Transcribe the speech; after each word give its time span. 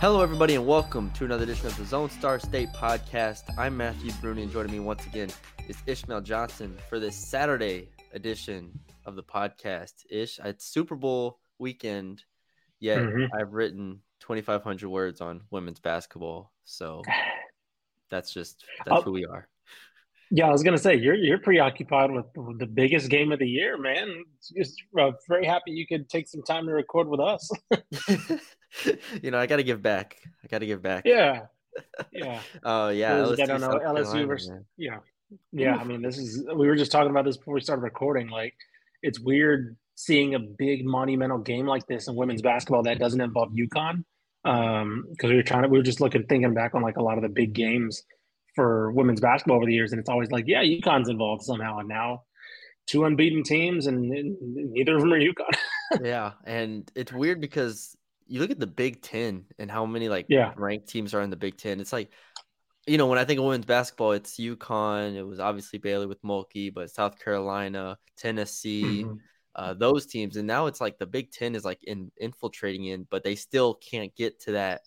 Hello, 0.00 0.22
everybody, 0.22 0.54
and 0.54 0.64
welcome 0.66 1.10
to 1.12 1.24
another 1.24 1.42
edition 1.42 1.66
of 1.66 1.76
the 1.76 1.84
Zone 1.84 2.08
Star 2.10 2.38
State 2.38 2.68
podcast. 2.70 3.42
I'm 3.58 3.76
Matthew 3.76 4.12
Bruni, 4.20 4.42
and 4.44 4.52
joining 4.52 4.72
me 4.72 4.80
once 4.80 5.04
again 5.06 5.28
is 5.68 5.76
Ishmael 5.86 6.20
Johnson 6.20 6.76
for 6.88 7.00
this 7.00 7.16
Saturday 7.16 7.88
edition 8.14 8.78
of 9.06 9.16
the 9.16 9.22
podcast. 9.22 10.04
Ish, 10.08 10.38
it's 10.44 10.64
Super 10.64 10.94
Bowl 10.94 11.40
weekend, 11.58 12.22
yet 12.78 12.98
Mhm. 13.00 13.28
I've 13.34 13.52
written 13.52 14.02
2,500 14.20 14.88
words 14.88 15.20
on 15.20 15.42
women's 15.50 15.80
basketball. 15.80 16.52
So 16.64 17.02
that's 18.08 18.32
just 18.32 18.64
that's 18.86 19.00
Oh. 19.00 19.02
who 19.02 19.12
we 19.12 19.26
are. 19.26 19.48
Yeah, 20.30 20.46
I 20.46 20.50
was 20.50 20.62
gonna 20.62 20.78
say 20.78 20.94
you're 20.94 21.14
you're 21.14 21.38
preoccupied 21.38 22.10
with 22.10 22.26
the 22.58 22.66
biggest 22.66 23.08
game 23.08 23.32
of 23.32 23.38
the 23.38 23.48
year, 23.48 23.78
man. 23.78 24.24
Just 24.56 24.82
uh, 24.98 25.12
very 25.28 25.46
happy 25.46 25.70
you 25.72 25.86
could 25.86 26.08
take 26.10 26.28
some 26.28 26.42
time 26.42 26.66
to 26.66 26.72
record 26.72 27.08
with 27.08 27.20
us. 27.20 27.50
you 29.22 29.30
know, 29.30 29.38
I 29.38 29.46
got 29.46 29.56
to 29.56 29.62
give 29.62 29.82
back. 29.82 30.16
I 30.44 30.48
got 30.48 30.58
to 30.58 30.66
give 30.66 30.82
back. 30.82 31.04
yeah, 31.06 31.42
yeah, 32.12 32.40
Oh 32.62 32.88
yeah. 32.90 33.10
For 33.22 33.28
those 33.28 33.36
that 33.38 33.48
LSU, 33.48 33.60
don't 33.60 33.60
know, 33.60 34.02
LSU 34.02 34.26
versus- 34.26 34.50
man. 34.50 34.64
yeah, 34.76 34.98
yeah. 35.52 35.76
I 35.76 35.84
mean, 35.84 36.02
this 36.02 36.18
is 36.18 36.44
we 36.54 36.66
were 36.66 36.76
just 36.76 36.92
talking 36.92 37.10
about 37.10 37.24
this 37.24 37.36
before 37.38 37.54
we 37.54 37.60
started 37.60 37.82
recording. 37.82 38.28
Like, 38.28 38.54
it's 39.02 39.18
weird 39.18 39.76
seeing 39.94 40.34
a 40.34 40.38
big 40.38 40.84
monumental 40.84 41.38
game 41.38 41.66
like 41.66 41.86
this 41.86 42.06
in 42.06 42.14
women's 42.14 42.42
basketball 42.42 42.82
that 42.84 42.98
doesn't 42.98 43.20
involve 43.20 43.50
UConn. 43.52 44.04
Um, 44.44 45.06
because 45.10 45.30
we 45.30 45.36
were 45.36 45.42
trying 45.42 45.62
to, 45.64 45.68
we 45.68 45.76
were 45.78 45.82
just 45.82 46.00
looking, 46.00 46.22
thinking 46.24 46.54
back 46.54 46.74
on 46.74 46.82
like 46.82 46.96
a 46.96 47.02
lot 47.02 47.18
of 47.18 47.22
the 47.22 47.28
big 47.28 47.52
games 47.52 48.04
for 48.58 48.90
women's 48.90 49.20
basketball 49.20 49.58
over 49.58 49.66
the 49.66 49.72
years, 49.72 49.92
and 49.92 50.00
it's 50.00 50.08
always 50.08 50.32
like, 50.32 50.44
yeah, 50.48 50.64
UConn's 50.64 51.08
involved 51.08 51.44
somehow, 51.44 51.78
and 51.78 51.88
now 51.88 52.24
two 52.88 53.04
unbeaten 53.04 53.44
teams, 53.44 53.86
and, 53.86 54.12
and 54.12 54.36
neither 54.72 54.96
of 54.96 55.00
them 55.02 55.12
are 55.12 55.20
UConn. 55.20 55.56
yeah, 56.02 56.32
and 56.44 56.90
it's 56.96 57.12
weird 57.12 57.40
because 57.40 57.96
you 58.26 58.40
look 58.40 58.50
at 58.50 58.58
the 58.58 58.66
Big 58.66 59.00
Ten 59.00 59.44
and 59.60 59.70
how 59.70 59.86
many 59.86 60.08
like 60.08 60.26
Yeah. 60.28 60.52
ranked 60.56 60.88
teams 60.88 61.14
are 61.14 61.22
in 61.22 61.30
the 61.30 61.36
Big 61.36 61.56
Ten. 61.56 61.78
It's 61.78 61.92
like, 61.92 62.10
you 62.88 62.98
know, 62.98 63.06
when 63.06 63.18
I 63.18 63.24
think 63.24 63.38
of 63.38 63.44
women's 63.44 63.66
basketball, 63.66 64.12
it's 64.12 64.38
UConn. 64.40 65.14
It 65.14 65.22
was 65.22 65.38
obviously 65.38 65.78
Baylor 65.78 66.08
with 66.08 66.20
Mulkey, 66.22 66.74
but 66.74 66.90
South 66.90 67.18
Carolina, 67.22 67.96
Tennessee, 68.16 69.04
Mhm. 69.04 69.18
uh, 69.54 69.74
those 69.74 70.06
teams, 70.06 70.36
and 70.36 70.46
now 70.48 70.66
it's 70.66 70.80
like 70.80 70.98
the 70.98 71.06
Big 71.06 71.30
Ten 71.30 71.54
is 71.54 71.64
like 71.64 71.78
in 71.84 72.10
infiltrating 72.18 72.86
in, 72.86 73.06
but 73.08 73.22
they 73.22 73.36
still 73.36 73.74
can't 73.74 74.14
get 74.16 74.40
to 74.40 74.52
that. 74.52 74.80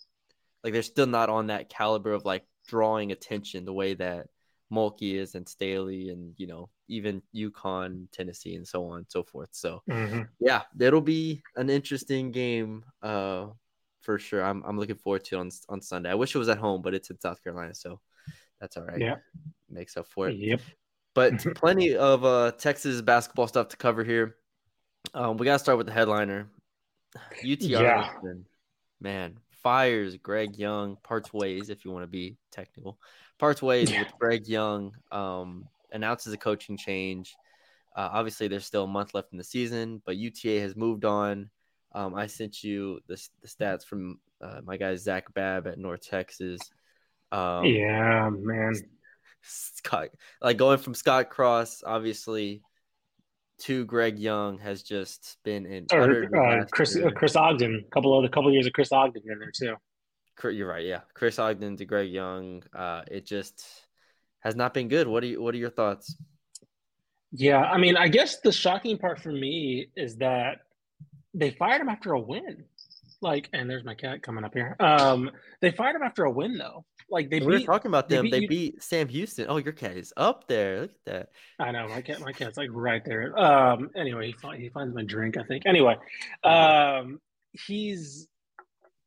Like 0.63 0.73
they're 0.73 0.81
still 0.83 1.07
not 1.07 1.29
on 1.29 1.47
that 1.47 1.69
caliber 1.69 2.13
of 2.13 2.25
like 2.25 2.43
drawing 2.67 3.11
attention 3.11 3.65
the 3.65 3.73
way 3.73 3.93
that 3.95 4.27
Mulkey 4.71 5.15
is 5.15 5.35
and 5.35 5.47
Staley 5.47 6.09
and 6.09 6.33
you 6.37 6.47
know 6.47 6.69
even 6.87 7.21
UConn, 7.35 8.07
Tennessee, 8.11 8.55
and 8.55 8.67
so 8.67 8.85
on 8.85 8.99
and 8.99 9.05
so 9.09 9.23
forth. 9.23 9.49
So 9.51 9.81
Mhm. 9.89 10.27
yeah, 10.39 10.63
it'll 10.79 11.01
be 11.01 11.41
an 11.55 11.69
interesting 11.69 12.31
game, 12.31 12.83
uh, 13.01 13.47
for 14.01 14.17
sure. 14.17 14.43
I'm 14.43 14.63
I'm 14.63 14.77
looking 14.79 14.95
forward 14.95 15.23
to 15.25 15.35
it 15.37 15.39
on 15.39 15.49
on 15.69 15.81
Sunday. 15.81 16.09
I 16.09 16.15
wish 16.15 16.33
it 16.35 16.39
was 16.39 16.49
at 16.49 16.57
home, 16.57 16.81
but 16.81 16.93
it's 16.93 17.09
in 17.09 17.19
South 17.19 17.43
Carolina, 17.43 17.75
so 17.75 17.99
that's 18.59 18.77
all 18.77 18.83
right. 18.85 18.99
Yeah. 18.99 19.17
makes 19.69 19.95
up 19.97 20.07
for 20.07 20.27
it. 20.29 20.35
Yep. 20.37 20.61
But 21.13 21.31
plenty 21.55 21.95
of 21.95 22.23
uh 22.23 22.51
Texas 22.53 23.01
basketball 23.01 23.47
stuff 23.47 23.67
to 23.69 23.77
cover 23.77 24.03
here. 24.03 24.37
Um, 25.13 25.35
we 25.37 25.45
gotta 25.45 25.59
start 25.59 25.77
with 25.77 25.87
the 25.87 25.93
headliner. 25.93 26.49
UT 27.43 27.61
Yeah. 27.61 28.09
Man, 29.01 29.37
fires 29.63 30.17
Greg 30.17 30.57
Young, 30.57 30.97
parts 31.03 31.33
ways 31.33 31.69
if 31.69 31.85
you 31.85 31.91
want 31.91 32.03
to 32.03 32.07
be 32.07 32.37
technical, 32.51 32.97
parts 33.39 33.61
ways 33.61 33.91
Yeah. 33.91 34.03
with 34.03 34.13
Greg 34.19 34.47
Young. 34.47 34.95
Um, 35.11 35.65
announces 35.91 36.33
a 36.33 36.37
coaching 36.37 36.77
change. 36.77 37.35
Uh, 37.95 38.09
obviously, 38.13 38.47
there's 38.47 38.65
still 38.65 38.85
a 38.85 38.87
month 38.87 39.13
left 39.13 39.31
in 39.33 39.37
the 39.37 39.43
season, 39.43 40.01
but 40.05 40.15
UTA 40.15 40.61
has 40.61 40.75
moved 40.75 41.03
on. 41.05 41.49
Um, 41.93 42.15
I 42.15 42.27
sent 42.27 42.63
you 42.63 43.01
the, 43.07 43.21
the 43.41 43.47
stats 43.47 43.83
from 43.85 44.19
uh, 44.41 44.61
my 44.63 44.77
guy 44.77 44.95
Zach 44.95 45.33
Babb 45.33 45.67
at 45.67 45.77
North 45.77 46.07
Texas. 46.07 46.61
Um, 47.31 47.65
yeah, 47.65 48.29
man. 48.29 48.75
Scott, 49.41 50.09
like 50.41 50.57
going 50.57 50.77
from 50.77 50.93
Scott 50.93 51.29
Cross, 51.29 51.83
obviously, 51.85 52.61
to 53.61 53.85
Greg 53.85 54.19
Young 54.19 54.57
has 54.59 54.83
just 54.83 55.37
been 55.43 55.65
in. 55.65 55.85
Or 55.93 56.25
uh, 56.35 56.65
Chris 56.71 56.95
uh, 56.95 57.09
Chris 57.11 57.35
Ogden, 57.35 57.85
couple 57.91 58.17
of 58.17 58.23
the 58.23 58.29
couple 58.29 58.47
of 58.47 58.53
years 58.53 58.67
of 58.67 58.73
Chris 58.73 58.91
Ogden 58.91 59.21
in 59.25 59.39
there 59.39 59.51
too. 59.51 59.75
You're 60.43 60.67
right, 60.67 60.85
yeah. 60.85 61.01
Chris 61.13 61.37
Ogden 61.37 61.77
to 61.77 61.85
Greg 61.85 62.09
Young, 62.09 62.63
uh, 62.75 63.03
it 63.09 63.27
just 63.27 63.63
has 64.39 64.55
not 64.55 64.73
been 64.73 64.87
good. 64.87 65.07
What 65.07 65.23
are 65.23 65.27
you? 65.27 65.41
What 65.41 65.53
are 65.53 65.59
your 65.59 65.69
thoughts? 65.69 66.15
Yeah, 67.31 67.61
I 67.61 67.77
mean, 67.77 67.95
I 67.95 68.07
guess 68.07 68.39
the 68.39 68.51
shocking 68.51 68.97
part 68.97 69.19
for 69.19 69.31
me 69.31 69.89
is 69.95 70.17
that 70.17 70.61
they 71.33 71.51
fired 71.51 71.81
him 71.81 71.89
after 71.89 72.13
a 72.13 72.19
win. 72.19 72.65
Like, 73.21 73.49
and 73.53 73.69
there's 73.69 73.83
my 73.83 73.93
cat 73.93 74.23
coming 74.23 74.43
up 74.43 74.53
here. 74.53 74.75
Um, 74.79 75.29
they 75.61 75.71
fired 75.71 75.95
him 75.95 76.01
after 76.01 76.25
a 76.25 76.31
win 76.31 76.57
though. 76.57 76.85
Like 77.11 77.29
they 77.29 77.39
we 77.39 77.45
were 77.45 77.59
talking 77.59 77.89
about 77.89 78.07
they 78.07 78.15
them. 78.15 78.25
beat 78.25 78.31
They 78.31 78.45
beat 78.47 78.83
Sam 78.83 79.07
Houston. 79.09 79.47
Oh, 79.49 79.57
your 79.57 79.73
cat 79.73 79.97
is 79.97 80.13
up 80.15 80.47
there. 80.47 80.81
Look 80.81 80.91
at 80.91 81.13
that. 81.13 81.29
I 81.59 81.71
know 81.71 81.87
my 81.89 82.01
cat. 82.01 82.21
My 82.21 82.31
cat's 82.31 82.57
like 82.57 82.69
right 82.71 83.03
there. 83.03 83.37
Um, 83.37 83.89
anyway, 83.95 84.27
he 84.27 84.33
fi- 84.33 84.57
he 84.57 84.69
finds 84.69 84.95
my 84.95 85.03
drink. 85.03 85.37
I 85.37 85.43
think. 85.43 85.63
Anyway, 85.65 85.97
um, 86.43 87.19
he's. 87.51 88.27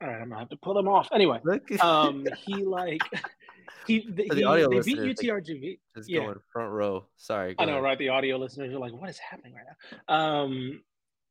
All 0.02 0.08
right, 0.08 0.20
I'm 0.20 0.28
gonna 0.28 0.40
have 0.40 0.50
to 0.50 0.56
pull 0.56 0.78
him 0.78 0.86
off. 0.86 1.08
Anyway, 1.14 1.40
um, 1.80 2.26
he 2.46 2.64
like 2.64 3.00
he, 3.86 4.00
he 4.00 4.28
For 4.28 4.34
the 4.34 4.44
audio 4.44 4.68
they 4.68 4.80
beat 4.80 4.98
UTRGV. 4.98 5.78
just 5.96 6.10
yeah. 6.10 6.20
going 6.20 6.36
front 6.52 6.72
row. 6.72 7.06
Sorry. 7.16 7.54
I 7.58 7.64
know, 7.64 7.72
ahead. 7.72 7.84
right? 7.84 7.98
The 7.98 8.10
audio 8.10 8.36
listeners 8.36 8.72
are 8.74 8.78
like, 8.78 8.92
"What 8.92 9.08
is 9.08 9.18
happening 9.18 9.54
right 9.54 9.64
now?" 10.08 10.14
Um, 10.14 10.82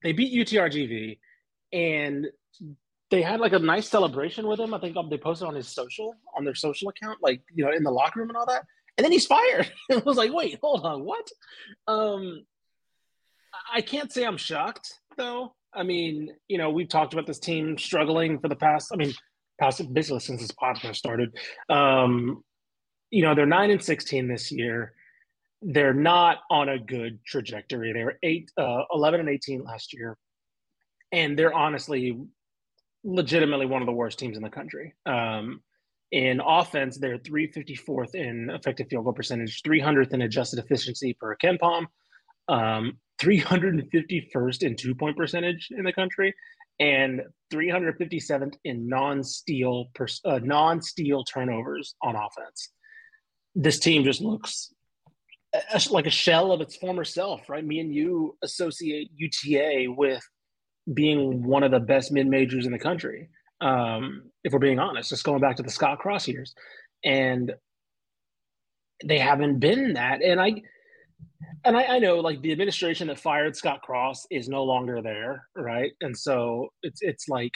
they 0.01 0.11
beat 0.11 0.33
UTRGV, 0.33 1.19
and 1.71 2.27
they 3.13 3.21
had 3.21 3.39
like 3.39 3.53
a 3.53 3.59
nice 3.59 3.87
celebration 3.87 4.47
with 4.47 4.59
him. 4.59 4.73
I 4.73 4.79
think 4.79 4.97
um, 4.97 5.07
they 5.07 5.19
posted 5.19 5.47
on 5.47 5.53
his 5.53 5.67
social, 5.67 6.15
on 6.35 6.43
their 6.43 6.55
social 6.55 6.89
account, 6.89 7.19
like 7.21 7.43
you 7.53 7.63
know, 7.63 7.71
in 7.71 7.83
the 7.83 7.91
locker 7.91 8.19
room 8.19 8.29
and 8.29 8.35
all 8.37 8.47
that. 8.47 8.65
And 8.97 9.05
then 9.05 9.11
he's 9.11 9.27
fired. 9.27 9.71
I 9.91 9.97
was 10.03 10.17
like, 10.17 10.33
"Wait, 10.33 10.57
hold 10.63 10.83
on, 10.83 11.03
what?" 11.03 11.29
Um, 11.87 12.43
I- 13.53 13.77
I 13.77 13.81
can't 13.81 14.11
say 14.11 14.25
I'm 14.25 14.37
shocked 14.37 14.91
though. 15.15 15.53
I 15.71 15.83
mean, 15.83 16.29
you 16.47 16.57
know, 16.57 16.71
we've 16.71 16.89
talked 16.89 17.13
about 17.13 17.27
this 17.27 17.37
team 17.37 17.77
struggling 17.77 18.39
for 18.39 18.47
the 18.47 18.55
past. 18.55 18.89
I 18.91 18.95
mean, 18.95 19.13
past 19.59 19.93
basically 19.93 20.19
since 20.19 20.41
this 20.41 20.51
podcast 20.51 20.95
started. 20.95 21.37
Um, 21.69 22.43
you 23.11 23.21
know, 23.21 23.35
they're 23.35 23.45
nine 23.45 23.69
and 23.69 23.83
sixteen 23.83 24.27
this 24.27 24.51
year 24.51 24.93
they're 25.65 25.93
not 25.93 26.39
on 26.51 26.67
a 26.67 26.77
good 26.77 27.23
trajectory. 27.25 27.93
They 27.93 28.03
were 28.03 28.19
eight, 28.21 28.51
uh, 28.57 28.81
11 28.93 29.21
and 29.21 29.29
18 29.29 29.63
last 29.63 29.93
year. 29.93 30.17
And 31.13 31.39
they're 31.39 31.53
honestly 31.53 32.17
legitimately 33.03 33.65
one 33.65 33.81
of 33.81 33.85
the 33.85 33.93
worst 33.93 34.19
teams 34.19 34.37
in 34.37 34.43
the 34.43 34.49
country. 34.49 34.93
Um, 35.05 35.61
in 36.11 36.41
offense, 36.45 36.97
they're 36.97 37.17
354th 37.17 38.13
in 38.13 38.49
effective 38.51 38.87
field 38.87 39.05
goal 39.05 39.13
percentage, 39.13 39.63
300th 39.63 40.13
in 40.13 40.21
adjusted 40.21 40.59
efficiency 40.59 41.17
per 41.19 41.35
KenPom, 41.35 41.87
um, 42.49 42.99
351st 43.19 44.63
in 44.63 44.75
two 44.75 44.93
point 44.93 45.17
percentage 45.17 45.69
in 45.71 45.83
the 45.83 45.93
country, 45.93 46.33
and 46.79 47.21
357th 47.51 48.55
in 48.63 48.87
non-steal 48.87 49.89
uh, 50.25 50.39
non-steal 50.43 51.23
turnovers 51.23 51.95
on 52.03 52.15
offense. 52.15 52.69
This 53.55 53.79
team 53.79 54.03
just 54.03 54.21
looks 54.21 54.73
like 55.89 56.07
a 56.07 56.11
shell 56.11 56.51
of 56.51 56.61
its 56.61 56.75
former 56.75 57.03
self, 57.03 57.49
right? 57.49 57.65
Me 57.65 57.79
and 57.79 57.93
you 57.93 58.37
associate 58.43 59.11
UTA 59.15 59.85
with 59.87 60.23
being 60.91 61.43
one 61.43 61.63
of 61.63 61.71
the 61.71 61.79
best 61.79 62.11
mid 62.11 62.27
majors 62.27 62.65
in 62.65 62.71
the 62.71 62.79
country. 62.79 63.29
Um, 63.61 64.23
if 64.43 64.51
we're 64.51 64.59
being 64.59 64.79
honest, 64.79 65.09
just 65.09 65.23
going 65.23 65.39
back 65.39 65.55
to 65.57 65.63
the 65.63 65.71
Scott 65.71 65.99
Cross 65.99 66.27
years, 66.27 66.53
and 67.03 67.53
they 69.05 69.19
haven't 69.19 69.59
been 69.59 69.93
that. 69.93 70.21
And 70.21 70.41
I 70.41 70.61
and 71.65 71.77
I, 71.77 71.83
I, 71.83 71.99
know 71.99 72.17
like 72.17 72.41
the 72.41 72.51
administration 72.51 73.07
that 73.07 73.19
fired 73.19 73.55
Scott 73.55 73.81
Cross 73.81 74.25
is 74.29 74.49
no 74.49 74.63
longer 74.63 75.01
there, 75.01 75.47
right? 75.55 75.91
And 76.01 76.17
so 76.17 76.67
it's 76.81 76.99
it's 77.01 77.29
like 77.29 77.51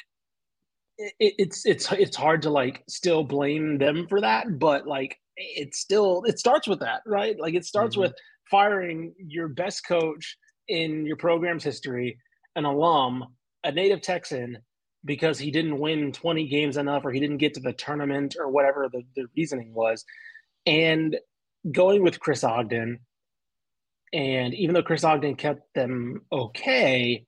it, 0.98 1.14
it's 1.20 1.66
it's 1.66 1.92
it's 1.92 2.16
hard 2.16 2.42
to 2.44 2.50
like 2.50 2.84
still 2.88 3.24
blame 3.24 3.78
them 3.78 4.08
for 4.08 4.22
that, 4.22 4.60
but 4.60 4.88
like 4.88 5.18
it 5.36 5.76
still 5.76 6.24
it 6.26 6.40
starts 6.40 6.68
with 6.68 6.80
that, 6.80 7.02
right? 7.06 7.36
Like 7.40 7.54
it 7.54 7.66
starts 7.66 7.96
mm-hmm. 7.96 8.04
with 8.04 8.14
firing 8.50 9.14
your 9.18 9.50
best 9.50 9.86
coach 9.86 10.38
in 10.70 11.06
your 11.06 11.18
program's 11.18 11.64
history, 11.64 12.18
an 12.58 12.66
alum, 12.66 13.24
a 13.64 13.72
native 13.72 14.02
Texan, 14.02 14.58
because 15.06 15.40
he 15.40 15.52
didn't 15.52 15.80
win 15.80 16.12
20 16.12 16.48
games 16.48 16.76
enough 16.76 17.06
or 17.06 17.12
he 17.12 17.20
didn't 17.20 17.38
get 17.38 17.54
to 17.54 17.62
the 17.62 17.72
tournament 17.72 18.36
or 18.38 18.50
whatever 18.50 18.90
the, 18.92 19.04
the 19.16 19.28
reasoning 19.38 19.74
was. 19.74 20.04
And 20.66 21.16
going 21.72 22.04
with 22.04 22.20
Chris 22.20 22.44
Ogden, 22.44 23.00
and 24.12 24.54
even 24.56 24.74
though 24.74 24.84
Chris 24.84 25.04
Ogden 25.04 25.36
kept 25.36 25.74
them 25.76 26.22
okay, 26.32 27.26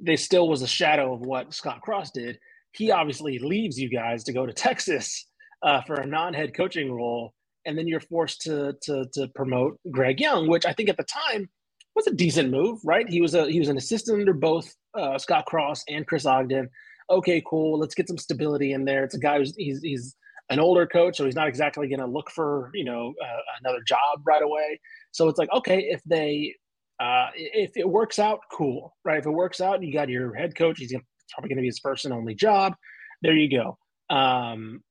they 0.00 0.16
still 0.16 0.48
was 0.48 0.62
a 0.62 0.66
shadow 0.66 1.12
of 1.14 1.20
what 1.20 1.54
Scott 1.54 1.82
Cross 1.82 2.12
did. 2.12 2.38
He 2.72 2.90
obviously 2.90 3.38
leaves 3.38 3.78
you 3.78 3.90
guys 3.90 4.24
to 4.24 4.32
go 4.32 4.46
to 4.46 4.52
Texas 4.52 5.26
uh, 5.62 5.82
for 5.82 5.96
a 5.96 6.06
non-head 6.06 6.54
coaching 6.54 6.90
role, 6.90 7.34
and 7.66 7.76
then 7.76 7.86
you're 7.86 8.00
forced 8.00 8.42
to, 8.42 8.74
to 8.82 9.04
to 9.12 9.28
promote 9.28 9.78
Greg 9.90 10.20
Young, 10.20 10.48
which 10.48 10.64
I 10.64 10.72
think 10.72 10.88
at 10.88 10.96
the 10.96 11.04
time 11.04 11.50
was 11.94 12.06
a 12.06 12.14
decent 12.14 12.50
move, 12.50 12.80
right? 12.84 13.08
He 13.08 13.20
was 13.20 13.34
a 13.34 13.50
he 13.50 13.58
was 13.58 13.68
an 13.68 13.76
assistant 13.76 14.20
under 14.20 14.32
both 14.32 14.74
uh, 14.94 15.18
Scott 15.18 15.46
Cross 15.46 15.84
and 15.88 16.06
Chris 16.06 16.26
Ogden. 16.26 16.68
Okay, 17.10 17.42
cool. 17.46 17.78
Let's 17.78 17.94
get 17.94 18.08
some 18.08 18.18
stability 18.18 18.72
in 18.72 18.84
there. 18.84 19.04
It's 19.04 19.14
a 19.14 19.18
guy 19.18 19.38
who's 19.38 19.54
he's 19.56 19.80
he's 19.82 20.16
an 20.50 20.58
older 20.58 20.86
coach, 20.86 21.16
so 21.16 21.24
he's 21.24 21.34
not 21.34 21.48
exactly 21.48 21.88
going 21.88 22.00
to 22.00 22.06
look 22.06 22.30
for 22.30 22.70
you 22.74 22.84
know 22.84 23.14
uh, 23.22 23.40
another 23.60 23.82
job 23.86 24.20
right 24.24 24.42
away. 24.42 24.80
So 25.10 25.28
it's 25.28 25.38
like 25.38 25.50
okay, 25.52 25.80
if 25.80 26.02
they 26.04 26.54
uh, 27.00 27.28
if 27.34 27.76
it 27.76 27.88
works 27.88 28.18
out, 28.18 28.40
cool, 28.50 28.94
right? 29.04 29.18
If 29.18 29.26
it 29.26 29.30
works 29.30 29.60
out, 29.60 29.82
you 29.82 29.92
got 29.92 30.08
your 30.08 30.34
head 30.34 30.54
coach. 30.56 30.78
He's 30.78 30.94
probably 31.32 31.48
going 31.48 31.56
to 31.56 31.62
be 31.62 31.68
his 31.68 31.78
first 31.78 32.04
and 32.04 32.14
only 32.14 32.34
job. 32.34 32.74
There 33.22 33.34
you 33.34 33.50
go. 33.50 33.78
Um, 34.14 34.82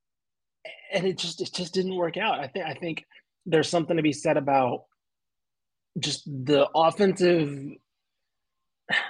and 0.91 1.05
it 1.05 1.17
just 1.17 1.41
it 1.41 1.53
just 1.53 1.73
didn't 1.73 1.95
work 1.95 2.17
out. 2.17 2.39
I 2.39 2.47
think 2.47 2.65
I 2.65 2.73
think 2.73 3.05
there's 3.45 3.69
something 3.69 3.97
to 3.97 4.03
be 4.03 4.13
said 4.13 4.37
about 4.37 4.83
just 5.99 6.25
the 6.25 6.67
offensive 6.75 7.49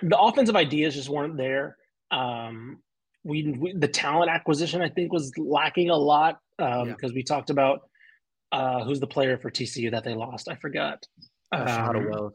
the 0.03 0.17
offensive 0.17 0.55
ideas 0.55 0.95
just 0.95 1.09
weren't 1.09 1.37
there. 1.37 1.77
Um, 2.11 2.79
we, 3.23 3.55
we, 3.57 3.73
the 3.73 3.87
talent 3.87 4.31
acquisition 4.31 4.81
I 4.81 4.89
think 4.89 5.13
was 5.13 5.31
lacking 5.37 5.89
a 5.89 5.95
lot 5.95 6.39
because 6.57 6.81
um, 6.81 6.95
yeah. 7.01 7.09
we 7.13 7.23
talked 7.23 7.49
about 7.49 7.81
uh, 8.51 8.83
who's 8.83 8.99
the 8.99 9.07
player 9.07 9.37
for 9.37 9.49
TCU 9.49 9.91
that 9.91 10.03
they 10.03 10.13
lost. 10.13 10.49
I 10.49 10.55
forgot. 10.55 11.05
Uh, 11.51 11.65
Shahada 11.65 11.97
um, 11.97 12.09
Wells. 12.09 12.33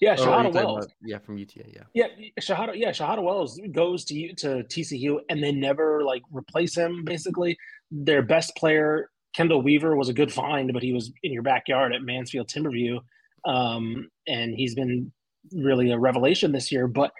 Yeah, 0.00 0.16
oh, 0.18 0.24
Shahada 0.24 0.52
Wells. 0.52 0.86
Yeah, 1.02 1.18
from 1.18 1.36
UTA. 1.36 1.64
Yeah. 1.66 1.82
Yeah, 1.92 2.06
Shahada. 2.40 2.72
Yeah, 2.74 2.90
Shahada 2.90 3.22
Wells 3.22 3.60
goes 3.72 4.04
to 4.06 4.34
to 4.34 4.64
TCU 4.64 5.20
and 5.28 5.42
they 5.42 5.52
never 5.52 6.02
like 6.04 6.22
replace 6.30 6.76
him. 6.76 7.04
Basically, 7.04 7.56
their 7.90 8.22
best 8.22 8.56
player 8.56 9.10
Kendall 9.34 9.62
Weaver 9.62 9.96
was 9.96 10.08
a 10.08 10.14
good 10.14 10.32
find, 10.32 10.72
but 10.72 10.82
he 10.82 10.92
was 10.92 11.12
in 11.22 11.32
your 11.32 11.42
backyard 11.42 11.92
at 11.92 12.02
Mansfield 12.02 12.48
Timberview, 12.48 13.00
um, 13.44 14.08
and 14.26 14.54
he's 14.54 14.74
been 14.74 15.12
really 15.52 15.90
a 15.90 15.98
revelation 15.98 16.52
this 16.52 16.72
year. 16.72 16.86
But 16.86 17.12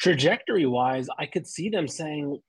trajectory 0.00 0.66
wise, 0.66 1.08
I 1.18 1.26
could 1.26 1.46
see 1.46 1.68
them 1.68 1.88
saying, 1.88 2.40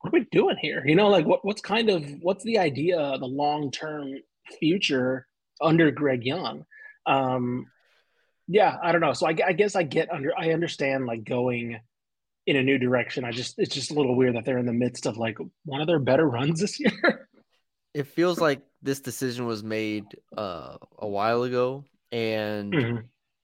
"What 0.00 0.14
are 0.14 0.18
we 0.18 0.26
doing 0.30 0.56
here?" 0.60 0.82
You 0.86 0.94
know, 0.94 1.08
like 1.08 1.26
what 1.26 1.44
what's 1.44 1.62
kind 1.62 1.90
of 1.90 2.04
what's 2.20 2.44
the 2.44 2.58
idea, 2.58 3.16
the 3.18 3.26
long 3.26 3.70
term 3.70 4.12
future 4.58 5.26
under 5.60 5.90
Greg 5.90 6.24
Young? 6.24 6.64
Um, 7.06 7.66
yeah, 8.48 8.76
I 8.82 8.92
don't 8.92 9.00
know. 9.00 9.12
So 9.12 9.26
I, 9.26 9.36
I 9.46 9.52
guess 9.52 9.76
I 9.76 9.82
get 9.82 10.10
under, 10.12 10.32
I 10.36 10.52
understand 10.52 11.06
like 11.06 11.24
going 11.24 11.78
in 12.46 12.56
a 12.56 12.62
new 12.62 12.78
direction. 12.78 13.24
I 13.24 13.32
just 13.32 13.58
it's 13.58 13.74
just 13.74 13.90
a 13.90 13.94
little 13.94 14.16
weird 14.16 14.36
that 14.36 14.44
they're 14.44 14.58
in 14.58 14.66
the 14.66 14.72
midst 14.72 15.06
of 15.06 15.16
like 15.16 15.38
one 15.64 15.80
of 15.80 15.86
their 15.86 15.98
better 15.98 16.28
runs 16.28 16.60
this 16.60 16.80
year. 16.80 17.28
it 17.94 18.08
feels 18.08 18.40
like 18.40 18.62
this 18.82 19.00
decision 19.00 19.46
was 19.46 19.62
made 19.62 20.04
uh, 20.36 20.76
a 20.98 21.08
while 21.08 21.44
ago, 21.44 21.84
and 22.12 22.72
mm-hmm. 22.72 22.96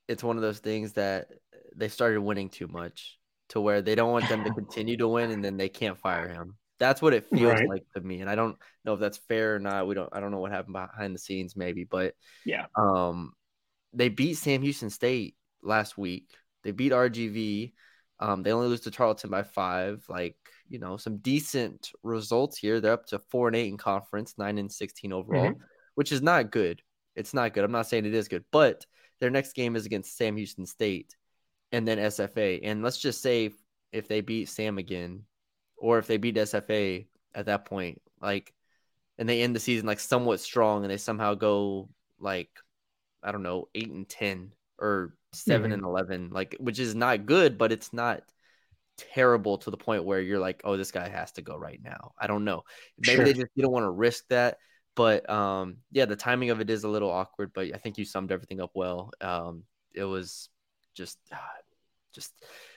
it's 0.06 0.22
one 0.22 0.36
of 0.36 0.42
those 0.42 0.58
things 0.58 0.92
that 0.92 1.28
they 1.74 1.88
started 1.88 2.20
winning 2.20 2.50
too 2.50 2.68
much 2.68 3.18
to 3.48 3.60
where 3.60 3.82
they 3.82 3.94
don't 3.94 4.12
want 4.12 4.28
them 4.28 4.44
to 4.44 4.52
continue 4.52 4.96
to 4.98 5.08
win 5.08 5.30
and 5.30 5.44
then 5.44 5.56
they 5.56 5.68
can't 5.68 5.98
fire 5.98 6.28
him. 6.28 6.56
That's 6.78 7.02
what 7.02 7.14
it 7.14 7.26
feels 7.26 7.54
right. 7.54 7.68
like 7.68 7.84
to 7.96 8.00
me. 8.00 8.20
And 8.20 8.30
I 8.30 8.36
don't 8.36 8.56
know 8.84 8.94
if 8.94 9.00
that's 9.00 9.16
fair 9.16 9.56
or 9.56 9.58
not. 9.58 9.88
We 9.88 9.94
don't 9.94 10.10
I 10.12 10.20
don't 10.20 10.30
know 10.30 10.38
what 10.38 10.52
happened 10.52 10.74
behind 10.74 11.14
the 11.14 11.18
scenes 11.18 11.56
maybe, 11.56 11.84
but 11.84 12.14
yeah. 12.44 12.66
Um 12.76 13.32
they 13.92 14.10
beat 14.10 14.34
Sam 14.34 14.62
Houston 14.62 14.90
State 14.90 15.34
last 15.62 15.96
week. 15.96 16.28
They 16.62 16.72
beat 16.72 16.92
RGV. 16.92 17.72
Um, 18.20 18.42
they 18.42 18.52
only 18.52 18.68
lose 18.68 18.82
to 18.82 18.90
Tarleton 18.90 19.30
by 19.30 19.44
five. 19.44 20.04
Like, 20.08 20.36
you 20.68 20.78
know, 20.78 20.96
some 20.96 21.18
decent 21.18 21.90
results 22.02 22.58
here. 22.58 22.80
They're 22.80 22.92
up 22.92 23.06
to 23.06 23.20
four 23.30 23.46
and 23.46 23.56
eight 23.56 23.68
in 23.68 23.76
conference, 23.76 24.34
nine 24.36 24.58
and 24.58 24.70
sixteen 24.70 25.12
overall, 25.12 25.50
mm-hmm. 25.50 25.62
which 25.94 26.12
is 26.12 26.20
not 26.20 26.50
good. 26.50 26.82
It's 27.18 27.34
not 27.34 27.52
good. 27.52 27.64
I'm 27.64 27.72
not 27.72 27.86
saying 27.86 28.06
it 28.06 28.14
is 28.14 28.28
good, 28.28 28.44
but 28.50 28.86
their 29.20 29.30
next 29.30 29.54
game 29.54 29.76
is 29.76 29.86
against 29.86 30.16
Sam 30.16 30.36
Houston 30.36 30.66
State 30.66 31.16
and 31.72 31.86
then 31.86 31.98
SFA. 31.98 32.60
And 32.62 32.82
let's 32.82 32.98
just 32.98 33.20
say 33.20 33.50
if 33.92 34.08
they 34.08 34.20
beat 34.20 34.48
Sam 34.48 34.78
again, 34.78 35.24
or 35.76 35.98
if 35.98 36.06
they 36.06 36.16
beat 36.16 36.36
SFA 36.36 37.06
at 37.34 37.46
that 37.46 37.64
point, 37.64 38.00
like, 38.20 38.52
and 39.18 39.28
they 39.28 39.42
end 39.42 39.54
the 39.54 39.60
season 39.60 39.86
like 39.86 40.00
somewhat 40.00 40.40
strong, 40.40 40.84
and 40.84 40.90
they 40.90 40.96
somehow 40.96 41.34
go 41.34 41.88
like, 42.18 42.50
I 43.22 43.32
don't 43.32 43.42
know, 43.42 43.68
eight 43.74 43.90
and 43.90 44.08
ten 44.08 44.52
or 44.78 45.14
7 45.32 45.62
mm-hmm. 45.62 45.72
and 45.72 45.84
eleven, 45.84 46.30
like, 46.30 46.56
which 46.60 46.78
is 46.78 46.94
not 46.94 47.26
good, 47.26 47.58
but 47.58 47.72
it's 47.72 47.92
not 47.92 48.22
terrible 48.96 49.58
to 49.58 49.70
the 49.70 49.76
point 49.76 50.04
where 50.04 50.20
you're 50.20 50.38
like, 50.38 50.60
oh, 50.64 50.76
this 50.76 50.90
guy 50.90 51.08
has 51.08 51.32
to 51.32 51.42
go 51.42 51.56
right 51.56 51.80
now. 51.82 52.12
I 52.18 52.26
don't 52.26 52.44
know. 52.44 52.62
Maybe 52.98 53.16
sure. 53.16 53.24
they 53.24 53.32
just 53.32 53.50
you 53.54 53.62
don't 53.62 53.72
want 53.72 53.84
to 53.84 53.90
risk 53.90 54.24
that. 54.28 54.58
But 54.98 55.30
um, 55.30 55.76
yeah, 55.92 56.06
the 56.06 56.16
timing 56.16 56.50
of 56.50 56.60
it 56.60 56.68
is 56.70 56.82
a 56.82 56.88
little 56.88 57.08
awkward, 57.08 57.52
but 57.54 57.72
I 57.72 57.78
think 57.78 57.98
you 57.98 58.04
summed 58.04 58.32
everything 58.32 58.60
up 58.60 58.72
well. 58.74 59.12
Um, 59.20 59.62
it 59.94 60.02
was 60.02 60.48
just 60.92 61.18
ah, 61.32 61.50
just 62.12 62.32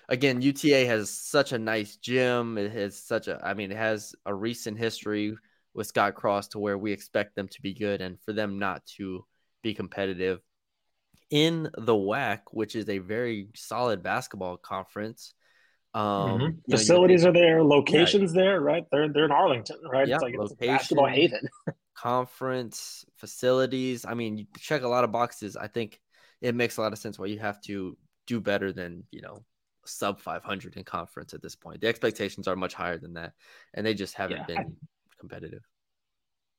again 0.07 0.39
UTA 0.39 0.85
has 0.85 1.09
such 1.09 1.51
a 1.51 1.57
nice 1.57 1.95
gym 1.95 2.59
it 2.59 2.71
has 2.71 2.95
such 2.95 3.27
a 3.27 3.39
I 3.43 3.55
mean 3.55 3.71
it 3.71 3.77
has 3.77 4.13
a 4.27 4.33
recent 4.33 4.77
history 4.77 5.35
with 5.73 5.87
Scott 5.87 6.13
Cross 6.13 6.49
to 6.49 6.59
where 6.59 6.77
we 6.77 6.91
expect 6.91 7.35
them 7.35 7.47
to 7.47 7.61
be 7.63 7.73
good 7.73 8.01
and 8.01 8.19
for 8.21 8.33
them 8.33 8.59
not 8.59 8.85
to 8.97 9.25
be 9.63 9.73
competitive 9.73 10.39
in 11.31 11.71
the 11.75 11.95
WAC 11.95 12.41
which 12.51 12.75
is 12.75 12.87
a 12.87 12.99
very 12.99 13.47
solid 13.55 14.03
basketball 14.03 14.57
conference 14.57 15.33
um, 15.95 16.03
mm-hmm. 16.03 16.71
facilities 16.71 17.23
know, 17.23 17.31
are 17.31 17.33
there 17.33 17.63
locations 17.63 18.35
yeah. 18.35 18.41
there 18.41 18.61
right 18.61 18.83
they're 18.91 19.11
they're 19.11 19.25
in 19.25 19.31
Arlington 19.31 19.77
right 19.91 20.07
yeah, 20.07 20.15
it's 20.15 20.23
like 20.23 20.35
location, 20.35 20.57
it's 20.59 20.67
basketball 20.67 21.07
haven 21.07 21.41
conference 21.95 23.05
facilities 23.17 24.05
I 24.05 24.13
mean 24.13 24.37
you 24.37 24.45
check 24.59 24.83
a 24.83 24.87
lot 24.87 25.03
of 25.03 25.11
boxes 25.11 25.55
I 25.55 25.67
think 25.67 25.99
it 26.41 26.55
makes 26.55 26.77
a 26.77 26.81
lot 26.81 26.93
of 26.93 26.99
sense 26.99 27.19
why 27.19 27.27
you 27.27 27.39
have 27.39 27.61
to 27.61 27.97
do 28.27 28.39
better 28.39 28.71
than 28.71 29.03
you 29.11 29.21
know 29.21 29.43
sub 29.85 30.19
500 30.19 30.77
in 30.77 30.83
conference 30.83 31.33
at 31.33 31.41
this 31.41 31.55
point. 31.55 31.81
The 31.81 31.87
expectations 31.87 32.47
are 32.47 32.55
much 32.55 32.73
higher 32.73 32.97
than 32.97 33.13
that, 33.13 33.33
and 33.73 33.85
they 33.85 33.93
just 33.93 34.13
haven't 34.15 34.37
yeah. 34.47 34.55
been 34.55 34.75
competitive. 35.19 35.61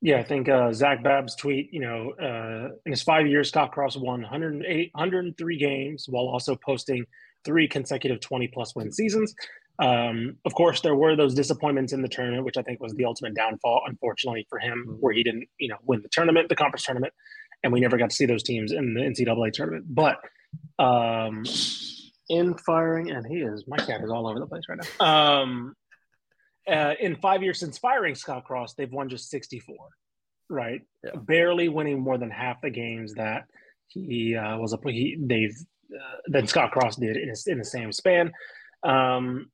Yeah, 0.01 0.19
I 0.19 0.25
think 0.25 0.49
uh, 0.49 0.73
Zach 0.73 1.05
Babb's 1.05 1.37
tweet, 1.37 1.73
you 1.73 1.81
know, 1.81 2.13
uh, 2.21 2.75
in 2.85 2.91
his 2.93 3.03
five 3.03 3.27
years, 3.29 3.49
Scott 3.49 3.71
Cross 3.71 3.97
won 3.97 4.23
108, 4.23 4.91
103 4.93 5.59
games 5.59 6.07
while 6.09 6.25
also 6.25 6.57
posting 6.57 7.05
three 7.45 7.69
consecutive 7.69 8.21
20 8.21 8.49
plus 8.49 8.75
win 8.75 8.91
seasons. 8.91 9.35
Um, 9.79 10.37
of 10.45 10.55
course, 10.55 10.81
there 10.81 10.95
were 10.95 11.17
those 11.17 11.35
disappointments 11.35 11.93
in 11.93 12.03
the 12.03 12.09
tournament, 12.09 12.45
which 12.45 12.57
I 12.57 12.63
think 12.63 12.81
was 12.81 12.95
the 12.95 13.05
ultimate 13.05 13.35
downfall, 13.35 13.83
unfortunately 13.87 14.47
for 14.49 14.59
him, 14.59 14.85
mm-hmm. 14.87 14.97
where 15.01 15.15
he 15.15 15.23
didn't, 15.23 15.49
you 15.59 15.69
know, 15.69 15.79
win 15.85 16.03
the 16.03 16.09
tournament, 16.11 16.49
the 16.49 16.57
conference 16.57 16.85
tournament, 16.85 17.13
and 17.63 17.73
we 17.73 17.81
never 17.81 17.97
got 17.97 18.11
to 18.11 18.17
see 18.17 18.27
those 18.27 18.43
teams 18.43 18.73
in 18.73 18.95
the 18.95 19.01
NCAA 19.01 19.53
tournament. 19.53 19.87
But 19.89 20.19
um, 20.79 21.45
in 22.29 22.57
firing, 22.59 23.11
and 23.11 23.27
he 23.27 23.39
is 23.39 23.65
my 23.67 23.79
cat 23.79 24.03
is 24.03 24.11
all 24.11 24.29
over 24.29 24.39
the 24.39 24.47
place 24.47 24.65
right 24.69 24.79
now. 25.01 25.41
Um, 25.41 25.75
uh, 26.69 26.95
in 27.01 27.17
five 27.17 27.43
years 27.43 27.59
since 27.59 27.79
firing 27.79 28.15
Scott 28.15 28.45
Cross, 28.45 28.75
they've 28.75 28.93
won 28.93 29.09
just 29.09 29.31
64, 29.31 29.77
right? 30.49 30.81
Yeah. 31.05 31.11
Barely 31.17 31.69
winning 31.69 32.01
more 32.01 32.19
than 32.19 32.31
half 32.31 32.61
the 32.61 32.71
games 32.71 33.15
that 33.15 33.45
he 33.89 34.37
uh, 34.37 34.59
was 34.59 34.73
a 34.73 34.79
he 34.91 35.17
they've 35.21 35.57
uh, 35.93 36.17
than 36.27 36.47
Scott 36.47 36.71
Cross 36.71 36.97
did 36.97 37.17
in, 37.17 37.29
his, 37.29 37.47
in 37.47 37.59
the 37.59 37.65
same 37.65 37.93
span. 37.93 38.33
Um, 38.83 39.51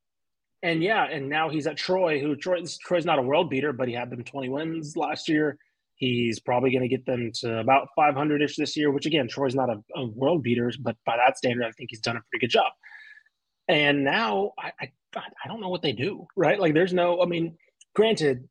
and 0.62 0.83
yeah, 0.83 1.05
and 1.05 1.29
now 1.29 1.49
he's 1.49 1.67
at 1.67 1.77
Troy, 1.77 2.21
who 2.21 2.35
Troy 2.37 2.62
Troy's 2.81 3.05
not 3.05 3.19
a 3.19 3.23
world 3.23 3.50
beater, 3.50 3.73
but 3.73 3.88
he 3.88 3.95
had 3.95 4.11
them 4.11 4.25
20 4.25 4.49
wins 4.49 4.97
last 4.97 5.29
year. 5.29 5.57
He's 5.95 6.41
probably 6.41 6.71
going 6.71 6.83
to 6.83 6.88
get 6.88 7.07
them 7.07 7.33
to 7.41 7.59
about 7.59 7.88
500 7.97 8.43
ish 8.43 8.57
this 8.57 8.77
year, 8.77 8.91
which 8.91 9.07
again, 9.07 9.29
Troy's 9.29 9.55
not 9.55 9.69
a, 9.69 9.83
a, 9.97 10.07
world 10.07 10.43
beater, 10.43 10.73
but 10.81 10.97
by 11.05 11.17
that 11.17 11.37
standard, 11.37 11.65
I 11.65 11.73
think 11.73 11.91
he's 11.91 12.00
done 12.00 12.17
a 12.17 12.21
pretty 12.31 12.47
good 12.47 12.53
job. 12.53 12.73
And 13.67 14.05
now 14.05 14.53
I, 14.59 14.73
I 14.81 14.93
I 15.17 15.49
don't 15.49 15.61
know 15.61 15.69
what 15.69 15.83
they 15.83 15.93
do, 15.93 16.27
right? 16.37 16.59
Like 16.59 16.75
there's 16.75 16.93
no 16.93 17.23
I 17.23 17.27
mean, 17.27 17.57
granted, 17.95 18.49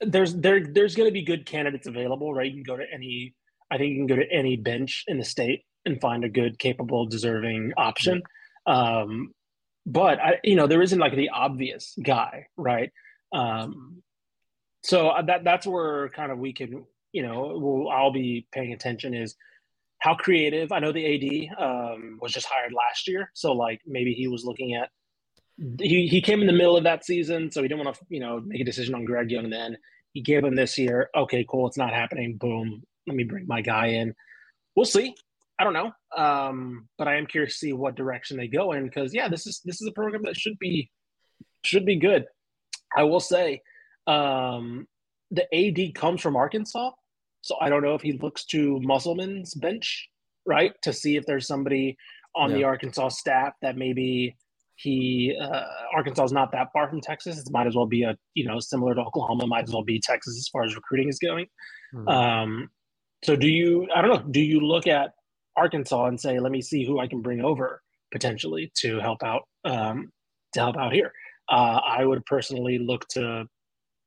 there's 0.00 0.34
there 0.34 0.64
there's 0.64 0.94
going 0.94 1.08
to 1.08 1.12
be 1.12 1.22
good 1.22 1.46
candidates 1.46 1.86
available, 1.86 2.32
right? 2.32 2.50
You 2.50 2.62
can 2.62 2.62
go 2.62 2.76
to 2.76 2.84
any 2.92 3.34
I 3.70 3.78
think 3.78 3.90
you 3.90 3.96
can 3.96 4.06
go 4.06 4.16
to 4.16 4.30
any 4.30 4.56
bench 4.56 5.04
in 5.08 5.18
the 5.18 5.24
state 5.24 5.64
and 5.84 6.00
find 6.00 6.24
a 6.24 6.28
good, 6.28 6.58
capable, 6.58 7.06
deserving 7.06 7.72
option. 7.76 8.22
Um, 8.66 9.32
but 9.86 10.20
I, 10.20 10.40
you 10.44 10.56
know, 10.56 10.66
there 10.66 10.82
isn't 10.82 10.98
like 10.98 11.16
the 11.16 11.30
obvious 11.30 11.96
guy, 12.02 12.46
right? 12.56 12.90
Um, 13.32 14.02
so 14.82 15.08
uh, 15.08 15.22
that 15.22 15.44
that's 15.44 15.66
where 15.66 16.08
kind 16.10 16.32
of 16.32 16.38
we 16.38 16.52
can, 16.52 16.84
you 17.12 17.22
know, 17.22 17.58
we'll, 17.60 17.88
I'll 17.88 18.12
be 18.12 18.46
paying 18.52 18.72
attention 18.72 19.14
is 19.14 19.34
how 19.98 20.14
creative. 20.14 20.72
I 20.72 20.80
know 20.80 20.92
the 20.92 21.50
AD 21.56 21.64
um, 21.64 22.18
was 22.20 22.32
just 22.32 22.48
hired 22.50 22.72
last 22.72 23.08
year, 23.08 23.30
so 23.34 23.52
like 23.52 23.80
maybe 23.86 24.12
he 24.14 24.28
was 24.28 24.44
looking 24.44 24.74
at 24.74 24.90
he 25.80 26.08
he 26.08 26.20
came 26.20 26.40
in 26.40 26.46
the 26.46 26.52
middle 26.52 26.76
of 26.76 26.84
that 26.84 27.04
season, 27.04 27.50
so 27.50 27.62
he 27.62 27.68
didn't 27.68 27.84
want 27.84 27.94
to 27.96 28.04
you 28.08 28.20
know 28.20 28.40
make 28.44 28.60
a 28.60 28.64
decision 28.64 28.94
on 28.94 29.04
Greg 29.04 29.30
Young. 29.30 29.50
Then 29.50 29.76
he 30.12 30.20
gave 30.20 30.44
him 30.44 30.56
this 30.56 30.76
year. 30.78 31.08
Okay, 31.16 31.46
cool, 31.48 31.66
it's 31.66 31.76
not 31.76 31.92
happening. 31.92 32.36
Boom, 32.36 32.82
let 33.06 33.16
me 33.16 33.24
bring 33.24 33.46
my 33.46 33.60
guy 33.60 33.88
in. 33.88 34.14
We'll 34.74 34.86
see. 34.86 35.14
I 35.62 35.64
don't 35.64 35.74
know, 35.74 35.92
um, 36.16 36.88
but 36.98 37.06
I 37.06 37.18
am 37.18 37.26
curious 37.26 37.52
to 37.52 37.58
see 37.66 37.72
what 37.72 37.94
direction 37.94 38.36
they 38.36 38.48
go 38.48 38.72
in 38.72 38.82
because 38.82 39.14
yeah, 39.14 39.28
this 39.28 39.46
is 39.46 39.60
this 39.64 39.80
is 39.80 39.86
a 39.86 39.92
program 39.92 40.22
that 40.24 40.36
should 40.36 40.58
be 40.58 40.90
should 41.62 41.86
be 41.86 41.94
good. 41.94 42.24
I 42.96 43.04
will 43.04 43.20
say 43.20 43.62
um, 44.08 44.88
the 45.30 45.46
AD 45.54 45.94
comes 45.94 46.20
from 46.20 46.34
Arkansas, 46.34 46.90
so 47.42 47.54
I 47.60 47.68
don't 47.68 47.84
know 47.84 47.94
if 47.94 48.02
he 48.02 48.14
looks 48.14 48.44
to 48.46 48.80
Musselman's 48.80 49.54
bench 49.54 50.08
right 50.44 50.72
to 50.82 50.92
see 50.92 51.14
if 51.14 51.26
there's 51.26 51.46
somebody 51.46 51.96
on 52.34 52.50
yeah. 52.50 52.56
the 52.56 52.64
Arkansas 52.64 53.10
staff 53.10 53.52
that 53.62 53.76
maybe 53.76 54.36
he 54.74 55.38
uh, 55.40 55.62
Arkansas 55.94 56.24
is 56.24 56.32
not 56.32 56.50
that 56.50 56.70
far 56.72 56.90
from 56.90 57.00
Texas. 57.00 57.38
It 57.38 57.46
might 57.52 57.68
as 57.68 57.76
well 57.76 57.86
be 57.86 58.02
a 58.02 58.18
you 58.34 58.48
know 58.48 58.58
similar 58.58 58.96
to 58.96 59.00
Oklahoma. 59.00 59.46
Might 59.46 59.68
as 59.68 59.72
well 59.72 59.84
be 59.84 60.00
Texas 60.00 60.36
as 60.36 60.48
far 60.48 60.64
as 60.64 60.74
recruiting 60.74 61.08
is 61.08 61.20
going. 61.20 61.46
Mm-hmm. 61.94 62.08
Um, 62.08 62.70
so 63.22 63.36
do 63.36 63.46
you? 63.46 63.86
I 63.94 64.02
don't 64.02 64.10
know. 64.10 64.28
Do 64.28 64.40
you 64.40 64.58
look 64.58 64.88
at 64.88 65.12
Arkansas 65.56 66.06
and 66.06 66.20
say, 66.20 66.38
let 66.38 66.52
me 66.52 66.62
see 66.62 66.84
who 66.86 67.00
I 67.00 67.06
can 67.06 67.20
bring 67.20 67.42
over 67.42 67.82
potentially 68.10 68.70
to 68.76 68.98
help 69.00 69.22
out 69.22 69.42
um, 69.64 70.10
to 70.54 70.60
help 70.60 70.76
out 70.76 70.92
here. 70.92 71.12
Uh, 71.48 71.80
I 71.86 72.04
would 72.04 72.24
personally 72.26 72.78
look 72.78 73.06
to 73.08 73.46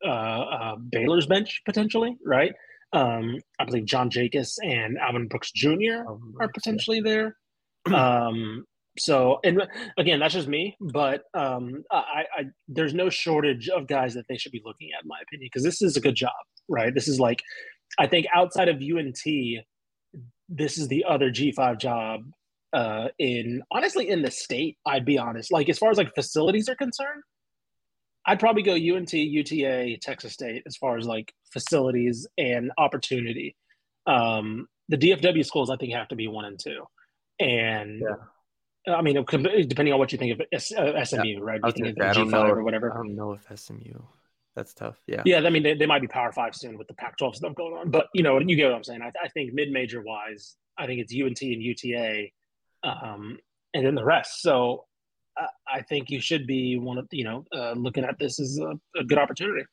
uh, 0.06 0.08
uh, 0.08 0.76
Baylor's 0.92 1.28
bench 1.28 1.62
potentially, 1.66 2.18
right? 2.26 2.54
Um, 2.94 3.38
I 3.60 3.66
believe 3.66 3.86
John 3.86 4.10
Jacobs 4.10 4.58
and 4.64 4.98
Alvin 4.98 5.28
Brooks 5.28 5.52
Jr. 5.52 6.06
are 6.40 6.50
potentially 6.54 7.02
there. 7.02 7.36
um, 7.94 8.66
so, 8.98 9.40
and 9.44 9.62
again, 9.98 10.20
that's 10.20 10.34
just 10.34 10.48
me, 10.48 10.78
but 10.80 11.24
um, 11.34 11.84
I, 11.92 12.24
I, 12.38 12.44
there's 12.70 12.94
no 12.94 13.10
shortage 13.10 13.68
of 13.68 13.88
guys 13.88 14.14
that 14.14 14.26
they 14.30 14.38
should 14.38 14.54
be 14.54 14.62
looking 14.64 14.90
at, 14.98 15.04
in 15.04 15.10
my 15.10 15.18
opinion, 15.22 15.50
because 15.52 15.64
this 15.64 15.82
is 15.82 15.98
a 15.98 16.02
good 16.02 16.16
job, 16.16 16.32
right? 16.70 16.94
This 16.94 17.08
is 17.08 17.20
like, 17.20 17.42
I 18.00 18.08
think 18.08 18.26
outside 18.34 18.70
of 18.70 18.78
UNT, 18.78 19.20
this 20.50 20.78
is 20.78 20.88
the 20.88 21.06
other 21.08 21.32
G5 21.32 21.80
job 21.80 22.22
uh, 22.74 23.08
in 23.20 23.64
honestly 23.72 24.10
in 24.10 24.22
the 24.22 24.32
state. 24.32 24.78
I'd 24.86 25.06
be 25.06 25.18
honest. 25.18 25.52
Like 25.52 25.70
as 25.70 25.78
far 25.78 25.90
as 25.92 25.98
like 25.98 26.14
facilities 26.14 26.70
are 26.70 26.76
concerned, 26.76 27.24
I'd 28.26 28.40
probably 28.40 28.64
go 28.64 28.74
UNT, 28.74 29.14
UTA, 29.14 29.98
Texas 30.02 30.34
State 30.34 30.64
as 30.66 30.76
far 30.78 30.98
as 30.98 31.06
like 31.06 31.34
facilities 31.52 32.28
and 32.38 32.72
opportunity. 32.78 33.56
Um, 34.08 34.68
the 34.90 34.98
DFW 34.98 35.46
schools 35.46 35.70
I 35.70 35.78
think 35.78 35.94
have 35.94 36.10
to 36.10 36.16
be 36.16 36.28
one 36.28 36.46
and 36.46 36.60
two, 36.60 36.84
and 37.40 38.02
yeah. 38.02 38.94
I 38.94 39.02
mean 39.02 39.16
depending 39.16 39.94
on 39.94 40.00
what 40.00 40.12
you 40.12 40.18
think 40.18 40.40
of 40.40 40.62
SMU, 40.62 41.24
yeah. 41.24 41.38
right? 41.42 41.60
You 41.66 41.72
think 41.72 41.98
don't 41.98 42.30
know 42.30 42.46
or 42.46 42.64
whatever. 42.64 42.92
I 42.92 42.98
don't 42.98 43.16
know 43.16 43.34
if 43.34 43.60
SMU 43.60 44.00
that's 44.56 44.74
tough. 44.74 44.96
Yeah. 45.06 45.22
Yeah. 45.26 45.40
I 45.40 45.50
mean, 45.50 45.64
they, 45.64 45.74
they 45.74 45.86
might 45.86 46.02
be 46.02 46.08
Power 46.08 46.32
Five 46.32 46.56
soon 46.56 46.78
with 46.78 46.88
the 46.88 46.94
Pac-12 46.94 47.36
stuff 47.36 47.56
going 47.56 47.74
on, 47.74 47.92
but 47.92 48.08
you 48.14 48.24
know, 48.24 48.40
you 48.40 48.56
get 48.56 48.68
what 48.68 48.76
I'm 48.76 48.84
saying. 48.84 49.02
I, 49.02 49.12
I 49.22 49.28
think 49.30 49.54
mid-major 49.54 50.02
wise, 50.02 50.56
I 50.78 50.86
think 50.86 51.02
it's 51.02 51.14
UNT 51.14 51.42
and 51.42 51.62
UTA, 51.62 52.28
um, 52.84 53.38
and 53.74 53.86
then 53.86 53.96
the 53.96 54.06
rest. 54.06 54.42
So 54.42 54.86
uh, 55.40 55.48
I 55.68 55.82
think 55.82 56.10
you 56.10 56.22
should 56.22 56.48
be 56.48 56.78
one 56.78 56.98
of 56.98 57.08
you 57.12 57.26
know 57.26 57.46
uh, 57.54 57.74
looking 57.74 58.06
at 58.06 58.18
this 58.18 58.40
as 58.40 58.58
a, 58.58 59.00
a 59.00 59.04
good 59.04 59.18
opportunity. 59.18 59.66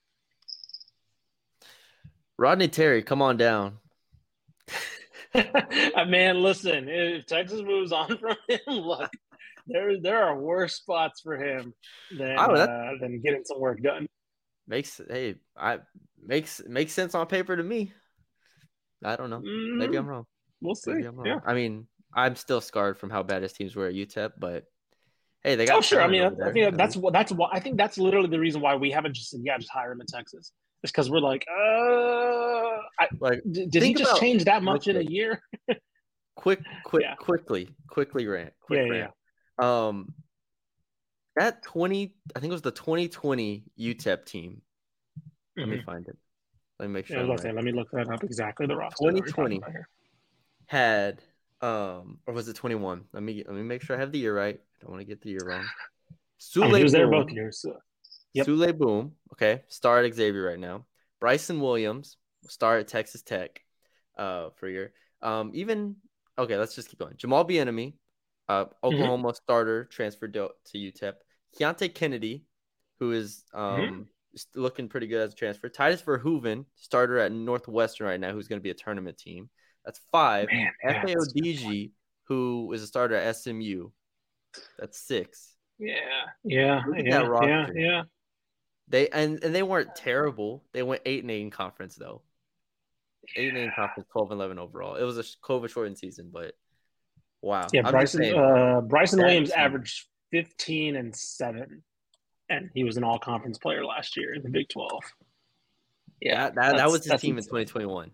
Rodney 2.36 2.68
Terry, 2.68 3.02
come 3.02 3.22
on 3.22 3.36
down. 3.36 3.78
Man, 6.08 6.42
listen, 6.42 6.88
if 6.88 7.26
Texas 7.26 7.62
moves 7.62 7.92
on 7.92 8.18
from 8.18 8.36
him, 8.48 8.58
look, 8.66 9.10
there 9.68 10.00
there 10.00 10.24
are 10.24 10.36
worse 10.36 10.74
spots 10.74 11.20
for 11.20 11.36
him 11.36 11.72
than 12.18 12.36
oh, 12.36 12.54
uh, 12.54 12.90
than 13.00 13.20
getting 13.20 13.44
some 13.44 13.60
work 13.60 13.80
done 13.80 14.08
makes 14.72 15.00
hey 15.08 15.34
I 15.56 15.80
makes 16.24 16.62
makes 16.66 16.92
sense 16.92 17.14
on 17.14 17.26
paper 17.26 17.54
to 17.54 17.62
me. 17.62 17.92
I 19.04 19.16
don't 19.16 19.30
know. 19.30 19.40
Mm-hmm. 19.40 19.78
Maybe 19.78 19.96
I'm 19.96 20.06
wrong. 20.06 20.24
We'll 20.60 20.74
see. 20.74 20.92
Wrong. 20.92 21.26
Yeah. 21.26 21.40
I 21.44 21.54
mean, 21.54 21.86
I'm 22.14 22.36
still 22.36 22.60
scarred 22.60 22.98
from 22.98 23.10
how 23.10 23.22
bad 23.22 23.42
his 23.42 23.52
teams 23.52 23.76
were 23.76 23.86
at 23.86 23.94
UTEP, 23.94 24.32
but 24.38 24.64
hey, 25.44 25.56
they 25.56 25.66
got. 25.66 25.78
Oh 25.78 25.80
sure. 25.82 26.00
I 26.00 26.08
mean, 26.08 26.22
I 26.22 26.52
think 26.52 26.76
that's 26.76 26.96
what 26.96 27.12
that's 27.12 27.32
what 27.32 27.50
I 27.52 27.60
think 27.60 27.76
that's 27.76 27.98
literally 27.98 28.28
the 28.28 28.40
reason 28.40 28.62
why 28.62 28.76
we 28.76 28.90
haven't 28.90 29.14
just 29.14 29.30
said 29.30 29.40
yeah, 29.44 29.58
just 29.58 29.70
hire 29.70 29.92
him 29.92 30.00
in 30.00 30.06
Texas. 30.06 30.52
It's 30.82 30.90
because 30.90 31.10
we're 31.10 31.20
like, 31.20 31.44
uh, 31.48 32.78
I, 32.98 33.08
like 33.20 33.40
did 33.50 33.82
he 33.82 33.94
just 33.94 34.18
change 34.18 34.44
that 34.44 34.62
much 34.62 34.88
in 34.88 34.96
a 34.96 35.02
year? 35.02 35.40
quick, 36.36 36.60
quick, 36.84 37.02
yeah. 37.02 37.14
quickly, 37.16 37.68
quickly 37.88 38.26
rant. 38.26 38.52
Quick 38.62 38.86
yeah, 38.86 38.92
rant. 38.92 39.10
yeah. 39.60 39.86
Um, 39.86 40.14
that 41.36 41.62
20 41.62 42.14
i 42.36 42.40
think 42.40 42.50
it 42.50 42.54
was 42.54 42.62
the 42.62 42.70
2020 42.70 43.64
utep 43.78 44.24
team. 44.24 44.62
Let 45.56 45.64
mm-hmm. 45.66 45.72
me 45.72 45.82
find 45.82 46.08
it. 46.08 46.16
Let 46.78 46.88
me 46.88 46.94
make 46.94 47.06
sure 47.06 47.18
yeah, 47.18 47.28
right. 47.28 47.40
say, 47.40 47.52
let 47.52 47.64
me 47.64 47.72
look 47.72 47.90
that 47.92 48.08
up 48.08 48.24
exactly 48.24 48.66
the 48.66 48.76
roster 48.76 49.10
2020 49.10 49.60
had 50.66 51.20
um 51.60 52.18
or 52.26 52.34
was 52.34 52.48
it 52.48 52.56
21 52.56 53.04
let 53.12 53.22
me 53.22 53.44
let 53.46 53.54
me 53.54 53.62
make 53.62 53.82
sure 53.82 53.94
i 53.94 53.98
have 53.98 54.12
the 54.12 54.18
year 54.18 54.36
right. 54.36 54.58
I 54.58 54.84
don't 54.84 54.90
want 54.90 55.00
to 55.00 55.06
get 55.06 55.20
the 55.20 55.30
year 55.30 55.40
wrong. 55.44 55.64
Souley 56.40 56.78
he 56.78 56.82
was 56.82 56.92
there 56.92 57.08
both 57.08 57.30
years 57.30 57.60
so. 57.60 57.76
yep. 58.32 58.46
Souley 58.46 58.76
Boum 58.76 59.12
okay 59.32 59.62
star 59.68 60.02
at 60.02 60.14
xavier 60.14 60.42
right 60.42 60.58
now. 60.58 60.86
Bryson 61.20 61.60
williams 61.60 62.16
star 62.48 62.78
at 62.78 62.88
texas 62.88 63.22
tech 63.22 63.60
uh 64.18 64.50
for 64.56 64.66
a 64.66 64.72
year. 64.72 64.92
Um 65.20 65.52
even 65.54 65.96
okay 66.38 66.56
let's 66.58 66.74
just 66.74 66.88
keep 66.88 66.98
going. 66.98 67.14
Jamal 67.16 67.46
Bieniemy 67.46 67.94
uh, 68.48 68.64
mm-hmm. 68.64 68.86
Oklahoma 68.86 69.28
mm-hmm. 69.28 69.34
starter 69.34 69.84
transferred 69.84 70.34
to, 70.34 70.50
to 70.66 70.78
UTEP. 70.78 71.14
Keonte 71.58 71.94
Kennedy, 71.94 72.44
who 72.98 73.12
is 73.12 73.44
mm-hmm. 73.54 73.60
um, 73.60 73.80
mm-hmm. 73.80 74.60
looking 74.60 74.88
pretty 74.88 75.06
good 75.06 75.20
as 75.20 75.32
a 75.32 75.36
transfer. 75.36 75.68
Tydus 75.68 76.04
Verhoeven, 76.04 76.64
starter 76.76 77.18
at 77.18 77.32
Northwestern 77.32 78.06
right 78.06 78.20
now, 78.20 78.32
who's 78.32 78.48
going 78.48 78.60
to 78.60 78.62
be 78.62 78.70
a 78.70 78.74
tournament 78.74 79.18
team. 79.18 79.50
That's 79.84 80.00
five. 80.10 80.48
Efe 80.84 81.14
Odigie, 81.14 81.90
who 82.24 82.72
is 82.72 82.82
a 82.82 82.86
starter 82.86 83.16
at 83.16 83.36
SMU. 83.36 83.90
That's 84.78 84.98
six. 84.98 85.54
Yeah, 85.78 85.94
yeah, 86.44 86.82
yeah, 86.96 87.28
yeah, 87.42 87.66
yeah. 87.74 88.02
They 88.88 89.08
and, 89.08 89.42
and 89.42 89.54
they 89.54 89.62
weren't 89.62 89.94
terrible. 89.96 90.64
They 90.72 90.82
went 90.82 91.02
eight 91.06 91.22
and 91.22 91.30
eight 91.30 91.40
in 91.40 91.50
conference 91.50 91.96
though. 91.96 92.22
Eight 93.36 93.48
and 93.48 93.58
eight 93.58 93.64
in 93.64 93.72
conference, 93.74 94.08
12 94.12 94.32
and 94.32 94.38
11 94.38 94.58
overall. 94.58 94.96
It 94.96 95.04
was 95.04 95.18
a 95.18 95.22
COVID 95.22 95.70
shortened 95.70 95.98
season, 95.98 96.30
but 96.32 96.54
Wow. 97.42 97.66
Yeah, 97.72 97.90
Bryson 97.90 98.34
uh, 98.34 98.80
Bryson 98.80 99.20
Williams 99.20 99.50
averaged 99.50 100.06
15 100.30 100.96
and 100.96 101.14
7 101.14 101.82
and 102.52 102.70
he 102.74 102.84
was 102.84 102.96
an 102.96 103.04
all 103.04 103.18
conference 103.18 103.58
player 103.58 103.84
last 103.84 104.16
year 104.16 104.34
in 104.34 104.42
the 104.42 104.50
Big 104.50 104.68
12. 104.68 104.90
Yeah, 106.20 106.44
that, 106.44 106.54
that, 106.54 106.76
that 106.76 106.90
was 106.90 107.04
his 107.04 107.20
team 107.20 107.38
insane. 107.38 107.58
in 107.58 107.66
2021. 107.66 108.10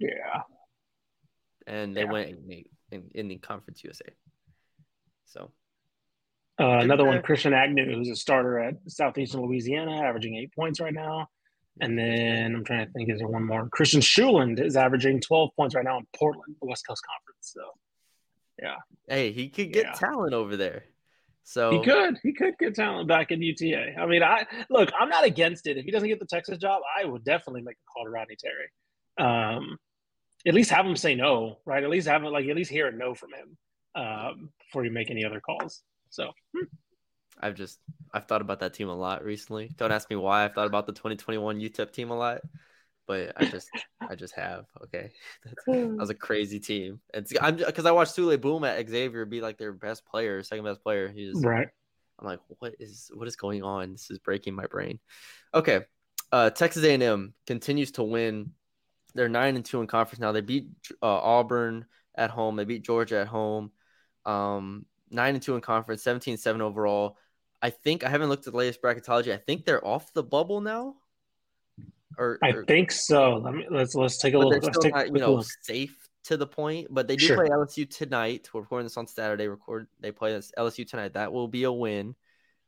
Yeah. 0.00 0.08
And 1.66 1.96
they 1.96 2.02
yeah. 2.02 2.12
went 2.12 2.28
in, 2.28 2.64
in, 2.92 3.10
in, 3.14 3.28
the 3.28 3.36
Conference 3.36 3.82
USA. 3.82 4.04
So 5.26 5.50
uh, 6.60 6.78
another 6.78 7.04
one, 7.04 7.20
Christian 7.22 7.52
Agnew, 7.52 7.92
who's 7.92 8.08
a 8.08 8.16
starter 8.16 8.58
at 8.58 8.74
Southeastern 8.86 9.42
Louisiana, 9.42 10.02
averaging 10.02 10.36
eight 10.36 10.54
points 10.54 10.80
right 10.80 10.94
now. 10.94 11.26
And 11.80 11.98
then 11.98 12.54
I'm 12.54 12.64
trying 12.64 12.86
to 12.86 12.92
think, 12.92 13.10
is 13.10 13.18
there 13.18 13.28
one 13.28 13.46
more? 13.46 13.68
Kristian 13.68 14.02
Sjolund 14.02 14.64
is 14.64 14.76
averaging 14.76 15.20
12 15.20 15.50
points 15.56 15.74
right 15.74 15.84
now 15.84 15.98
in 15.98 16.06
Portland, 16.16 16.56
the 16.60 16.66
West 16.66 16.86
Coast 16.86 17.02
Conference. 17.06 17.52
So 17.54 17.60
yeah. 18.60 18.76
Hey, 19.06 19.32
he 19.32 19.48
could 19.48 19.72
get 19.72 19.86
yeah. 19.86 19.92
talent 19.92 20.34
over 20.34 20.56
there. 20.56 20.84
So 21.44 21.70
he 21.70 21.82
could, 21.82 22.18
he 22.22 22.34
could 22.34 22.58
get 22.58 22.74
talent 22.74 23.08
back 23.08 23.30
in 23.30 23.40
UTA. 23.40 23.94
I 23.98 24.06
mean, 24.06 24.22
I 24.22 24.44
look, 24.68 24.90
I'm 24.98 25.08
not 25.08 25.24
against 25.24 25.66
it. 25.66 25.78
If 25.78 25.86
he 25.86 25.90
doesn't 25.90 26.08
get 26.08 26.20
the 26.20 26.26
Texas 26.26 26.58
job, 26.58 26.82
I 26.98 27.06
would 27.06 27.24
definitely 27.24 27.62
make 27.62 27.76
a 27.76 27.90
call 27.90 28.04
to 28.04 28.10
Rodney 28.10 28.36
Terry. 28.36 28.68
Um, 29.26 29.78
at 30.46 30.54
least 30.54 30.70
have 30.70 30.86
him 30.86 30.96
say 30.96 31.14
no, 31.14 31.58
right? 31.64 31.82
At 31.82 31.90
least 31.90 32.06
have 32.06 32.22
him 32.22 32.32
like 32.32 32.46
at 32.46 32.56
least 32.56 32.70
hear 32.70 32.88
a 32.88 32.92
no 32.92 33.14
from 33.14 33.30
him 33.32 33.56
um, 33.94 34.50
before 34.58 34.84
you 34.84 34.90
make 34.90 35.10
any 35.10 35.24
other 35.24 35.40
calls. 35.40 35.82
So 36.10 36.30
hmm. 36.54 36.64
I've 37.40 37.54
just 37.54 37.78
I've 38.12 38.26
thought 38.26 38.40
about 38.40 38.60
that 38.60 38.74
team 38.74 38.88
a 38.88 38.94
lot 38.94 39.24
recently. 39.24 39.70
Don't 39.76 39.92
ask 39.92 40.08
me 40.10 40.16
why 40.16 40.44
I've 40.44 40.54
thought 40.54 40.66
about 40.66 40.86
the 40.86 40.92
2021 40.92 41.60
UTEP 41.60 41.92
team 41.92 42.10
a 42.10 42.16
lot, 42.16 42.40
but 43.08 43.32
I 43.36 43.46
just 43.46 43.68
I 44.08 44.14
just 44.14 44.34
have. 44.34 44.66
Okay, 44.84 45.10
That's, 45.44 45.64
that 45.66 45.96
was 45.96 46.10
a 46.10 46.14
crazy 46.14 46.60
team. 46.60 47.00
It's 47.12 47.32
I'm 47.40 47.56
because 47.56 47.86
I 47.86 47.90
watched 47.90 48.14
Souley 48.14 48.40
Boum 48.40 48.62
at 48.62 48.88
Xavier 48.88 49.24
be 49.24 49.40
like 49.40 49.58
their 49.58 49.72
best 49.72 50.06
player, 50.06 50.42
second 50.42 50.64
best 50.64 50.82
player. 50.82 51.08
He's 51.08 51.42
right. 51.42 51.68
I'm 52.20 52.26
like, 52.26 52.40
what 52.58 52.74
is 52.78 53.10
what 53.14 53.26
is 53.26 53.36
going 53.36 53.64
on? 53.64 53.92
This 53.92 54.10
is 54.10 54.18
breaking 54.18 54.54
my 54.54 54.66
brain. 54.66 55.00
Okay, 55.54 55.80
uh, 56.30 56.50
Texas 56.50 56.84
A&M 56.84 57.32
continues 57.46 57.92
to 57.92 58.02
win. 58.02 58.52
They're 59.14 59.28
nine 59.28 59.56
and 59.56 59.64
two 59.64 59.80
in 59.80 59.86
conference 59.86 60.20
now. 60.20 60.32
They 60.32 60.42
beat 60.42 60.68
uh, 61.02 61.06
Auburn 61.06 61.86
at 62.14 62.30
home. 62.30 62.56
They 62.56 62.64
beat 62.64 62.84
Georgia 62.84 63.20
at 63.20 63.28
home. 63.28 63.72
Um, 64.26 64.84
nine 65.10 65.34
and 65.34 65.42
two 65.42 65.54
in 65.54 65.62
conference, 65.62 66.04
17-7 66.04 66.60
overall. 66.60 67.16
I 67.62 67.70
think 67.70 68.04
I 68.04 68.10
haven't 68.10 68.28
looked 68.28 68.46
at 68.46 68.52
the 68.52 68.58
latest 68.58 68.82
bracketology. 68.82 69.32
I 69.32 69.38
think 69.38 69.64
they're 69.64 69.84
off 69.84 70.12
the 70.12 70.22
bubble 70.22 70.60
now. 70.60 70.96
Or 72.18 72.38
I 72.42 72.50
or- 72.50 72.64
think 72.64 72.90
so. 72.92 73.36
Let 73.36 73.54
me 73.54 73.66
let's 73.70 73.94
let's 73.94 74.18
take 74.18 74.34
a 74.34 74.38
look. 74.38 74.50
they're 74.50 74.60
Let's 74.60 74.76
still 74.78 74.90
not, 74.90 75.06
you 75.06 75.12
know, 75.14 75.34
look. 75.36 75.46
safe 75.62 75.96
to 76.24 76.36
the 76.36 76.46
point. 76.46 76.88
But 76.90 77.06
they 77.08 77.16
do 77.16 77.24
Sure. 77.26 77.36
play 77.36 77.48
LSU 77.48 77.88
tonight. 77.88 78.48
We're 78.52 78.60
recording 78.62 78.86
this 78.86 78.96
on 78.96 79.06
Saturday. 79.06 79.46
Record 79.48 79.86
they 80.00 80.10
play 80.10 80.32
this 80.32 80.50
LSU 80.58 80.86
tonight. 80.86 81.14
That 81.14 81.32
will 81.32 81.48
be 81.48 81.62
a 81.64 81.72
win. 81.72 82.14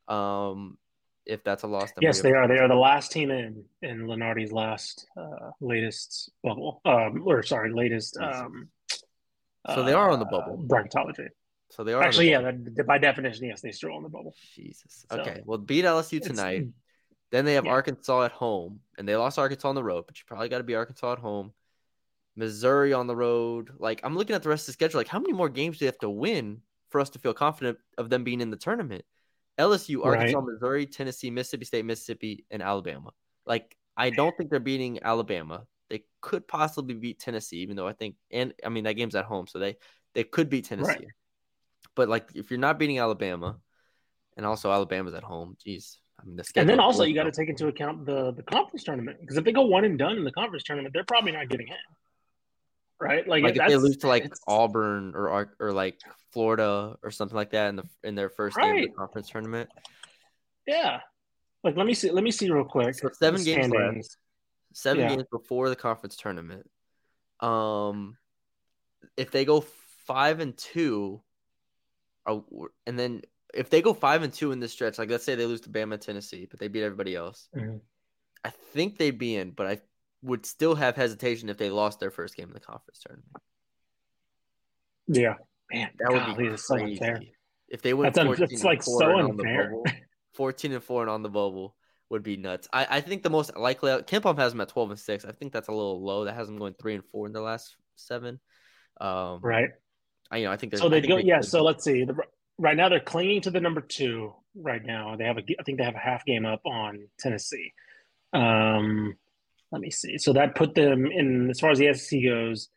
Um, 0.08 0.78
if 1.26 1.44
that's 1.44 1.62
a 1.64 1.66
loss, 1.66 1.90
Yes, 2.00 2.22
they 2.22 2.32
are. 2.32 2.48
They 2.48 2.58
are 2.58 2.66
the 2.68 2.74
last 2.74 3.12
team 3.12 3.30
in 3.30 3.64
in 3.82 4.02
Lunardi's 4.06 4.52
last 4.52 5.06
uh, 5.16 5.50
latest 5.60 6.30
bubble. 6.42 6.80
Um, 6.84 7.22
or 7.26 7.42
sorry, 7.42 7.72
latest. 7.72 8.16
Um, 8.18 8.68
So 9.74 9.82
they 9.82 9.92
are 9.92 10.10
on 10.10 10.18
the 10.18 10.26
uh, 10.26 10.30
bubble. 10.30 10.64
bracketology. 10.66 11.28
So 11.70 11.84
they 11.84 11.92
are 11.92 12.02
Actually, 12.02 12.30
yeah, 12.30 12.40
that, 12.40 12.84
by 12.86 12.98
definition, 12.98 13.44
yes, 13.46 13.60
they 13.60 13.68
are 13.68 13.72
still 13.72 13.92
on 13.94 14.02
the 14.02 14.08
bubble. 14.08 14.34
Jesus. 14.56 15.04
So, 15.10 15.20
Okay. 15.20 15.42
Well, 15.44 15.58
beat 15.58 15.84
LSU 15.84 16.20
tonight. 16.20 16.66
Then 17.30 17.44
they 17.44 17.54
have 17.54 17.64
yeah. 17.64 17.72
Arkansas 17.72 18.24
at 18.24 18.32
home, 18.32 18.80
and 18.98 19.08
they 19.08 19.16
lost 19.16 19.38
Arkansas 19.38 19.68
on 19.68 19.74
the 19.74 19.84
road, 19.84 20.04
but 20.06 20.18
you 20.18 20.24
probably 20.26 20.48
got 20.48 20.58
to 20.58 20.64
be 20.64 20.74
Arkansas 20.74 21.12
at 21.12 21.18
home. 21.18 21.52
Missouri 22.36 22.92
on 22.92 23.06
the 23.06 23.16
road. 23.16 23.70
Like 23.78 24.00
I'm 24.02 24.16
looking 24.16 24.34
at 24.34 24.42
the 24.42 24.48
rest 24.48 24.62
of 24.62 24.66
the 24.66 24.72
schedule. 24.72 24.98
Like 24.98 25.08
how 25.08 25.18
many 25.18 25.32
more 25.32 25.48
games 25.48 25.78
do 25.78 25.84
they 25.84 25.86
have 25.86 25.98
to 25.98 26.10
win 26.10 26.62
for 26.88 27.00
us 27.00 27.10
to 27.10 27.18
feel 27.18 27.34
confident 27.34 27.78
of 27.98 28.08
them 28.08 28.24
being 28.24 28.40
in 28.40 28.50
the 28.50 28.56
tournament? 28.56 29.04
LSU, 29.58 30.04
Arkansas, 30.04 30.38
Right. 30.38 30.46
Missouri, 30.46 30.86
Tennessee, 30.86 31.30
Mississippi 31.30 31.64
State, 31.64 31.84
Mississippi, 31.84 32.46
and 32.50 32.62
Alabama. 32.62 33.10
Like 33.46 33.76
I 33.96 34.10
don't 34.10 34.36
think 34.36 34.50
they're 34.50 34.60
beating 34.60 35.00
Alabama. 35.02 35.66
They 35.90 36.04
could 36.20 36.46
possibly 36.46 36.94
beat 36.94 37.18
Tennessee, 37.18 37.58
even 37.58 37.76
though 37.76 37.88
I 37.88 37.92
think, 37.92 38.14
and 38.30 38.54
I 38.64 38.68
mean 38.68 38.84
that 38.84 38.94
game's 38.94 39.16
at 39.16 39.24
home, 39.24 39.46
so 39.46 39.58
they 39.58 39.76
they 40.14 40.24
could 40.24 40.48
beat 40.48 40.66
Tennessee. 40.66 40.90
Right. 40.90 41.06
But 41.94 42.08
like 42.08 42.30
if 42.34 42.50
you're 42.50 42.60
not 42.60 42.78
beating 42.78 42.98
Alabama, 42.98 43.58
and 44.36 44.46
also 44.46 44.70
Alabama's 44.70 45.14
at 45.14 45.24
home, 45.24 45.56
geez. 45.62 45.98
I 46.20 46.26
mean 46.26 46.36
the 46.36 46.44
And 46.56 46.68
then 46.68 46.80
also 46.80 47.04
you 47.04 47.14
got 47.14 47.24
to 47.24 47.32
take 47.32 47.48
into 47.48 47.68
account 47.68 48.04
the 48.04 48.32
the 48.32 48.42
conference 48.42 48.84
tournament 48.84 49.18
because 49.20 49.36
if 49.36 49.44
they 49.44 49.52
go 49.52 49.62
one 49.62 49.84
and 49.84 49.98
done 49.98 50.16
in 50.16 50.24
the 50.24 50.32
conference 50.32 50.64
tournament, 50.64 50.92
they're 50.92 51.04
probably 51.04 51.32
not 51.32 51.48
getting 51.48 51.68
in, 51.68 51.74
right? 53.00 53.26
Like, 53.26 53.42
like 53.42 53.56
if 53.56 53.66
they 53.66 53.76
lose 53.76 53.96
to 53.98 54.08
like 54.08 54.32
Auburn 54.46 55.12
or 55.14 55.54
or 55.58 55.72
like 55.72 55.98
Florida 56.32 56.96
or 57.02 57.10
something 57.10 57.36
like 57.36 57.50
that 57.50 57.68
in 57.68 57.76
the 57.76 57.84
in 58.04 58.14
their 58.14 58.28
first 58.30 58.56
game 58.56 58.76
of 58.76 58.82
the 58.82 58.88
conference 58.96 59.28
tournament. 59.30 59.70
yeah. 60.66 61.00
Like 61.62 61.76
let 61.76 61.86
me 61.86 61.94
see, 61.94 62.10
let 62.10 62.24
me 62.24 62.30
see 62.30 62.50
real 62.50 62.64
quick. 62.64 62.94
So 62.94 63.10
seven 63.18 63.40
the 63.40 63.44
games 63.44 63.72
left. 63.72 64.16
Seven 64.72 65.02
Yeah. 65.02 65.16
games 65.16 65.26
before 65.30 65.68
the 65.68 65.76
conference 65.76 66.16
tournament. 66.16 66.70
Um, 67.40 68.16
if 69.16 69.30
they 69.30 69.44
go 69.44 69.64
five 70.06 70.40
and 70.40 70.56
two, 70.56 71.22
uh, 72.26 72.40
and 72.86 72.98
then 72.98 73.22
if 73.54 73.70
they 73.70 73.82
go 73.82 73.92
five 73.94 74.22
and 74.22 74.32
two 74.32 74.52
in 74.52 74.60
this 74.60 74.72
stretch, 74.72 74.98
like 74.98 75.10
let's 75.10 75.24
say 75.24 75.34
they 75.34 75.46
lose 75.46 75.60
to 75.62 75.70
Bama, 75.70 76.00
Tennessee, 76.00 76.46
but 76.50 76.60
they 76.60 76.68
beat 76.68 76.82
everybody 76.82 77.14
else, 77.14 77.48
Mhm. 77.54 77.80
I 78.44 78.50
think 78.50 78.96
they'd 78.98 79.18
be 79.18 79.36
in. 79.36 79.50
But 79.50 79.66
I 79.66 79.80
would 80.22 80.46
still 80.46 80.74
have 80.74 80.96
hesitation 80.96 81.48
if 81.48 81.56
they 81.58 81.70
lost 81.70 82.00
their 82.00 82.10
first 82.10 82.36
game 82.36 82.48
in 82.48 82.54
the 82.54 82.60
conference 82.60 83.00
tournament. 83.00 83.28
Yeah, 85.08 85.34
man, 85.72 85.90
That 85.98 86.12
would 86.12 86.36
be 86.36 86.56
so 86.56 86.76
unfair. 86.76 87.20
if 87.68 87.82
they 87.82 87.94
went 87.94 88.14
That's 88.14 88.26
14 88.26 88.44
it's 88.50 88.64
like 88.64 88.82
four 88.82 89.00
so 89.00 89.18
unfair. 89.18 89.70
bubble, 89.70 89.84
14 90.34 90.72
and 90.72 90.84
4 90.84 91.02
and 91.02 91.10
on 91.10 91.22
the 91.22 91.28
bubble 91.28 91.74
would 92.10 92.22
be 92.22 92.36
nuts. 92.36 92.68
I, 92.72 92.86
I 92.98 93.00
think 93.00 93.22
the 93.22 93.30
most 93.30 93.56
likely 93.56 93.90
KenPom 94.02 94.36
has 94.38 94.52
them 94.52 94.60
at 94.60 94.68
12 94.68 94.90
and 94.90 94.98
6. 95.00 95.24
I 95.24 95.32
think 95.32 95.52
that's 95.52 95.68
a 95.68 95.72
little 95.72 96.02
low. 96.02 96.24
That 96.24 96.34
has 96.34 96.46
them 96.46 96.58
going 96.58 96.74
3 96.74 96.94
and 96.96 97.04
4 97.06 97.26
in 97.26 97.32
the 97.32 97.40
last 97.40 97.76
7. 97.96 98.40
Um 99.00 99.40
Right. 99.42 99.70
I 100.30 100.36
you 100.38 100.44
know, 100.46 100.52
I 100.52 100.56
think 100.56 100.76
So 100.76 100.88
they 100.88 101.00
go. 101.00 101.16
Yeah. 101.16 101.40
So 101.40 101.62
let's 101.64 101.82
see. 101.84 102.04
The, 102.04 102.14
right 102.60 102.76
now 102.76 102.88
they're 102.88 103.00
clinging 103.00 103.40
to 103.42 103.50
the 103.50 103.60
number 103.60 103.80
two. 103.80 104.34
Right 104.54 104.84
now 104.84 105.16
they 105.16 105.24
have 105.24 105.38
a. 105.38 105.42
I 105.58 105.62
think 105.64 105.78
they 105.78 105.84
have 105.84 105.94
a 105.94 105.98
half 105.98 106.24
game 106.24 106.44
up 106.44 106.60
on 106.64 107.08
Tennessee. 107.18 107.72
Um, 108.32 109.16
let 109.72 109.80
me 109.80 109.90
see. 109.90 110.18
So 110.18 110.32
that 110.34 110.54
put 110.54 110.74
them 110.74 111.06
in 111.06 111.50
as 111.50 111.58
far 111.60 111.70
as 111.70 111.78
the 111.78 111.92
SEC 111.94 112.20
goes. 112.24 112.68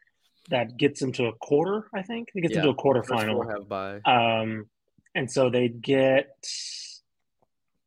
That 0.49 0.77
gets 0.77 0.99
them 0.99 1.11
to 1.13 1.25
a 1.27 1.33
quarter. 1.33 1.87
I 1.93 2.01
think 2.01 2.29
it 2.35 2.41
gets 2.41 2.53
Yeah, 2.53 2.61
them 2.63 2.75
to 2.75 2.79
a 2.79 2.83
quarterfinal. 2.83 3.49
have 3.51 3.69
by 3.69 4.01
Um, 4.05 4.69
and 5.15 5.31
so 5.31 5.49
they'd 5.49 5.81
get 5.81 6.27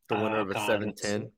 the 0.08 0.14
winner 0.14 0.38
uh, 0.38 0.42
of 0.42 0.50
a 0.50 0.54
God, 0.54 0.66
7 0.66 0.86
let's 0.86 1.02
10. 1.02 1.20
see. 1.22 1.28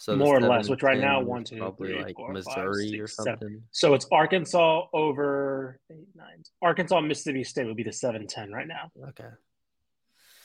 So 0.00 0.14
more 0.14 0.36
or 0.36 0.40
less. 0.40 0.68
Which 0.68 0.84
right 0.84 1.00
now 1.00 1.20
one, 1.20 1.42
two, 1.42 1.58
probably 1.58 1.94
three, 1.94 2.02
like 2.02 2.14
four, 2.14 2.28
five, 2.28 2.34
Missouri 2.34 3.00
or 3.00 3.08
six, 3.08 3.16
seven. 3.16 3.40
something. 3.40 3.62
So 3.72 3.94
it's 3.94 4.06
Arkansas 4.12 4.86
over 4.92 5.80
eight, 5.90 6.06
nine. 6.14 6.44
Arkansas, 6.62 7.00
Mississippi 7.00 7.42
State 7.42 7.66
would 7.66 7.76
be 7.76 7.82
the 7.82 7.92
seven 7.92 8.28
ten 8.28 8.52
right 8.52 8.68
now. 8.68 8.92
Okay. 9.08 9.28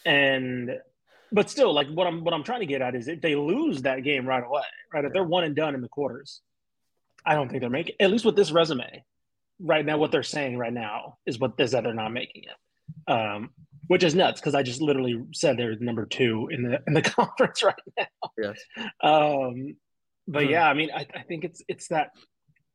And 0.08 0.72
but 1.32 1.52
still, 1.52 1.72
like 1.72 1.88
what 1.88 2.08
I'm 2.08 2.24
what 2.24 2.34
I'm 2.34 2.44
trying 2.44 2.62
to 2.62 2.66
get 2.66 2.82
at 2.82 2.96
is 2.96 3.08
if 3.08 3.22
they 3.22 3.36
lose 3.36 3.84
that 3.84 4.04
game 4.04 4.26
right 4.26 4.44
away, 4.44 4.64
right? 4.92 5.06
If 5.06 5.14
they're 5.14 5.24
one 5.24 5.44
and 5.44 5.56
done 5.56 5.76
in 5.76 5.82
the 5.82 5.88
quarters, 5.88 6.42
I 7.24 7.36
don't 7.36 7.48
think 7.48 7.62
they're 7.62 7.70
making 7.70 7.96
at 8.00 8.10
least 8.10 8.26
with 8.26 8.36
this 8.36 8.52
resume. 8.52 9.04
Right 9.60 9.86
now, 9.86 10.00
what 10.00 10.12
they're 10.12 10.24
saying 10.24 10.58
right 10.58 10.74
now 10.74 11.20
is 11.28 11.38
what 11.38 11.54
is 11.60 11.72
that 11.72 11.84
they're 11.84 11.94
not 11.94 12.12
making 12.12 12.46
it. 12.46 13.12
Um, 13.12 13.52
which 13.88 14.04
is 14.04 14.16
nuts 14.16 14.40
because 14.40 14.56
I 14.56 14.64
just 14.64 14.82
literally 14.82 15.22
said 15.34 15.58
they're 15.58 15.76
number 15.80 16.06
two 16.06 16.48
in 16.52 16.64
the 16.64 16.80
in 16.88 16.94
the 16.94 17.02
conference 17.18 17.64
right 17.64 17.76
now. 17.98 18.06
Yes. 18.38 18.60
Um, 19.02 19.76
but 20.28 20.46
Hmm. 20.46 20.50
yeah, 20.52 20.68
I 20.70 20.74
mean, 20.74 20.90
I, 20.96 21.06
I 21.14 21.22
think 21.24 21.44
it's 21.44 21.62
it's 21.68 21.88
that 21.90 22.12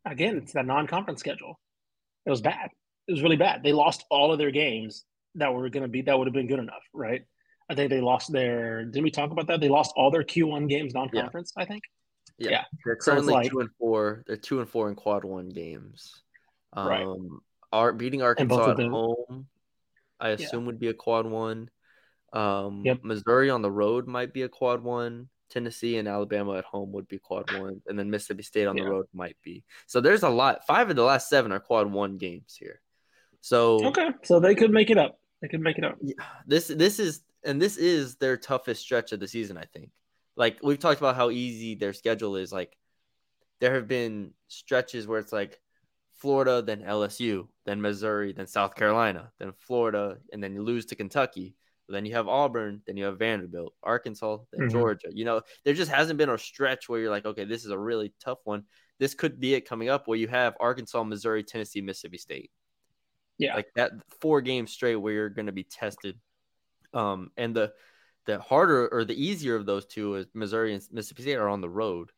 again, 0.05 0.37
it's 0.39 0.53
that 0.53 0.67
non-conference 0.67 1.21
schedule. 1.21 1.59
It 2.27 2.31
was 2.31 2.41
bad. 2.41 2.71
It 3.07 3.13
was 3.13 3.23
really 3.23 3.37
bad. 3.37 3.63
They 3.63 3.73
lost 3.73 4.05
all 4.11 4.33
of 4.33 4.39
their 4.39 4.51
games 4.51 5.05
that 5.37 5.53
were 5.55 5.69
going 5.71 5.83
to 5.83 5.89
be 5.89 6.03
that 6.03 6.19
would 6.19 6.27
have 6.27 6.35
been 6.35 6.47
good 6.47 6.59
enough, 6.59 6.83
right? 6.93 7.23
I 7.71 7.75
think 7.75 7.91
they 7.91 8.01
lost 8.01 8.33
their. 8.33 8.85
Didn't 8.85 9.05
we 9.05 9.11
talk 9.11 9.31
about 9.31 9.47
that? 9.49 9.61
They 9.61 9.69
lost 9.69 9.93
all 9.97 10.11
their 10.11 10.25
Q1 10.25 10.69
games 10.69 10.95
non-conference. 10.95 11.53
I 11.57 11.65
think. 11.65 11.83
Yeah. 12.39 12.51
Yeah. 12.51 12.65
They're 12.85 12.97
So 13.01 13.13
currently 13.13 13.33
like- 13.35 13.51
2 13.51 13.61
and 13.61 13.71
4. 13.79 14.25
They're 14.27 14.37
2 14.37 14.61
and 14.61 14.69
4 14.69 14.89
in 14.91 14.95
quad 14.95 15.25
1 15.25 15.49
games. 15.49 16.23
Um 16.75 16.87
Right. 16.87 17.07
are 17.73 17.93
beating 17.93 18.23
Arkansas 18.23 18.71
at 18.71 18.77
them- 18.77 18.91
home, 18.93 19.47
I 20.21 20.31
assume 20.31 20.67
would 20.67 20.81
be 20.81 20.89
a 20.89 20.95
quad 20.95 21.27
one. 21.27 21.71
Um, 22.33 22.83
Yep. 22.85 23.05
Missouri 23.05 23.51
on 23.51 23.63
the 23.63 23.71
road 23.71 24.07
might 24.07 24.33
be 24.33 24.43
a 24.43 24.49
quad 24.49 24.83
one. 24.83 25.29
Tennessee 25.51 25.97
and 25.97 26.07
Alabama 26.07 26.57
at 26.59 26.65
home 26.65 26.93
would 26.93 27.09
be 27.09 27.19
quad 27.19 27.51
one, 27.59 27.81
and 27.87 27.99
then 27.99 28.11
Mississippi 28.11 28.43
State 28.43 28.67
on 28.67 28.77
Yeah. 28.77 28.85
the 28.85 28.91
road 28.91 29.07
might 29.15 29.37
be. 29.43 29.65
So 29.87 30.01
there's 30.01 30.23
a 30.23 30.29
lot. 30.29 30.67
Five 30.67 30.91
of 30.91 30.97
the 30.97 31.03
last 31.05 31.29
seven 31.31 31.53
are 31.53 31.61
quad 31.61 31.91
one 31.91 32.19
games 32.19 32.55
here. 32.59 32.83
So 33.41 33.87
Okay, 33.87 34.11
so 34.25 34.41
they 34.41 34.55
could 34.55 34.71
make 34.73 34.91
it 34.91 34.99
up. 34.99 35.19
They 35.41 35.49
could 35.49 35.61
make 35.61 35.79
it 35.79 35.85
up. 35.85 35.97
yeah, 36.03 36.15
this 36.47 36.67
this 36.69 36.99
is 36.99 37.23
and 37.45 37.63
this 37.63 37.77
is 37.79 38.17
their 38.17 38.37
toughest 38.37 38.83
stretch 38.83 39.13
of 39.13 39.21
the 39.21 39.29
season. 39.29 39.57
I 39.57 39.65
think. 39.65 39.91
Like 40.37 40.59
we've 40.63 40.79
talked 40.79 41.01
about 41.01 41.17
how 41.17 41.31
easy 41.31 41.75
their 41.77 41.93
schedule 41.95 42.37
is. 42.37 42.53
Like 42.53 42.77
there 43.61 43.75
have 43.75 43.89
been 43.89 44.35
stretches 44.49 45.07
where 45.07 45.19
it's 45.19 45.33
like 45.33 45.61
Florida, 46.19 46.63
then 46.63 46.83
LSU, 46.83 47.49
then 47.65 47.81
Missouri, 47.81 48.33
then 48.33 48.47
South 48.47 48.75
Carolina, 48.75 49.33
then 49.39 49.53
Florida, 49.53 50.19
and 50.33 50.43
then 50.43 50.53
you 50.55 50.63
lose 50.63 50.87
to 50.87 50.97
Kentucky. 50.97 51.55
Then 51.89 52.05
you 52.05 52.13
have 52.15 52.29
Auburn, 52.29 52.83
then 52.87 52.99
you 52.99 53.05
have 53.05 53.19
Vanderbilt, 53.19 53.73
Arkansas, 53.83 54.39
then 54.53 54.69
Mhm. 54.69 54.73
Georgia. 54.73 55.09
You 55.11 55.25
know, 55.25 55.41
there 55.65 55.73
just 55.73 55.91
hasn't 55.91 56.19
been 56.19 56.29
a 56.29 56.37
stretch 56.37 56.89
where 56.89 57.01
you're 57.01 57.11
like, 57.11 57.25
okay, 57.25 57.45
this 57.45 57.65
is 57.65 57.71
a 57.71 57.79
really 57.79 58.13
tough 58.21 58.41
one. 58.45 58.65
This 58.99 59.15
could 59.15 59.41
be 59.41 59.55
it 59.55 59.63
coming 59.63 59.89
up 59.89 60.07
where 60.07 60.19
you 60.19 60.29
have 60.29 60.55
Arkansas, 60.61 61.03
Missouri, 61.05 61.43
Tennessee, 61.45 61.81
Mississippi 61.81 62.19
State. 62.19 62.51
Yeah. 63.39 63.55
Like 63.55 63.73
that 63.75 63.93
four 64.21 64.43
games 64.43 64.73
straight 64.73 64.97
where 64.97 65.15
you're 65.15 65.31
going 65.31 65.47
to 65.47 65.53
be 65.53 65.65
tested. 65.65 66.21
Um, 66.93 67.31
and 67.37 67.55
the 67.55 67.73
the 68.27 68.39
harder 68.41 68.89
or 68.89 69.07
the 69.07 69.15
easier 69.15 69.55
of 69.55 69.65
those 69.65 69.87
two 69.87 70.17
is 70.17 70.27
Missouri 70.35 70.75
and 70.75 70.87
Mississippi 70.93 71.23
State 71.23 71.37
are 71.37 71.49
on 71.49 71.63
the 71.63 71.71
road. 71.71 72.11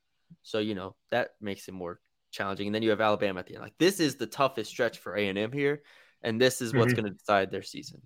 So, 0.42 0.58
you 0.58 0.74
know, 0.74 0.96
that 1.10 1.30
makes 1.40 1.68
it 1.68 1.72
more 1.74 2.00
challenging. 2.30 2.66
And 2.68 2.74
then 2.74 2.82
you 2.82 2.90
have 2.90 3.00
Alabama 3.00 3.40
at 3.40 3.46
the 3.46 3.54
end. 3.54 3.62
Like 3.62 3.78
this 3.78 4.00
is 4.00 4.16
the 4.16 4.26
toughest 4.26 4.70
stretch 4.70 4.98
for 4.98 5.16
A&M 5.16 5.52
here. 5.52 5.82
And 6.22 6.40
this 6.40 6.60
is 6.60 6.74
what's 6.74 6.92
Mhm. 6.92 6.96
going 6.96 7.12
to 7.12 7.18
decide 7.18 7.50
their 7.50 7.62
season. 7.62 8.02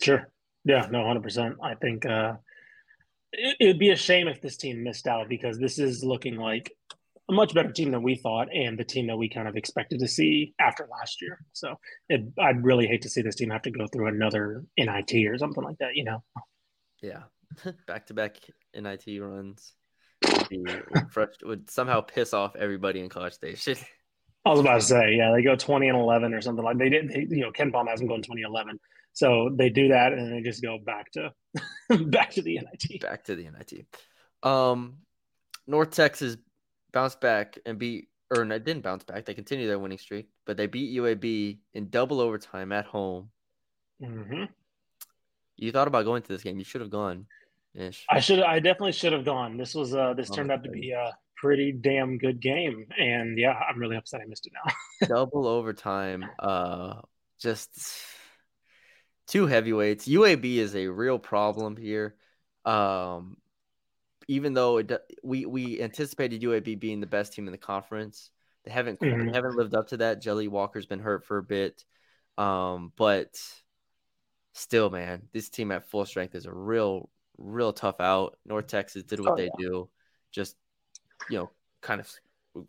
Sure. 0.00 0.30
Yeah. 0.64 0.86
No. 0.90 1.06
Hundred 1.06 1.22
percent. 1.22 1.56
I 1.62 1.74
think 1.74 2.04
uh, 2.04 2.34
it, 3.32 3.56
it'd 3.60 3.78
be 3.78 3.90
a 3.90 3.96
shame 3.96 4.28
if 4.28 4.40
this 4.40 4.56
team 4.56 4.82
missed 4.82 5.06
out 5.06 5.28
because 5.28 5.58
this 5.58 5.78
is 5.78 6.04
looking 6.04 6.36
like 6.36 6.72
a 7.30 7.32
much 7.32 7.54
better 7.54 7.72
team 7.72 7.90
than 7.90 8.02
we 8.02 8.16
thought, 8.16 8.48
and 8.54 8.78
the 8.78 8.84
team 8.84 9.06
that 9.06 9.16
we 9.16 9.30
kind 9.30 9.48
of 9.48 9.56
expected 9.56 9.98
to 10.00 10.06
see 10.08 10.52
after 10.60 10.86
last 10.90 11.22
year. 11.22 11.38
So 11.54 11.78
it, 12.10 12.20
I'd 12.38 12.62
really 12.62 12.86
hate 12.86 13.00
to 13.02 13.08
see 13.08 13.22
this 13.22 13.36
team 13.36 13.48
have 13.48 13.62
to 13.62 13.70
go 13.70 13.86
through 13.86 14.08
another 14.08 14.62
NIT 14.76 15.26
or 15.26 15.38
something 15.38 15.64
like 15.64 15.78
that. 15.78 15.94
You 15.96 16.04
know. 16.04 16.22
Yeah. 17.02 17.22
back 17.86 18.06
to 18.08 18.14
back 18.14 18.36
NIT 18.74 19.06
runs. 19.22 19.72
Would 20.38 20.48
be 20.48 20.58
would, 20.58 21.08
frust- 21.10 21.44
would 21.44 21.70
somehow 21.70 22.00
piss 22.00 22.32
off 22.34 22.56
everybody 22.56 23.00
in 23.00 23.08
College 23.08 23.34
Station. 23.34 23.76
I 24.46 24.50
was 24.50 24.60
about 24.60 24.74
to 24.74 24.86
say, 24.86 25.14
yeah, 25.14 25.32
they 25.32 25.42
go 25.42 25.56
20 25.56 25.88
and 25.88 25.98
11 25.98 26.34
or 26.34 26.40
something 26.42 26.64
like 26.64 26.76
they 26.76 26.90
did. 26.90 27.08
They, 27.08 27.26
you 27.30 27.42
know, 27.42 27.50
KenPom 27.50 27.88
hasn't 27.88 28.10
gone 28.10 28.20
2011. 28.20 28.78
So 29.14 29.50
they 29.54 29.70
do 29.70 29.88
that 29.88 30.12
and 30.12 30.32
they 30.32 30.42
just 30.42 30.60
go 30.60 30.78
back 30.78 31.10
to 31.12 31.32
back 32.06 32.32
to 32.32 32.42
the 32.42 32.58
NIT. 32.58 33.00
Back 33.00 33.24
to 33.24 33.36
the 33.36 33.48
NIT. 33.48 33.86
Um, 34.42 34.98
North 35.66 35.92
Texas 35.92 36.36
bounced 36.92 37.20
back 37.20 37.58
and 37.64 37.78
beat, 37.78 38.08
or 38.36 38.44
no, 38.44 38.58
didn't 38.58 38.82
bounce 38.82 39.04
back. 39.04 39.24
They 39.24 39.34
continued 39.34 39.70
their 39.70 39.78
winning 39.78 39.98
streak, 39.98 40.28
but 40.44 40.56
they 40.56 40.66
beat 40.66 40.96
UAB 40.98 41.58
in 41.72 41.88
double 41.88 42.20
overtime 42.20 42.72
at 42.72 42.84
home. 42.84 43.30
hmm 44.02 44.44
You 45.56 45.72
thought 45.72 45.88
about 45.88 46.04
going 46.04 46.22
to 46.22 46.28
this 46.28 46.42
game. 46.42 46.58
You 46.58 46.64
should 46.64 46.82
have 46.82 46.90
gone. 46.90 47.26
Ish. 47.74 48.04
I 48.08 48.20
should. 48.20 48.40
I 48.40 48.60
definitely 48.60 48.92
should 48.92 49.12
have 49.12 49.24
gone. 49.24 49.56
This 49.56 49.74
was. 49.74 49.94
Uh, 49.94 50.14
this 50.14 50.30
Oh, 50.30 50.34
turned 50.34 50.52
out 50.52 50.62
to 50.64 50.70
be 50.70 50.92
a 50.92 51.16
pretty 51.36 51.72
damn 51.72 52.18
good 52.18 52.40
game, 52.40 52.86
and 52.98 53.36
yeah, 53.38 53.52
I'm 53.52 53.78
really 53.78 53.96
upset 53.96 54.20
I 54.20 54.26
missed 54.26 54.46
it 54.46 54.52
now. 54.54 54.72
double 55.08 55.46
overtime. 55.46 56.24
Uh, 56.38 57.00
just 57.40 57.70
two 59.26 59.46
heavyweights. 59.46 60.06
UAB 60.06 60.56
is 60.56 60.76
a 60.76 60.86
real 60.86 61.18
problem 61.18 61.76
here. 61.76 62.14
Um, 62.64 63.36
even 64.28 64.54
though 64.54 64.78
it, 64.78 64.92
we 65.22 65.44
we 65.44 65.82
anticipated 65.82 66.42
UAB 66.42 66.78
being 66.78 67.00
the 67.00 67.06
best 67.06 67.32
team 67.32 67.46
in 67.48 67.52
the 67.52 67.58
conference, 67.58 68.30
they 68.64 68.70
haven't 68.70 69.00
they 69.00 69.08
Mhm. 69.08 69.34
haven't 69.34 69.56
lived 69.56 69.74
up 69.74 69.88
to 69.88 69.96
that. 69.98 70.22
Jelly 70.22 70.48
Walker's 70.48 70.86
been 70.86 71.00
hurt 71.00 71.24
for 71.24 71.38
a 71.38 71.42
bit, 71.42 71.84
um, 72.38 72.92
but 72.96 73.36
still, 74.52 74.88
man, 74.90 75.28
this 75.32 75.48
team 75.50 75.72
at 75.72 75.90
full 75.90 76.06
strength 76.06 76.34
is 76.36 76.46
a 76.46 76.52
real 76.54 77.10
real 77.38 77.72
tough 77.72 78.00
out. 78.00 78.36
North 78.44 78.66
Texas 78.66 79.02
did 79.04 79.20
what 79.20 79.32
Oh, 79.32 79.36
they 79.36 79.44
yeah. 79.44 79.50
do, 79.58 79.88
just 80.32 80.56
you 81.30 81.38
know, 81.38 81.50
kind 81.80 82.00
of 82.00 82.10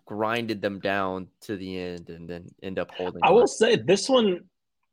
grinded 0.06 0.62
them 0.62 0.80
down 0.80 1.28
to 1.42 1.56
the 1.56 1.78
end, 1.80 2.10
and 2.10 2.28
then 2.30 2.48
end 2.64 2.80
up 2.80 2.92
holding. 2.92 3.22
I 3.24 3.32
will 3.32 3.48
say 3.48 3.76
this 3.76 4.10
one. 4.10 4.42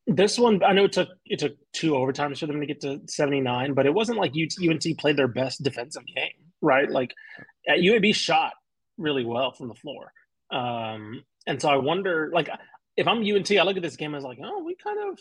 This 0.08 0.37
one, 0.37 0.64
I 0.64 0.72
know 0.72 0.85
it 0.87 0.92
took 0.92 1.08
it 1.26 1.38
took 1.38 1.52
two 1.72 1.92
overtimes 1.92 2.38
for 2.40 2.46
them 2.46 2.58
to 2.58 2.66
get 2.66 2.80
to 2.80 3.00
79, 3.06 3.72
but 3.74 3.87
it 3.87 3.94
wasn't 3.94 4.18
like 4.18 4.32
UNT 4.37 4.85
played 4.98 5.16
their 5.16 5.28
best 5.28 5.62
defensive 5.62 6.04
game, 6.06 6.50
right? 6.61 6.90
Like 6.90 7.14
at 7.68 7.78
UAB 7.78 8.12
shot 8.12 8.52
really 8.98 9.24
well 9.24 9.52
from 9.52 9.68
the 9.68 9.76
floor, 9.76 10.12
um, 10.50 11.22
and 11.46 11.62
so 11.62 11.68
I 11.68 11.76
wonder, 11.76 12.30
like, 12.35 12.48
if 12.96 13.06
I'm 13.06 13.18
UNT, 13.22 13.50
I 13.52 13.62
look 13.62 13.76
at 13.76 13.82
this 13.82 13.96
game 13.96 14.14
as 14.16 14.24
like, 14.24 14.38
oh, 14.42 14.64
we 14.64 14.74
kind 14.74 14.98
of 15.08 15.20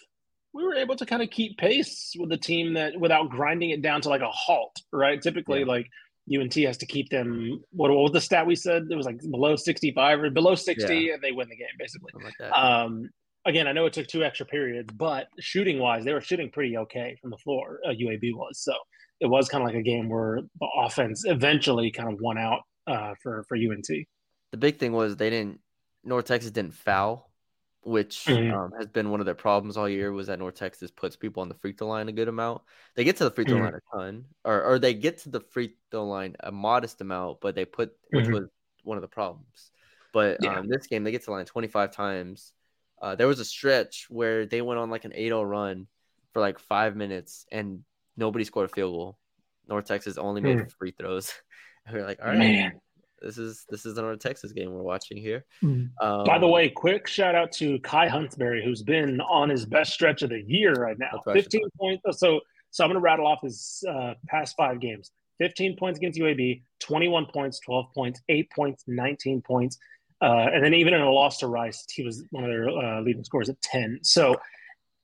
we 0.54 0.64
were 0.64 0.76
able 0.76 0.96
to 0.98 1.06
kind 1.06 1.22
of 1.22 1.30
keep 1.30 1.58
pace 1.58 2.14
with 2.20 2.30
the 2.30 2.38
team 2.38 2.74
that 2.74 3.00
without 3.00 3.30
grinding 3.30 3.70
it 3.70 3.82
down 3.82 4.02
to 4.02 4.10
like 4.10 4.22
a 4.22 4.30
halt, 4.32 4.76
right? 4.92 5.22
Typically, 5.22 5.60
Yeah. 5.60 5.66
like 5.66 5.88
UNT 6.32 6.54
has 6.56 6.78
to 6.78 6.86
keep 6.86 7.10
them. 7.10 7.62
What, 7.72 7.90
what 7.92 8.04
was 8.04 8.12
the 8.12 8.22
stat 8.22 8.46
we 8.46 8.56
said? 8.56 8.84
It 8.90 8.96
was 8.96 9.06
like 9.06 9.20
below 9.32 9.56
65 9.56 10.20
or 10.22 10.30
below 10.30 10.56
60, 10.56 11.12
and 11.12 11.22
they 11.22 11.32
win 11.32 11.50
the 11.50 11.56
game 11.56 11.68
basically. 11.80 12.12
Like. 12.24 12.52
Um, 12.52 13.10
again, 13.46 13.68
I 13.68 13.72
know 13.72 13.86
it 13.86 13.94
took 13.94 14.08
two 14.08 14.24
extra 14.24 14.46
periods, 14.46 14.94
but 14.94 15.28
shooting 15.40 15.80
wise, 15.80 16.06
they 16.06 16.14
were 16.14 16.22
shooting 16.22 16.50
pretty 16.52 16.78
okay 16.78 17.18
from 17.22 17.32
the 17.32 17.38
floor. 17.38 17.80
Uh, 17.86 17.90
UAB 17.90 18.34
was 18.36 18.60
so 18.60 18.74
it 19.20 19.28
was 19.28 19.50
kind 19.50 19.64
of 19.64 19.68
like 19.68 19.76
a 19.78 19.82
game 19.84 20.10
where 20.10 20.42
the 20.60 20.68
offense 20.78 21.24
eventually 21.26 21.92
kind 21.92 22.12
of 22.12 22.20
won 22.22 22.38
out 22.38 22.62
uh, 22.88 23.14
for 23.24 23.44
for 23.48 23.56
UNT. 23.58 23.88
the 24.52 24.58
big 24.58 24.78
thing 24.80 24.92
was 24.94 25.16
they 25.16 25.30
didn't 25.30 25.60
North 26.04 26.26
Texas 26.26 26.52
didn't 26.52 26.74
foul, 26.76 27.31
which 27.84 28.28
Mhm. 28.28 28.54
um, 28.54 28.72
has 28.78 28.88
been 28.88 29.10
one 29.10 29.20
of 29.20 29.26
their 29.26 29.36
problems 29.36 29.78
all 29.78 29.90
year. 29.90 30.12
Was 30.12 30.28
that 30.28 30.40
North 30.40 30.56
Texas 30.56 30.92
puts 30.92 31.16
people 31.16 31.42
on 31.42 31.50
the 31.50 31.56
free 31.56 31.74
throw 31.74 31.88
line 31.88 32.10
a 32.10 32.12
good 32.12 32.28
amount? 32.28 32.62
They 32.96 33.04
get 33.04 33.18
to 33.18 33.24
the 33.24 33.32
free 33.32 33.46
throw 33.46 33.58
Mhm. 33.58 33.62
line 33.62 33.74
a 33.76 33.98
ton, 33.98 34.26
or 34.44 34.64
or 34.64 34.80
they 34.80 34.94
get 34.94 35.20
to 35.20 35.30
the 35.30 35.42
free 35.42 35.76
throw 35.90 36.06
line 36.08 36.36
a 36.42 36.52
modest 36.52 37.02
amount, 37.02 37.42
but 37.42 37.56
they 37.56 37.66
put 37.66 37.98
which 38.12 38.26
Mhm. 38.26 38.32
was 38.32 38.50
one 38.84 38.98
of 38.98 39.02
the 39.02 39.08
problems. 39.08 39.72
But 40.14 40.40
Yeah. 40.40 40.60
um, 40.60 40.68
this 40.68 40.88
game 40.88 41.04
they 41.04 41.12
get 41.12 41.22
to 41.22 41.26
the 41.28 41.32
line 41.32 41.46
twenty 41.46 41.68
five 41.68 41.92
times. 41.92 42.54
Uh, 43.02 43.16
there 43.16 43.28
was 43.28 43.40
a 43.40 43.46
stretch 43.46 44.08
where 44.10 44.46
they 44.46 44.62
went 44.62 44.80
on 44.80 44.90
like 44.92 45.06
an 45.06 45.14
8-0 45.16 45.44
run 45.44 45.88
for 46.34 46.40
like 46.40 46.60
five 46.60 46.96
minutes 46.96 47.46
and 47.52 47.84
nobody 48.16 48.44
scored 48.46 48.70
a 48.70 48.74
field 48.74 48.94
goal. 48.94 49.18
North 49.68 49.86
Texas 49.86 50.18
only 50.18 50.42
made 50.42 50.60
Hmm. 50.60 50.68
free 50.78 50.92
throws. 50.92 51.34
We 51.92 51.98
are 52.00 52.06
like, 52.06 52.20
all 52.22 52.28
right, 52.28 52.38
Man, 52.38 52.80
this 53.22 53.38
is 53.38 53.66
this 53.70 53.86
is 53.86 53.96
the 53.96 54.02
North 54.02 54.20
Texas 54.20 54.52
game 54.52 54.72
we're 54.74 54.82
watching 54.82 55.18
here. 55.18 55.46
by 56.26 56.36
Um, 56.36 56.42
the 56.42 56.48
way, 56.48 56.70
quick 56.70 57.08
shout 57.08 57.36
out 57.36 57.52
to 57.54 57.80
Kai 57.80 58.08
Huntsberry, 58.08 58.64
who's 58.64 58.82
been 58.82 59.22
on 59.22 59.50
his 59.50 59.66
best 59.66 59.94
stretch 59.94 60.22
of 60.22 60.30
the 60.30 60.42
year 60.42 60.74
right 60.74 60.98
now. 60.98 61.10
That's 61.14 61.26
what 61.26 61.38
I 61.38 61.42
should 61.42 61.52
15 61.52 61.70
points. 61.80 62.20
So, 62.20 62.42
so 62.72 62.84
I'm 62.84 62.90
going 62.90 62.96
to 62.96 63.04
rattle 63.04 63.28
off 63.28 63.42
his 63.42 63.84
uh, 63.88 64.14
past 64.28 64.56
five 64.58 64.80
games 64.80 65.12
15 65.40 65.76
points 65.78 65.98
against 65.98 66.20
UAB, 66.20 66.62
21 66.80 67.26
points, 67.34 67.60
12 67.62 67.86
points, 67.96 68.22
8 68.30 68.52
points, 68.52 68.84
19 68.88 69.42
points. 69.42 69.78
Uh, 70.22 70.48
and 70.54 70.64
then 70.64 70.76
even 70.76 70.94
in 70.94 71.02
a 71.02 71.10
loss 71.10 71.40
to 71.40 71.48
Rice, 71.48 71.84
he 71.92 72.04
was 72.04 72.24
one 72.30 72.44
of 72.44 72.50
their 72.52 72.70
uh, 72.70 73.02
leading 73.02 73.24
scorers 73.24 73.50
at 73.50 73.60
10. 73.64 74.00
So 74.04 74.36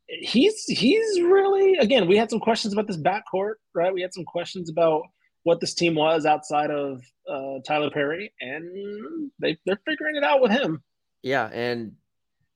he's 0.08 0.63
he's 0.65 1.21
really 1.21 1.77
again. 1.77 2.08
We 2.08 2.17
had 2.17 2.30
some 2.30 2.39
questions 2.39 2.73
about 2.73 2.88
this 2.88 2.97
backcourt, 2.97 3.56
right? 3.73 3.93
We 3.93 4.01
had 4.01 4.13
some 4.13 4.25
questions 4.25 4.69
about 4.69 5.03
what 5.47 5.62
this 5.62 5.73
team 5.73 5.95
was 5.95 6.25
outside 6.25 6.69
of 6.71 7.01
uh, 7.31 7.60
Tyler 7.65 7.89
Perry, 7.89 8.33
and 8.41 9.31
they 9.39 9.57
they're 9.65 9.79
figuring 9.86 10.17
it 10.17 10.23
out 10.23 10.41
with 10.41 10.51
him. 10.51 10.83
yeah, 11.23 11.49
and 11.53 11.93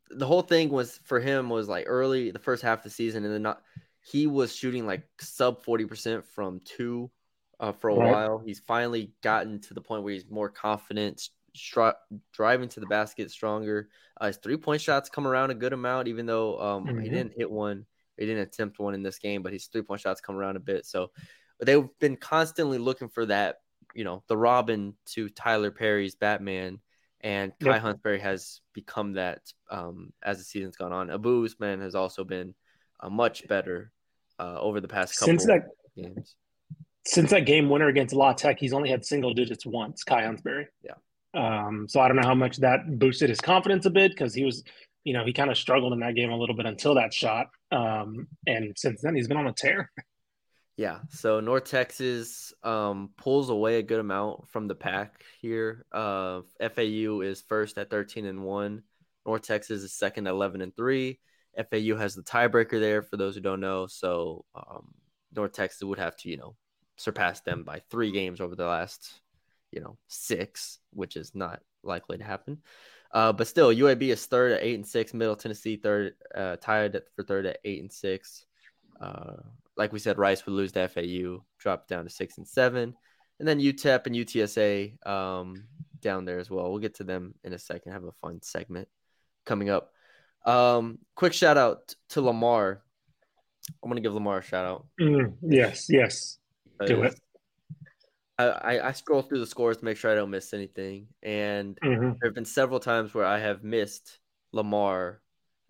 the 0.10 0.28
whole 0.28 0.42
thing 0.42 0.70
was 0.70 1.00
for 1.06 1.22
him 1.22 1.50
was 1.50 1.70
like 1.70 1.86
early 1.88 2.32
the 2.32 2.40
first 2.40 2.62
half 2.62 2.80
of 2.80 2.84
the 2.84 2.90
season, 2.90 3.24
and 3.24 3.34
then 3.34 3.42
not 3.42 3.62
he 4.04 4.28
was 4.28 4.54
shooting 4.54 4.86
like 4.86 5.08
sub 5.22 5.64
forty 5.64 5.86
percent 5.86 6.26
from 6.26 6.60
two 6.66 7.10
uh, 7.62 7.72
for 7.72 7.90
a 7.90 7.96
Right. 7.96 8.12
while. 8.12 8.40
He's 8.46 8.60
finally 8.60 9.14
gotten 9.24 9.62
to 9.62 9.74
the 9.74 9.82
point 9.82 10.04
where 10.04 10.14
he's 10.14 10.30
more 10.30 10.50
confident, 10.50 11.30
stri- 11.58 11.96
driving 12.34 12.68
to 12.70 12.82
the 12.82 12.88
basket 12.88 13.32
stronger. 13.32 13.88
Uh, 14.20 14.28
his 14.28 14.38
three 14.38 14.58
point 14.58 14.82
shots 14.82 15.10
come 15.10 15.26
around 15.26 15.52
a 15.52 15.56
good 15.56 15.72
amount, 15.72 16.10
even 16.10 16.26
though 16.26 16.60
um, 16.60 17.00
he 17.02 17.08
Mhm. 17.08 17.14
didn't 17.14 17.34
hit 17.38 17.50
one, 17.50 17.86
he 18.18 18.26
didn't 18.26 18.44
attempt 18.44 18.80
one 18.80 18.96
in 18.96 19.02
this 19.02 19.18
game, 19.18 19.44
but 19.44 19.54
his 19.54 19.68
three 19.68 19.82
point 19.82 20.02
shots 20.02 20.20
come 20.20 20.36
around 20.36 20.58
a 20.58 20.60
bit. 20.60 20.86
So 20.86 21.12
they've 21.66 21.88
been 22.00 22.18
constantly 22.18 22.78
looking 22.78 23.10
for 23.10 23.26
that, 23.28 23.58
you 23.94 24.04
know, 24.04 24.24
the 24.28 24.38
Robin 24.38 24.96
to 25.14 25.30
Tyler 25.30 25.72
Perry's 25.72 26.16
Batman. 26.16 26.80
And 27.24 27.52
Kai 27.60 27.76
Yep. 27.76 27.84
Huntsberry 27.84 28.20
has 28.20 28.62
become 28.74 29.14
that 29.14 29.42
um, 29.70 30.12
as 30.24 30.40
the 30.40 30.44
season's 30.44 30.76
gone 30.76 30.92
on. 30.92 31.12
Abou 31.12 31.48
Ousmane 31.48 31.80
has 31.82 31.94
also 31.94 32.24
been 32.24 32.56
uh, 33.00 33.10
much 33.10 33.48
better 33.48 33.92
uh, 34.40 34.60
over 34.60 34.82
the 34.82 34.88
past 34.88 35.20
couple 35.20 35.28
Since 35.28 35.46
that 35.46 35.68
games. 35.96 36.36
since 37.06 37.30
that 37.30 37.46
game 37.46 37.70
winner 37.70 37.90
against 37.90 38.16
La 38.16 38.34
Tech, 38.34 38.58
he's 38.60 38.74
only 38.74 38.90
had 38.90 39.06
single 39.06 39.36
digits 39.36 39.68
once. 39.68 40.04
Kai 40.04 40.24
Huntsberry. 40.24 40.66
Yeah. 40.84 40.94
Um, 41.36 41.86
so 41.88 42.00
I 42.00 42.08
don't 42.08 42.18
know 42.18 42.28
how 42.28 42.34
much 42.34 42.58
that 42.58 42.98
boosted 43.00 43.30
his 43.30 43.40
confidence 43.40 43.86
a 43.86 43.92
bit 43.92 44.12
because 44.12 44.34
he 44.34 44.44
was, 44.44 44.64
you 45.04 45.14
know, 45.14 45.24
he 45.24 45.32
kind 45.32 45.52
of 45.52 45.58
struggled 45.58 45.94
in 45.94 46.00
that 46.00 46.16
game 46.16 46.32
a 46.32 46.36
little 46.36 46.56
bit 46.56 46.66
until 46.66 46.96
that 46.96 47.14
shot. 47.14 47.48
Um, 47.72 48.28
and 48.48 48.74
since 48.76 49.02
then 49.02 49.14
he's 49.16 49.28
been 49.28 49.38
on 49.38 49.48
a 49.48 49.54
tear. 49.54 49.92
Yeah. 50.82 50.98
So 51.10 51.40
North 51.42 51.66
Texas 51.66 52.56
um, 52.64 53.12
pulls 53.16 53.52
away 53.52 53.78
a 53.78 53.84
good 53.84 54.00
amount 54.00 54.50
from 54.50 54.68
the 54.68 54.74
pack 54.74 55.24
here. 55.40 55.86
Uh, 55.92 56.42
FAU 56.60 57.22
is 57.22 57.44
first 57.48 57.78
at 57.78 57.92
13 57.92 58.26
and 58.26 58.44
1. 58.44 58.82
North 59.28 59.44
Texas 59.44 59.84
is 59.84 59.94
second 59.94 60.26
at 60.26 60.32
11 60.32 60.60
and 60.60 60.76
3. 60.76 61.20
FAU 61.56 61.96
has 61.98 62.16
the 62.16 62.24
tiebreaker 62.24 62.80
there 62.80 63.04
for 63.04 63.16
those 63.16 63.36
who 63.36 63.42
don't 63.42 63.60
know. 63.60 63.86
So 63.86 64.44
um, 64.56 64.96
North 65.36 65.52
Texas 65.52 65.84
would 65.84 66.00
have 66.00 66.18
to, 66.18 66.30
you 66.30 66.38
know, 66.38 66.56
surpass 66.98 67.42
them 67.42 67.64
by 67.64 67.84
three 67.92 68.12
games 68.12 68.42
over 68.42 68.56
the 68.56 68.66
last, 68.66 69.22
you 69.72 69.82
know, 69.82 70.00
six, 70.08 70.80
which 70.94 71.16
is 71.16 71.36
not 71.36 71.60
likely 71.84 72.18
to 72.18 72.24
happen. 72.24 72.58
Uh, 73.12 73.32
but 73.32 73.46
still, 73.46 73.70
UAB 73.72 74.02
is 74.02 74.26
third 74.26 74.54
at 74.54 74.64
eight 74.64 74.74
and 74.74 74.88
six. 74.88 75.14
Middle 75.14 75.36
Tennessee 75.36 75.76
third, 75.76 76.16
uh, 76.34 76.56
tied 76.56 77.00
for 77.16 77.22
third 77.22 77.46
at 77.46 77.60
eight 77.66 77.82
and 77.82 77.92
six. 77.92 78.48
Uh, 79.00 79.44
like 79.82 79.92
we 79.92 79.98
said, 79.98 80.20
Rice 80.20 80.46
would 80.46 80.54
lose 80.54 80.72
to 80.74 80.88
FAU, 80.88 81.44
drop 81.58 81.88
down 81.88 82.04
to 82.04 82.10
six 82.12 82.38
and 82.38 82.48
seven, 82.48 82.94
and 83.40 83.48
then 83.48 83.60
UTEP 83.60 84.06
and 84.06 84.16
UTSA 84.16 85.08
um, 85.08 85.64
down 86.00 86.24
there 86.24 86.38
as 86.38 86.52
well. 86.52 86.70
We'll 86.70 86.80
get 86.80 86.96
to 86.96 87.04
them 87.04 87.34
in 87.44 87.54
a 87.54 87.58
second. 87.58 87.92
Have 87.92 88.04
a 88.04 88.12
fun 88.22 88.44
segment 88.44 88.88
coming 89.44 89.72
up. 89.72 89.92
Um, 90.46 91.00
quick 91.16 91.34
shout 91.34 91.58
out 91.58 91.96
to 92.10 92.22
Lamar. 92.22 92.84
I'm 93.84 93.90
gonna 93.90 94.02
give 94.02 94.14
Lamar 94.14 94.38
a 94.38 94.44
shout 94.44 94.66
out. 94.66 94.86
Mm, 95.00 95.34
yes, 95.42 95.88
yes. 95.90 96.38
Do 96.86 97.02
it. 97.04 97.20
I, 98.38 98.80
I, 98.80 98.92
scroll 98.92 99.22
through 99.22 99.40
the 99.40 99.46
scores 99.46 99.78
to 99.78 99.86
make 99.86 99.98
sure 99.98 100.12
I 100.12 100.16
don't 100.16 100.32
miss 100.32 100.52
anything, 100.54 101.08
and 101.22 101.78
Mhm. 101.84 102.18
there 102.20 102.30
have 102.30 102.34
been 102.34 102.46
several 102.46 102.80
times 102.80 103.14
where 103.14 103.26
I 103.26 103.38
have 103.38 103.64
missed 103.64 104.20
Lamar 104.52 105.22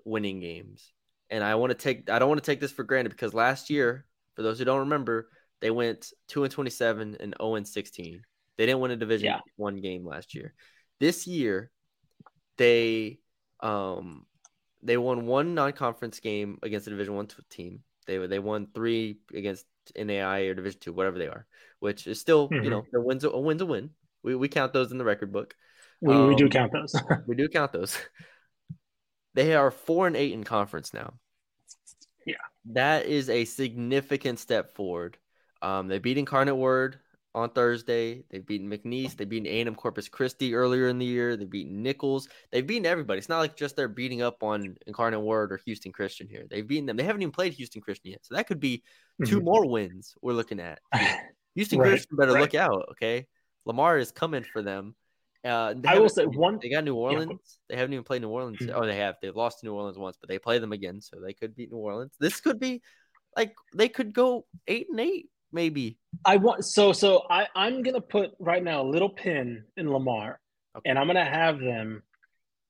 winning 0.06 0.40
games, 0.40 0.94
and 1.32 1.44
I 1.44 1.56
want 1.56 1.72
to 1.72 1.78
take 1.78 2.10
I 2.10 2.20
don't 2.20 2.30
want 2.30 2.44
to 2.44 2.46
take 2.46 2.60
this 2.60 2.72
for 2.72 2.84
granted 2.84 3.10
because 3.10 3.34
last 3.34 3.70
year, 3.72 4.06
for 4.36 4.44
those 4.44 4.60
who 4.60 4.66
don't 4.66 4.82
remember, 4.82 5.30
they 5.62 5.72
went 5.72 6.12
two 6.28 6.44
and 6.44 6.52
twenty 6.54 6.70
seven 6.70 7.18
and 7.20 7.34
zero 7.42 7.56
and 7.56 7.68
sixteen. 7.68 8.22
They 8.58 8.66
didn't 8.68 8.82
win 8.82 8.92
a 8.92 8.98
Division 8.98 9.26
Yeah. 9.26 9.40
one 9.56 9.78
game 9.78 10.06
last 10.06 10.36
year. 10.36 10.54
This 11.00 11.26
year, 11.26 11.72
they 12.58 13.20
um 13.62 14.26
they 14.84 14.98
won 14.98 15.26
one 15.26 15.56
non 15.56 15.72
conference 15.74 16.20
game 16.20 16.60
against 16.62 16.88
a 16.88 16.92
Division 16.92 17.16
one 17.16 17.28
team. 17.50 17.80
They 18.06 18.18
they 18.28 18.40
won 18.40 18.68
three 18.76 19.20
against 19.34 19.66
NAI 19.96 20.42
or 20.42 20.54
Division 20.54 20.80
two, 20.80 20.94
whatever 20.94 21.18
they 21.18 21.28
are, 21.28 21.48
which 21.80 22.06
is 22.08 22.20
still 22.20 22.50
you 22.52 22.60
Mhm. 22.60 22.70
know 22.70 22.86
the 22.92 23.02
win's 23.02 23.24
a, 23.24 23.30
a 23.30 23.40
win's 23.40 23.62
a 23.62 23.66
win. 23.66 23.92
We 24.22 24.36
we 24.36 24.50
count 24.50 24.74
those 24.74 24.92
in 24.92 24.98
the 24.98 25.06
record 25.06 25.32
book. 25.32 25.56
We, 26.02 26.16
we 26.28 26.36
do 26.36 26.46
Um, 26.46 26.50
count 26.52 26.72
those. 26.74 26.94
We 27.28 27.36
do 27.36 27.48
count 27.48 27.72
those. 27.72 27.98
They 29.34 29.56
are 29.56 29.72
four 29.72 30.08
and 30.08 30.16
eight 30.18 30.34
in 30.34 30.44
conference 30.44 30.94
now. 30.94 31.14
That 32.66 33.06
is 33.06 33.30
a 33.30 33.46
significant 33.46 34.40
step 34.40 34.72
forward. 34.72 35.18
Um, 35.62 35.88
they 35.88 36.00
beat 36.00 36.18
Incarnate 36.18 36.56
Word 36.56 37.00
on 37.34 37.50
Thursday. 37.50 38.24
They've 38.30 38.46
beaten 38.46 38.70
McNeese. 38.70 39.16
They've 39.16 39.28
beaten 39.28 39.48
A&M 39.48 39.76
Corpus 39.76 40.10
Christi 40.10 40.54
earlier 40.54 40.88
in 40.88 41.00
the 41.00 41.06
year. 41.06 41.36
They've 41.38 41.50
beaten 41.50 41.82
Nicholls. 41.82 42.28
They've 42.52 42.66
beaten 42.66 42.86
everybody. 42.86 43.18
It's 43.20 43.30
not 43.30 43.40
like 43.40 43.56
just 43.56 43.76
they're 43.76 43.88
beating 43.88 44.22
up 44.22 44.44
on 44.44 44.76
Incarnate 44.86 45.22
Word 45.22 45.52
or 45.52 45.60
Houston 45.66 45.92
Christian 45.92 46.28
here. 46.28 46.46
They've 46.50 46.68
beaten 46.68 46.86
them. 46.86 46.98
They 46.98 47.04
haven't 47.04 47.22
even 47.22 47.32
played 47.32 47.54
Houston 47.54 47.82
Christian 47.82 48.12
yet. 48.12 48.26
So 48.26 48.36
that 48.36 48.48
could 48.48 48.60
be 48.60 48.84
2 49.26 49.40
Mhm. 49.40 49.44
more 49.44 49.66
wins 49.68 50.16
we're 50.22 50.34
looking 50.34 50.60
at. 50.60 50.80
Houston 51.56 51.80
Right, 51.80 51.90
Christian 51.90 52.18
better 52.18 52.34
right. 52.34 52.42
look 52.42 52.56
out, 52.56 52.90
okay? 52.92 53.28
Lamar 53.66 53.98
is 53.98 54.12
coming 54.12 54.44
for 54.44 54.62
them. 54.62 54.96
Uh, 55.44 55.74
they 55.76 55.90
I 55.90 55.98
will 55.98 56.10
say 56.10 56.26
one- 56.26 56.60
They 56.62 56.70
got 56.70 56.84
New 56.84 56.96
Orleans. 56.96 57.60
they 57.68 57.76
haven't 57.76 57.94
even 57.94 58.04
played 58.04 58.22
New 58.22 58.30
Orleans. 58.30 58.60
Mhm. 58.60 58.72
Oh, 58.76 58.86
they 58.86 58.98
have. 58.98 59.16
They've 59.22 59.36
lost 59.36 59.60
to 59.60 59.66
New 59.66 59.74
Orleans 59.74 59.98
once, 59.98 60.18
but 60.20 60.30
they 60.30 60.38
play 60.38 60.60
them 60.60 60.72
again, 60.72 61.02
so 61.02 61.20
they 61.20 61.34
could 61.34 61.56
beat 61.56 61.72
New 61.72 61.80
Orleans. 61.80 62.14
This 62.20 62.40
could 62.40 62.60
be 62.60 62.82
like 63.36 63.56
they 63.74 63.90
could 63.90 64.14
go 64.14 64.46
eight 64.68 64.88
and 64.90 65.00
eight, 65.00 65.30
maybe. 65.52 65.98
I 66.26 66.38
want 66.38 66.64
so 66.66 66.94
so 66.94 67.26
I 67.30 67.48
I'm 67.56 67.82
gonna 67.82 68.02
put 68.02 68.32
right 68.40 68.64
now 68.64 68.82
a 68.84 68.88
little 68.88 69.10
pin 69.10 69.66
in 69.78 69.92
Lamar, 69.92 70.40
Okay. 70.76 70.90
and 70.90 71.00
I'm 71.00 71.08
gonna 71.08 71.26
have 71.26 71.60
them 71.60 72.04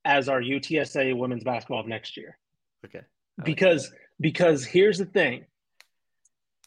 as 0.05 0.29
our 0.29 0.41
UTSA 0.41 1.13
women's 1.17 1.43
basketball 1.43 1.81
of 1.81 1.87
next 1.87 2.15
year. 2.15 2.37
Okay. 2.85 3.01
Like 3.37 3.45
because 3.45 3.91
because 4.21 4.63
here's 4.65 4.97
the 4.97 5.05
thing 5.05 5.45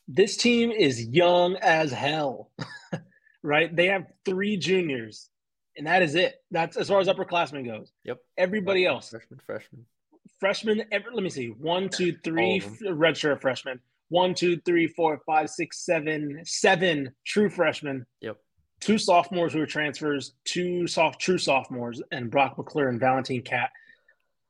this 0.06 0.36
team 0.36 0.70
is 0.70 1.02
young 1.06 1.56
as 1.62 1.90
hell 1.90 2.50
right 3.42 3.74
they 3.74 3.86
have 3.86 4.06
three 4.26 4.56
juniors 4.58 5.30
and 5.76 5.86
that 5.86 6.02
is 6.02 6.14
it 6.14 6.36
that's 6.50 6.76
as 6.76 6.88
far 6.88 7.00
as 7.00 7.08
upperclassmen 7.08 7.64
goes 7.64 7.92
Yep. 8.04 8.18
everybody 8.38 8.86
else 8.86 9.10
Freshman, 9.10 9.40
freshman. 9.46 9.86
Freshman. 10.40 10.82
every, 10.92 11.12
let 11.14 11.22
me 11.22 11.30
see 11.30 11.48
One, 11.48 11.88
two, 11.88 12.16
three. 12.24 12.60
two 12.60 12.66
All 12.66 12.74
three 12.76 12.88
of 12.88 12.92
f- 12.92 12.98
redshirt 12.98 13.40
freshmen 13.40 13.80
one 14.08 14.34
two 14.34 14.56
three 14.64 14.86
four 14.86 15.20
five 15.26 15.48
six 15.50 15.84
seven 15.84 16.40
seven 16.44 17.12
true 17.26 17.48
freshmen 17.48 18.04
Yep. 18.20 18.36
two 18.80 18.98
sophomores 18.98 19.52
who 19.52 19.60
are 19.62 19.66
transfers 19.66 20.34
two 20.44 20.86
soft 20.86 21.20
true 21.20 21.38
sophomores 21.38 22.02
and 22.12 22.30
brock 22.30 22.56
mcclure 22.56 22.88
and 22.88 23.00
valentine 23.00 23.42
cat 23.42 23.70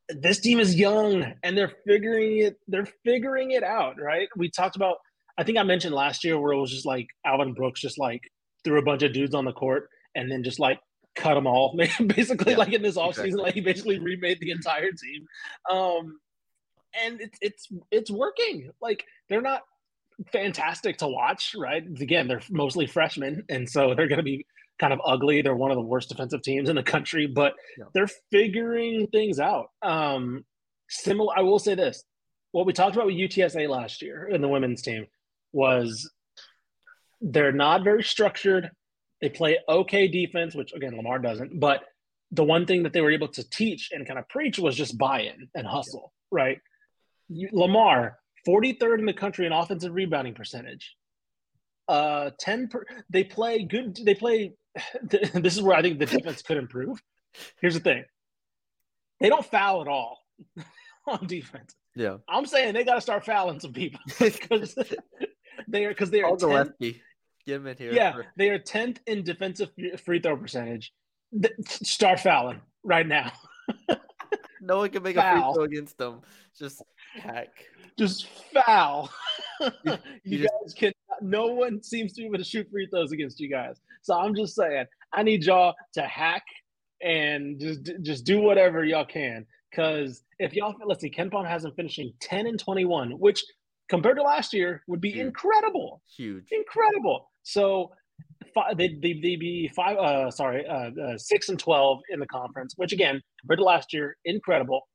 this 0.08 0.40
team 0.40 0.60
is 0.60 0.74
young 0.74 1.24
and 1.42 1.56
they're 1.56 1.72
figuring 1.86 2.38
it 2.38 2.58
they're 2.68 2.88
figuring 3.04 3.52
it 3.52 3.62
out 3.62 3.98
right 4.00 4.28
we 4.36 4.50
talked 4.50 4.76
about 4.76 4.96
i 5.38 5.42
think 5.44 5.56
i 5.56 5.62
mentioned 5.62 5.94
last 5.94 6.24
year 6.24 6.38
where 6.38 6.52
it 6.52 6.60
was 6.60 6.70
just 6.70 6.84
like 6.84 7.06
alvin 7.24 7.54
brooks 7.54 7.80
just 7.80 7.98
like 7.98 8.20
threw 8.64 8.78
a 8.78 8.82
bunch 8.82 9.02
of 9.02 9.12
dudes 9.14 9.34
on 9.34 9.44
the 9.46 9.52
court 9.52 9.88
and 10.14 10.30
then 10.30 10.42
just 10.42 10.58
like 10.60 10.78
cut 11.14 11.34
them 11.34 11.46
all 11.46 11.76
basically 12.06 12.52
Yeah, 12.52 12.58
like 12.58 12.72
in 12.72 12.82
this 12.82 12.96
offseason 12.96 13.24
exactly. 13.26 13.42
like 13.42 13.54
he 13.54 13.60
basically 13.60 13.98
remade 13.98 14.38
the 14.40 14.50
entire 14.50 14.90
team. 14.92 15.26
Um 15.70 16.18
and 17.04 17.20
it's 17.20 17.38
it's 17.40 17.68
it's 17.90 18.10
working. 18.10 18.70
Like 18.80 19.04
they're 19.28 19.40
not 19.42 19.62
fantastic 20.32 20.98
to 20.98 21.08
watch 21.08 21.54
right? 21.58 21.82
Again 22.00 22.28
they're 22.28 22.42
mostly 22.50 22.86
freshmen 22.86 23.44
and 23.48 23.68
so 23.68 23.94
they're 23.94 24.08
going 24.08 24.18
to 24.18 24.22
be 24.24 24.46
kind 24.78 24.92
of 24.92 25.00
ugly. 25.04 25.40
They're 25.42 25.54
one 25.56 25.70
of 25.70 25.76
the 25.76 25.82
worst 25.82 26.08
defensive 26.08 26.42
teams 26.42 26.68
in 26.68 26.76
the 26.76 26.82
country 26.82 27.26
but 27.26 27.54
Yeah. 27.78 27.84
they're 27.94 28.10
figuring 28.30 29.06
things 29.08 29.38
out. 29.40 29.66
Um 29.82 30.44
similar 30.88 31.32
i 31.36 31.42
will 31.42 31.58
say 31.58 31.74
this. 31.74 32.04
What 32.52 32.66
we 32.66 32.72
talked 32.72 32.94
about 32.94 33.06
with 33.06 33.16
utsa 33.16 33.68
last 33.68 34.02
year 34.02 34.28
in 34.28 34.40
the 34.40 34.48
women's 34.48 34.82
team 34.82 35.06
was 35.52 36.10
they're 37.20 37.52
not 37.52 37.82
very 37.84 38.02
structured 38.02 38.70
they 39.24 39.30
play 39.30 39.58
okay 39.68 40.06
defense 40.06 40.54
which 40.54 40.72
again 40.74 40.96
lamar 40.96 41.18
doesn't 41.18 41.58
but 41.58 41.80
the 42.30 42.44
one 42.44 42.66
thing 42.66 42.82
that 42.82 42.92
they 42.92 43.00
were 43.00 43.10
able 43.10 43.28
to 43.28 43.48
teach 43.48 43.90
and 43.92 44.06
kind 44.06 44.18
of 44.18 44.28
preach 44.28 44.58
was 44.58 44.76
just 44.76 44.98
buy-in 44.98 45.48
and 45.54 45.66
hustle 45.66 46.12
right? 46.34 46.58
You, 47.28 47.48
lamar 47.52 48.18
43rd 48.46 48.98
in 48.98 49.06
the 49.06 49.14
country 49.14 49.46
in 49.46 49.52
offensive 49.52 49.94
rebounding 49.94 50.34
percentage. 50.34 50.94
Uh 51.88 52.30
10 52.40 52.68
per, 52.68 52.84
they 53.10 53.24
play 53.24 53.62
good 53.62 53.98
they 54.04 54.14
play 54.14 54.52
this 55.02 55.54
is 55.54 55.62
where 55.62 55.76
i 55.76 55.82
think 55.82 55.98
the 55.98 56.06
defense 56.06 56.42
could 56.42 56.56
improve. 56.56 57.00
Here's 57.60 57.74
the 57.74 57.80
thing. 57.80 58.04
They 59.20 59.28
don't 59.28 59.44
foul 59.44 59.82
at 59.82 59.88
all 59.88 60.18
on 61.06 61.26
defense. 61.26 61.74
Yeah. 61.94 62.16
i'm 62.28 62.46
saying 62.46 62.74
they 62.74 62.84
got 62.84 62.96
to 62.96 63.00
start 63.00 63.24
fouling 63.24 63.60
some 63.60 63.72
people 63.72 64.00
because 64.18 64.74
they 65.68 65.84
are 65.84 65.90
because 65.90 66.10
they 66.10 66.22
are 66.22 66.30
All 66.30 66.36
the 66.36 66.46
10th 66.48 66.52
lefty. 66.52 67.02
Get 67.46 67.56
him 67.56 67.66
in 67.66 67.76
here. 67.76 67.92
yeah, 67.92 68.12
for- 68.12 68.26
they 68.36 68.48
are 68.50 68.58
tenth 68.58 69.00
in 69.06 69.22
defensive 69.22 69.70
free 70.04 70.20
throw 70.20 70.36
percentage. 70.36 70.92
Start 71.66 72.20
fouling 72.20 72.60
right 72.82 73.06
now. 73.06 73.32
No 74.60 74.78
one 74.78 74.88
can 74.88 75.02
make 75.02 75.16
a 75.16 75.20
Foul. 75.20 75.52
free 75.52 75.54
throw 75.56 75.64
against 75.64 75.98
them. 75.98 76.20
Just 76.58 76.80
hack. 77.12 77.50
Just 77.98 78.26
foul. 78.64 79.10
you 79.60 79.98
you 80.24 80.38
guys 80.38 80.72
can. 80.74 80.90
No 81.20 81.48
one 81.48 81.82
seems 81.82 82.14
to 82.14 82.22
be 82.22 82.26
able 82.28 82.38
to 82.38 82.44
shoot 82.44 82.66
free 82.70 82.86
throws 82.90 83.12
against 83.12 83.38
you 83.40 83.50
guys. 83.50 83.76
So 84.00 84.18
I'm 84.18 84.34
just 84.34 84.54
saying, 84.54 84.86
I 85.12 85.22
need 85.22 85.44
y'all 85.44 85.74
to 85.94 86.02
hack 86.02 86.44
and 87.02 87.60
just 87.60 87.90
just 88.00 88.24
do 88.24 88.40
whatever 88.40 88.84
y'all 88.86 89.04
can. 89.04 89.44
Because 89.70 90.22
if 90.38 90.54
y'all, 90.54 90.74
let's 90.86 91.02
see, 91.02 91.10
KenPom 91.10 91.46
has 91.46 91.64
them 91.64 91.72
finishing 91.76 92.14
ten 92.20 92.46
and 92.46 92.58
twenty 92.58 92.86
one, 92.86 93.10
which 93.10 93.44
compared 93.90 94.16
to 94.16 94.22
last 94.22 94.54
year 94.54 94.82
would 94.86 95.02
be 95.02 95.10
Huge. 95.10 95.26
incredible. 95.26 96.00
Huge. 96.16 96.46
incredible. 96.50 97.30
So 97.44 97.92
five, 98.54 98.76
they 98.76 98.88
be 98.88 99.70
five. 99.74 99.96
Uh, 99.96 100.30
sorry, 100.30 100.66
uh, 100.66 100.90
uh, 101.00 101.18
six 101.18 101.48
and 101.48 101.58
twelve 101.58 102.00
in 102.10 102.20
the 102.20 102.26
conference, 102.26 102.74
which 102.76 102.92
again 102.92 103.20
compared 103.40 103.58
to 103.58 103.64
last 103.64 103.92
year, 103.92 104.16
incredible. 104.24 104.88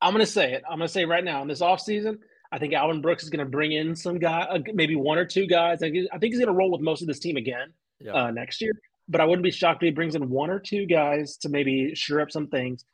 I'm 0.00 0.12
gonna 0.12 0.26
say 0.26 0.54
it. 0.54 0.62
I'm 0.68 0.78
gonna 0.78 0.88
say 0.88 1.04
right 1.04 1.24
now 1.24 1.42
in 1.42 1.48
this 1.48 1.60
offseason, 1.60 2.18
I 2.50 2.58
think 2.58 2.72
Alvin 2.72 3.02
Brooks 3.02 3.22
is 3.22 3.30
gonna 3.30 3.44
bring 3.44 3.72
in 3.72 3.94
some 3.94 4.18
guy, 4.18 4.42
uh, 4.42 4.58
maybe 4.72 4.96
one 4.96 5.18
or 5.18 5.24
two 5.26 5.46
guys. 5.46 5.82
I 5.82 5.90
think 5.90 6.08
I 6.12 6.18
think 6.18 6.32
he's 6.32 6.40
gonna 6.40 6.56
roll 6.56 6.70
with 6.70 6.80
most 6.80 7.02
of 7.02 7.08
this 7.08 7.18
team 7.18 7.36
again 7.36 7.72
Yeah. 8.00 8.12
uh, 8.12 8.30
next 8.30 8.60
year. 8.62 8.72
But 9.08 9.20
I 9.20 9.24
wouldn't 9.24 9.42
be 9.42 9.50
shocked 9.50 9.82
if 9.82 9.88
he 9.88 9.92
brings 9.92 10.14
in 10.14 10.30
one 10.30 10.50
or 10.50 10.60
two 10.60 10.86
guys 10.86 11.36
to 11.38 11.48
maybe 11.48 11.94
sure 11.94 12.20
up 12.20 12.30
some 12.30 12.46
things. 12.46 12.84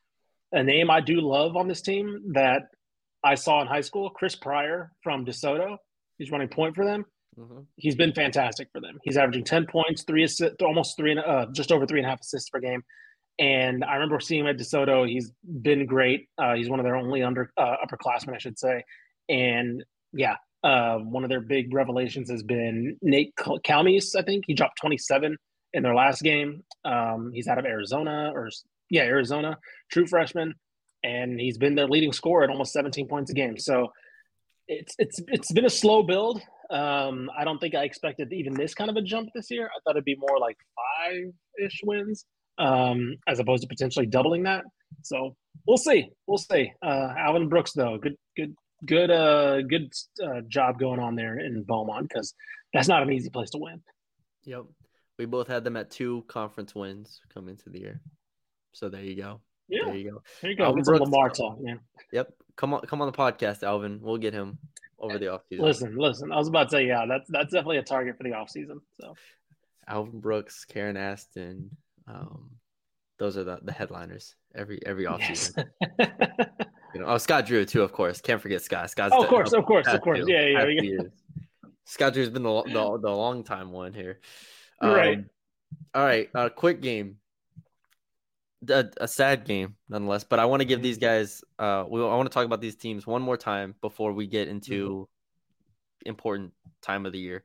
A 0.53 0.63
name 0.63 0.91
I 0.91 1.01
do 1.01 1.21
love 1.21 1.57
on 1.57 1.69
this 1.69 1.83
team 1.83 2.33
that 2.33 2.63
I 3.23 3.35
saw 3.35 3.61
in 3.61 3.67
high 3.67 3.83
school, 3.83 4.09
Chris 4.11 4.35
Pryor 4.35 4.93
from 5.03 5.27
DeSoto. 5.27 5.77
He's 6.17 6.31
running 6.31 6.49
point 6.49 6.75
for 6.75 6.85
them 6.85 7.05
hmm 7.37 7.61
he's 7.77 7.95
been 7.95 8.13
fantastic 8.13 8.69
for 8.73 8.81
them. 8.81 8.99
He's 9.03 9.17
averaging 9.17 9.45
10 9.45 9.67
points, 9.67 10.03
three 10.05 10.25
assists, 10.25 10.57
almost 10.63 10.97
three 10.97 11.13
and 11.13 11.21
uh, 11.21 11.47
just 11.53 11.71
over 11.71 11.87
three 11.87 12.01
and 12.01 12.07
a 12.07 12.11
half 12.11 12.21
assists 12.21 12.51
per 12.51 12.61
game. 12.61 12.83
And 13.39 13.85
I 13.85 13.95
remember 13.95 14.19
seeing 14.19 14.43
him 14.43 14.47
at 14.47 14.57
DeSoto. 14.57 15.09
He's 15.09 15.31
been 15.45 15.85
great. 15.85 16.29
Uh, 16.39 16.55
he's 16.55 16.71
one 16.71 16.81
of 16.81 16.85
their 16.85 16.97
only 16.97 17.23
under 17.23 17.53
uh, 17.57 17.77
upperclassmen, 17.85 18.35
I 18.35 18.39
should 18.39 18.59
say. 18.59 18.83
And 19.29 19.85
yeah, 20.13 20.37
uh, 20.65 20.99
one 20.99 21.23
of 21.23 21.31
their 21.31 21.41
big 21.41 21.73
revelations 21.75 22.31
has 22.31 22.43
been 22.43 22.97
Nate 23.03 23.35
Calmese. 23.37 24.17
I 24.17 24.23
think 24.23 24.45
he 24.47 24.55
dropped 24.55 24.79
27 24.81 25.37
in 25.75 25.83
their 25.83 25.95
last 25.95 26.23
game. 26.23 26.63
Um, 26.85 27.31
he's 27.35 27.47
out 27.47 27.59
of 27.59 27.67
Arizona, 27.67 28.33
or 28.35 28.49
yeah, 28.89 29.03
Arizona, 29.03 29.59
true 29.93 30.07
freshman, 30.07 30.55
and 31.05 31.39
he's 31.39 31.59
been 31.59 31.75
their 31.75 31.89
leading 31.89 32.13
scorer 32.13 32.45
at 32.45 32.51
almost 32.51 32.73
17 32.73 33.07
points 33.07 33.31
a 33.31 33.35
game. 33.35 33.59
So 33.59 33.93
it's 34.67 34.95
it's 34.99 35.21
it's 35.29 35.53
been 35.53 35.67
a 35.67 35.71
slow 35.71 36.03
build. 36.03 36.41
Um, 36.71 37.31
I 37.39 37.45
don't 37.45 37.59
think 37.59 37.75
I 37.75 37.85
expected 37.85 38.33
even 38.33 38.55
this 38.55 38.75
kind 38.75 38.91
of 38.91 38.97
a 38.97 39.03
jump 39.03 39.29
this 39.35 39.51
year. 39.51 39.67
I 39.67 39.79
thought 39.85 39.93
it'd 39.97 40.05
be 40.05 40.17
more 40.19 40.39
like 40.41 40.57
five 40.77 41.23
ish 41.65 41.81
wins, 41.85 42.25
um, 42.59 43.17
as 43.29 43.39
opposed 43.39 43.63
to 43.63 43.69
potentially 43.69 44.07
doubling 44.07 44.45
that. 44.45 44.65
So 45.03 45.37
we'll 45.67 45.77
see. 45.77 46.11
We'll 46.27 46.39
see. 46.39 46.73
Uh, 46.83 47.13
Alvin 47.19 47.49
Brooks, 47.49 47.73
though, 47.73 47.99
good, 47.99 48.17
good, 48.37 48.55
good, 48.85 49.11
uh, 49.11 49.63
good 49.63 49.93
uh, 50.25 50.41
job 50.49 50.79
going 50.79 51.01
on 51.01 51.15
there 51.17 51.39
in 51.39 51.65
Beaumont 51.65 52.09
because 52.09 52.35
that's 52.73 52.89
not 52.89 53.03
an 53.03 53.13
easy 53.13 53.31
place 53.31 53.51
to 53.51 53.59
win. 53.59 53.83
Yep. 54.45 54.65
We 55.19 55.25
both 55.27 55.49
had 55.49 55.65
them 55.65 55.77
at 55.77 55.91
two 55.91 56.25
conference 56.29 56.75
wins 56.75 57.21
come 57.33 57.49
into 57.49 57.71
the 57.71 57.81
year. 57.81 58.01
So 58.73 58.89
there 58.89 59.03
you 59.03 59.17
go. 59.17 59.41
Yeah, 59.69 59.87
There 59.87 59.97
you 59.97 60.11
go. 60.13 60.23
here 60.41 60.51
you 60.51 60.57
go. 60.57 60.65
Alvin 60.65 60.83
Brooks. 60.85 61.01
Lamar 61.01 61.31
talk, 61.31 61.59
man. 61.61 61.81
Yep. 62.13 62.29
Come 62.57 62.73
on 62.75 62.81
come 62.83 63.03
on 63.03 63.11
the 63.11 63.17
podcast, 63.17 63.63
Alvin. 63.63 63.99
We'll 64.01 64.17
get 64.19 64.33
him 64.33 64.59
over 64.99 65.19
the 65.19 65.27
offseason. 65.27 65.61
Listen, 65.61 65.97
listen. 65.97 66.33
I 66.33 66.37
was 66.37 66.49
about 66.49 66.65
to 66.65 66.71
say, 66.71 66.87
yeah, 66.87 67.07
that's 67.09 67.29
that's 67.29 67.53
definitely 67.53 67.79
a 67.79 67.83
target 67.83 68.17
for 68.17 68.25
the 68.25 68.31
offseason. 68.31 68.81
So 69.01 69.15
Alvin 69.89 70.21
Brooks, 70.21 70.65
Karen 70.65 70.97
Aston. 70.97 71.71
Um, 72.09 72.51
those 73.19 73.37
are 73.37 73.45
the, 73.45 73.59
the 73.63 73.73
headliners 73.73 74.35
every 74.55 74.81
every 74.85 75.05
offseason. 75.05 75.67
yes. 75.99 76.09
You 76.95 77.03
know, 77.03 77.09
oh, 77.09 77.19
Scott 77.19 77.45
Drew 77.45 77.67
too, 77.67 77.83
of 77.83 77.93
course. 77.93 78.23
Can't 78.23 78.41
forget 78.41 78.63
Scott. 78.63 78.89
Scott's 78.89 79.13
Oh, 79.15 79.23
of 79.23 79.29
course, 79.29 79.53
of 79.53 79.67
course, 79.67 79.87
of 79.87 80.01
course. 80.01 80.21
Yeah, 80.27 80.47
yeah. 80.47 80.99
Scott 81.85 82.15
Drew's 82.15 82.31
been 82.31 82.43
the, 82.43 82.63
the 82.63 82.99
the 83.03 83.11
long 83.11 83.45
time 83.45 83.71
one 83.71 83.93
here. 83.93 84.19
Right. 84.83 85.19
Um, 85.19 85.31
All 85.95 86.05
right. 86.05 86.31
Uh, 86.35 86.49
quick 86.49 86.81
game. 86.81 87.17
A, 88.69 88.87
a 88.99 89.09
sad 89.09 89.45
game, 89.45 89.77
nonetheless. 89.89 90.25
But 90.25 90.39
I 90.39 90.47
want 90.47 90.61
to 90.61 90.65
give 90.65 90.83
these 90.83 90.99
guys. 90.99 91.45
Uh, 91.59 91.85
we, 91.89 92.01
I 92.01 92.15
want 92.17 92.31
to 92.31 92.35
talk 92.35 92.47
about 92.47 92.61
these 92.61 92.77
teams 92.77 93.07
one 93.07 93.23
more 93.23 93.37
time 93.37 93.75
before 93.81 94.13
we 94.13 94.27
get 94.27 94.49
into 94.49 95.09
important 96.05 96.53
time 96.83 97.07
of 97.07 97.13
the 97.13 97.19
year. 97.19 97.45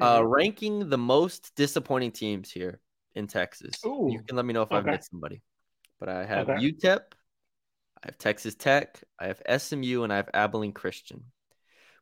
Uh, 0.00 0.20
Mhm. 0.20 0.30
ranking 0.30 0.88
the 0.90 0.98
most 0.98 1.54
disappointing 1.54 2.10
teams 2.12 2.50
here 2.50 2.80
in 3.14 3.26
Texas. 3.26 3.82
Ooh, 3.86 4.10
You 4.10 4.22
can 4.22 4.36
let 4.36 4.44
me 4.44 4.52
know 4.52 4.62
if 4.62 4.72
I've 4.72 4.84
missed 4.84 5.10
somebody. 5.10 5.42
But 5.98 6.08
I 6.10 6.24
have 6.26 6.48
Okay. 6.48 6.60
UTEP, 6.60 7.00
I 8.02 8.06
have 8.06 8.18
Texas 8.18 8.54
Tech, 8.54 9.02
I 9.18 9.26
have 9.28 9.40
SMU, 9.46 10.02
and 10.02 10.12
I 10.12 10.16
have 10.16 10.28
Abilene 10.34 10.72
Christian. 10.72 11.24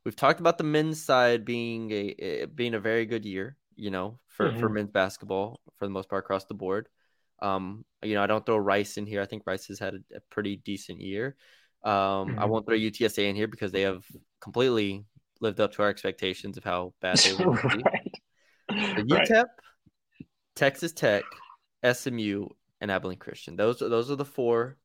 We've 0.04 0.16
talked 0.16 0.40
about 0.40 0.58
the 0.58 0.64
men's 0.64 1.00
side 1.02 1.44
being 1.44 1.90
a 1.92 2.14
eh, 2.18 2.46
being 2.46 2.74
a 2.74 2.80
very 2.80 3.06
good 3.06 3.24
year, 3.24 3.56
you 3.76 3.90
know, 3.90 4.18
for, 4.26 4.50
for 4.52 4.68
Mhm. 4.68 4.74
men's 4.74 4.90
basketball 4.90 5.60
for 5.78 5.86
the 5.86 5.90
most 5.92 6.08
part 6.08 6.24
across 6.24 6.44
the 6.46 6.54
board. 6.54 6.88
Um, 7.44 7.84
you 8.02 8.14
know, 8.14 8.22
I 8.22 8.26
don't 8.26 8.44
throw 8.44 8.56
Rice 8.56 8.96
in 8.96 9.06
here. 9.06 9.20
I 9.20 9.26
think 9.26 9.42
Rice 9.46 9.66
has 9.68 9.78
had 9.78 9.94
a, 9.94 10.16
a 10.16 10.20
pretty 10.30 10.56
decent 10.56 11.00
year. 11.00 11.36
Um, 11.84 11.92
I 12.38 12.46
Mhm. 12.46 12.48
won't 12.48 12.66
throw 12.66 12.76
UTSA 12.76 13.28
in 13.28 13.36
here 13.36 13.48
because 13.48 13.70
they 13.72 13.82
have 13.82 14.04
completely 14.40 15.04
lived 15.40 15.60
up 15.60 15.72
to 15.72 15.82
our 15.82 15.88
expectations 15.90 16.56
of 16.56 16.64
how 16.64 16.94
bad 17.00 17.18
they 17.22 17.32
were. 17.32 17.52
right. 17.62 17.86
So 18.96 19.02
Right. 19.02 19.28
UTEP, 19.28 19.46
Texas 20.56 20.92
Tech, 20.92 21.24
SMU, 21.82 22.48
and 22.80 22.90
Abilene 22.90 23.18
Christian. 23.18 23.56
Those 23.56 23.82
are 23.82 23.88
those 23.88 24.10
are 24.10 24.16
the 24.16 24.24
four. 24.24 24.76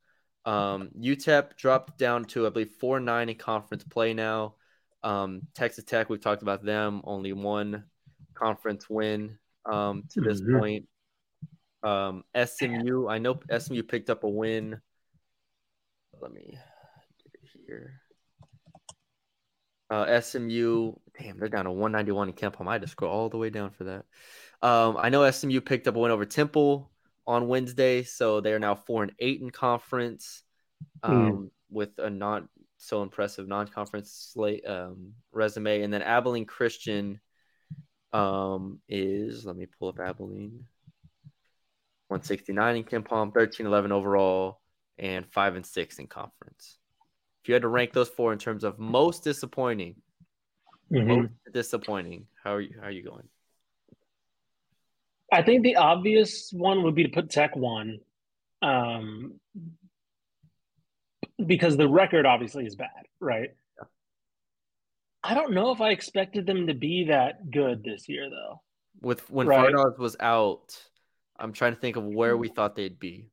Um, 0.46 0.90
UTEP 1.00 1.56
dropped 1.58 1.98
down 1.98 2.26
to 2.26 2.48
I 2.48 2.50
believe 2.50 2.72
four 2.80 3.00
nine 3.00 3.30
in 3.30 3.38
conference 3.38 3.84
play 3.84 4.14
now. 4.14 4.56
Um, 5.04 5.44
Texas 5.54 5.86
Tech, 5.86 6.10
we've 6.10 6.22
talked 6.22 6.42
about 6.42 6.64
them, 6.64 7.02
only 7.04 7.34
one 7.34 7.86
conference 8.34 8.90
win 8.90 9.38
um, 9.66 10.04
to 10.12 10.22
this 10.22 10.42
Mhm. 10.42 10.60
point. 10.60 10.90
Um, 11.84 12.24
SMU, 12.36 13.08
I 13.08 13.20
know 13.20 13.40
SMU 13.58 13.84
picked 13.84 14.10
up 14.10 14.24
a 14.24 14.30
win. 14.30 14.80
Let 16.22 16.34
me 16.34 16.58
get 17.24 17.34
it 17.34 17.50
here. 17.66 18.02
Uh, 19.90 20.22
SMU, 20.22 20.94
damn, 21.20 21.40
they're 21.40 21.50
down 21.50 21.66
to 21.66 21.72
191 21.72 22.30
in 22.30 22.36
KenPom 22.36 22.68
I 22.68 22.74
had 22.74 22.82
to 22.82 22.88
scroll 22.88 23.12
all 23.12 23.30
the 23.30 23.38
way 23.38 23.50
down 23.50 23.72
for 23.72 23.86
that. 23.86 24.06
Um, 24.62 24.98
I 25.00 25.10
know 25.10 25.30
SMU 25.30 25.62
picked 25.62 25.88
up 25.88 25.96
a 25.96 26.00
win 26.00 26.12
over 26.12 26.26
Temple 26.26 26.92
on 27.26 27.48
Wednesday, 27.48 28.04
so 28.04 28.40
they 28.42 28.54
are 28.54 28.60
now 28.60 28.76
four 28.76 29.04
and 29.04 29.14
eight 29.20 29.42
in 29.42 29.50
conference, 29.50 30.44
um, 31.02 31.50
with 31.72 31.98
a 31.98 32.10
not 32.10 32.44
so 32.78 33.02
impressive 33.02 33.48
non-conference 33.48 34.12
slate 34.34 34.68
um, 34.68 35.14
resume. 35.32 35.82
And 35.82 35.94
then 35.94 36.02
Abilene 36.02 36.46
Christian 36.46 37.20
um, 38.14 38.80
is 38.88 39.46
let 39.46 39.56
me 39.56 39.66
pull 39.66 39.90
up 39.90 40.00
Abilene. 40.00 40.66
169 42.10 42.76
in 42.76 42.84
KenPom, 42.84 43.34
13 43.34 43.68
11 43.68 43.92
overall, 43.92 44.60
and 44.98 45.26
5 45.32 45.56
and 45.56 45.66
6 45.66 46.00
in 46.00 46.08
conference. 46.08 46.78
If 47.44 47.48
you 47.48 47.54
had 47.54 47.62
to 47.62 47.68
rank 47.68 47.94
those 47.94 48.10
four 48.10 48.34
in 48.34 48.40
terms 48.40 48.64
of 48.64 48.80
most 48.80 49.24
disappointing, 49.24 50.02
Mhm. 50.92 51.08
most 51.08 51.32
disappointing, 51.54 52.28
how 52.44 52.56
are 52.56 52.62
you 52.62 52.76
how 52.80 52.88
are 52.88 52.92
you 52.92 53.04
going? 53.04 53.30
I 55.32 55.44
think 55.44 55.62
the 55.62 55.76
obvious 55.76 56.52
one 56.52 56.82
would 56.84 56.96
be 56.96 57.04
to 57.04 57.10
put 57.10 57.30
Tech 57.30 57.56
one, 57.56 58.00
um, 58.64 59.40
because 61.46 61.78
the 61.78 61.88
record 61.88 62.26
obviously 62.26 62.66
is 62.66 62.76
bad, 62.76 63.06
right? 63.20 63.56
I 65.24 65.34
don't 65.36 65.54
know 65.54 65.72
if 65.72 65.82
I 65.82 65.92
expected 65.92 66.48
them 66.48 66.66
to 66.68 66.74
be 66.74 67.04
that 67.06 67.52
good 67.52 67.84
this 67.84 68.10
year, 68.10 68.30
though. 68.30 68.64
With 69.02 69.30
when 69.30 69.48
Right. 69.48 69.72
Fardaws 69.72 70.00
was 70.00 70.16
out, 70.20 70.89
I'm 71.40 71.54
trying 71.54 71.74
to 71.74 71.80
think 71.80 71.96
of 71.96 72.04
where 72.04 72.38
we 72.38 72.50
mm. 72.50 72.56
thought 72.56 72.76
they'd 72.76 73.00
be. 73.00 73.30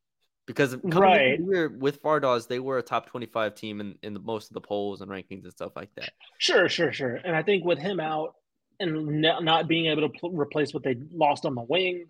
Because 0.47 0.77
Right. 0.85 1.39
the 1.39 1.75
with 1.77 2.01
Fardaws, 2.01 2.47
they 2.47 2.61
were 2.61 2.79
a 2.79 2.83
top 2.83 3.07
25 3.07 3.55
team 3.57 3.81
in, 3.81 3.99
in 4.03 4.15
the, 4.15 4.21
most 4.21 4.49
of 4.51 4.55
the 4.55 4.61
polls 4.61 5.01
and 5.01 5.11
rankings 5.11 5.43
and 5.43 5.53
stuff 5.53 5.73
like 5.75 5.93
that. 5.97 6.11
Sure, 6.39 6.69
sure, 6.69 6.93
sure. 6.93 7.17
And 7.17 7.35
I 7.35 7.43
think 7.43 7.65
with 7.65 7.81
him 7.81 7.99
out 7.99 8.35
and 8.79 9.21
not 9.21 9.67
being 9.67 9.87
able 9.87 10.09
to 10.09 10.19
pl- 10.21 10.31
replace 10.31 10.73
what 10.73 10.85
they 10.85 10.97
lost 11.13 11.45
on 11.47 11.57
the 11.57 11.63
wings, 11.63 12.07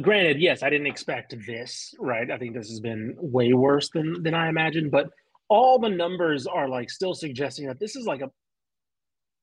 granted, 0.00 0.40
yes, 0.40 0.64
I 0.64 0.70
didn't 0.70 0.88
expect 0.88 1.34
this, 1.46 1.94
right? 2.00 2.28
I 2.28 2.38
think 2.38 2.54
this 2.54 2.68
has 2.70 2.80
been 2.80 3.14
way 3.18 3.52
worse 3.52 3.90
than 3.90 4.22
than 4.22 4.34
I 4.34 4.48
imagined, 4.48 4.90
but 4.90 5.10
all 5.48 5.78
the 5.78 5.90
numbers 5.90 6.46
are 6.46 6.68
like 6.68 6.90
still 6.90 7.14
suggesting 7.14 7.66
that 7.66 7.78
this 7.78 7.94
is 7.94 8.06
like 8.06 8.22
a 8.22 8.30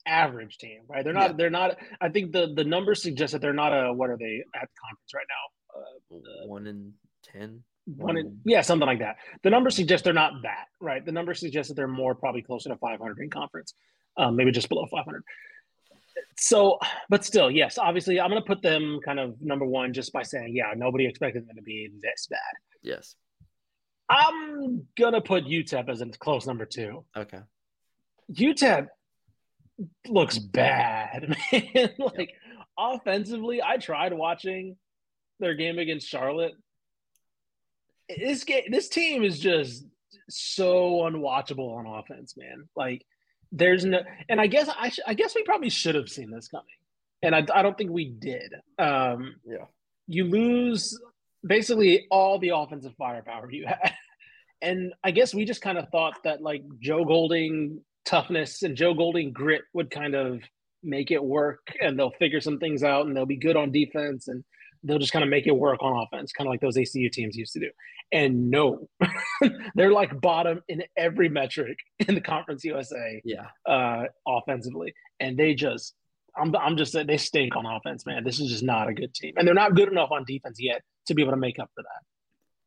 average 0.10 0.58
team, 0.58 0.82
right? 0.88 1.04
They're 1.04 1.13
not. 1.13 1.32
Yeah. 1.32 1.36
They're 1.38 1.50
not. 1.50 1.78
I 2.02 2.10
think 2.10 2.32
the 2.32 2.54
the 2.56 2.63
numbers 2.63 3.02
suggest 3.02 3.34
that 3.34 3.41
they're 3.41 3.54
not 3.54 3.72
a. 3.72 3.93
What 3.93 4.10
are 4.10 4.17
they 4.17 4.43
at 4.56 4.67
the 4.69 4.78
conference 4.86 5.13
right 5.13 5.26
now? 5.30 5.43
Uh, 5.82 6.48
One 6.48 6.67
in 6.67 6.93
10. 7.32 7.63
one 7.86 8.17
in, 8.17 8.39
yeah, 8.45 8.62
something 8.62 8.88
like 8.88 9.00
that. 9.00 9.17
The 9.43 9.50
numbers 9.50 9.76
suggest 9.76 10.04
they're 10.04 10.13
not 10.13 10.34
that, 10.43 10.65
right? 10.80 11.06
The 11.06 11.12
numbers 11.12 11.39
suggest 11.39 11.69
that 11.69 11.76
they're 11.76 11.88
more 11.88 12.15
probably 12.15 12.41
closer 12.41 12.69
to 12.69 12.76
500 12.78 13.19
in 13.19 13.30
conference, 13.30 13.74
um, 14.17 14.36
maybe 14.36 14.52
just 14.52 14.69
below 14.69 14.86
500. 14.91 15.24
So, 16.38 16.80
but 17.10 17.24
still, 17.26 17.50
yes, 17.52 17.78
obviously, 17.78 18.19
I'm 18.19 18.30
going 18.30 18.41
to 18.41 18.48
put 18.48 18.62
them 18.62 19.00
kind 19.04 19.19
of 19.19 19.36
number 19.41 19.65
one 19.65 19.93
just 19.93 20.12
by 20.13 20.24
saying, 20.24 20.56
yeah, 20.56 20.74
nobody 20.76 21.06
expected 21.06 21.48
them 21.48 21.56
to 21.56 21.62
be 21.62 21.89
this 22.02 22.28
bad. 22.30 22.39
Yes. 22.82 23.15
I'm 24.10 24.88
going 24.98 25.13
to 25.13 25.22
put 25.22 25.45
UTEP 25.45 25.89
as 25.89 26.02
a 26.02 26.08
close 26.08 26.48
number 26.48 26.65
two. 26.65 27.06
Okay. 27.15 27.39
UTEP 28.34 28.88
looks 30.08 30.38
bad, 30.38 31.36
man. 31.52 31.89
like 32.00 32.34
offensively, 32.78 33.62
I 33.62 33.78
tried 33.78 34.13
watching 34.13 34.76
their 35.39 35.56
game 35.56 35.80
against 35.80 36.08
Charlotte. 36.08 36.54
This 38.10 38.44
game, 38.44 38.63
this 38.72 38.89
team 38.89 39.24
is 39.24 39.39
just 39.39 39.86
so 40.30 41.02
unwatchable 41.02 41.78
on 41.78 41.86
offense, 41.86 42.36
man. 42.38 42.68
Like 42.76 43.06
there's 43.52 43.86
no, 43.86 44.00
and 44.28 44.42
I 44.42 44.48
guess 44.48 44.70
I, 44.78 44.89
sh- 44.89 45.00
I 45.06 45.13
guess 45.13 45.36
we 45.36 45.44
probably 45.44 45.70
should 45.70 45.96
have 45.96 46.10
seen 46.10 46.32
this 46.32 46.48
coming, 46.48 46.65
and 47.22 47.36
I, 47.36 47.46
I 47.54 47.62
don't 47.62 47.78
think 47.78 47.92
we 47.92 48.06
did. 48.10 48.54
Um, 48.80 49.36
Yeah. 49.46 49.65
you 50.08 50.24
lose 50.26 51.00
basically 51.46 52.08
all 52.10 52.39
the 52.39 52.50
offensive 52.56 52.94
firepower 52.98 53.52
you 53.52 53.65
had. 53.68 53.94
And 54.62 54.92
I 55.06 55.12
guess 55.12 55.34
we 55.34 55.46
just 55.46 55.62
kind 55.62 55.78
of 55.78 55.88
thought 55.88 56.15
that 56.26 56.42
like 56.42 56.63
Joe 56.82 57.06
Golding 57.06 57.80
toughness 58.05 58.63
and 58.63 58.75
Joe 58.75 58.93
Golding 58.93 59.31
grit 59.31 59.62
would 59.73 59.91
kind 59.91 60.15
of 60.15 60.41
make 60.83 61.12
it 61.12 61.23
work 61.23 61.59
and 61.81 61.97
they'll 61.99 62.12
figure 62.12 62.39
some 62.41 62.57
things 62.59 62.83
out 62.83 63.05
and 63.05 63.15
they'll 63.15 63.25
be 63.25 63.35
good 63.38 63.55
on 63.57 63.71
defense 63.71 64.27
and 64.27 64.43
they'll 64.83 64.99
just 64.99 65.12
kind 65.12 65.23
of 65.23 65.29
make 65.29 65.45
it 65.45 65.51
work 65.51 65.79
on 65.81 66.01
offense, 66.07 66.31
kind 66.31 66.47
of 66.47 66.51
like 66.51 66.62
those 66.62 66.77
ACU 66.77 67.12
teams 67.12 67.35
used 67.35 67.53
to 67.53 67.59
do. 67.59 67.69
And 68.12 68.49
no, 68.49 68.88
they're 69.75 69.91
like 69.91 70.19
bottom 70.21 70.62
in 70.69 70.83
every 70.97 71.27
metric 71.29 71.77
in 72.07 72.15
the 72.15 72.21
Conference 72.21 72.63
USA 72.63 73.21
Yeah. 73.25 73.47
uh, 73.65 74.05
offensively. 74.27 74.93
And 75.19 75.38
they 75.38 75.53
just, 75.53 75.93
I'm, 76.38 76.55
I'm 76.55 76.77
just 76.77 76.93
saying, 76.93 77.07
they 77.07 77.17
stink 77.17 77.55
on 77.57 77.65
offense, 77.65 78.05
man. 78.05 78.23
This 78.23 78.39
is 78.39 78.49
just 78.49 78.63
not 78.63 78.88
a 78.88 78.93
good 78.93 79.13
team. 79.13 79.33
And 79.35 79.45
they're 79.45 79.53
not 79.53 79.75
good 79.75 79.89
enough 79.89 80.12
on 80.12 80.23
defense 80.25 80.57
yet 80.62 80.81
to 81.07 81.13
be 81.13 81.21
able 81.21 81.33
to 81.33 81.38
make 81.38 81.59
up 81.59 81.69
for 81.75 81.83
that. 81.83 82.01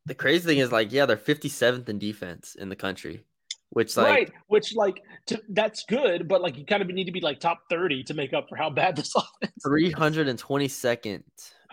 The 0.05 0.13
crazy 0.15 0.45
thing 0.45 0.57
is, 0.59 0.71
like, 0.71 0.91
yeah, 0.91 1.05
they're 1.05 1.15
57th 1.17 1.87
in 1.89 1.97
defense 1.97 2.55
in 2.55 2.67
the 2.69 2.75
country, 2.75 3.23
which, 3.73 3.97
like, 3.97 4.07
right. 4.07 4.31
Which, 4.47 4.75
like, 4.75 5.01
to, 5.27 5.41
that's 5.49 5.83
good, 5.85 6.27
but 6.27 6.41
like, 6.41 6.57
you 6.57 6.65
kind 6.65 6.81
of 6.81 6.87
need 6.87 7.05
to 7.05 7.11
be 7.11 7.21
like 7.21 7.39
top 7.39 7.63
30 7.69 8.03
to 8.05 8.13
make 8.13 8.33
up 8.33 8.47
for 8.49 8.55
how 8.55 8.69
bad 8.69 8.95
this 8.95 9.13
offense 9.15 9.53
322nd 9.65 11.23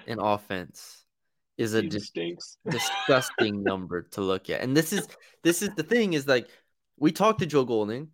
in 0.06 0.18
offense 0.18 1.04
is 1.60 1.74
a 1.74 1.82
dis- 1.82 2.10
disgusting 2.70 3.62
number 3.62 4.02
to 4.12 4.22
look 4.22 4.48
at. 4.48 4.62
And 4.62 4.74
this 4.74 4.92
is 4.92 5.06
this 5.42 5.60
is 5.60 5.68
the 5.76 5.82
thing 5.82 6.14
is 6.14 6.26
like 6.26 6.48
we 6.98 7.12
talked 7.12 7.40
to 7.40 7.46
Joe 7.46 7.64
Golding, 7.64 8.08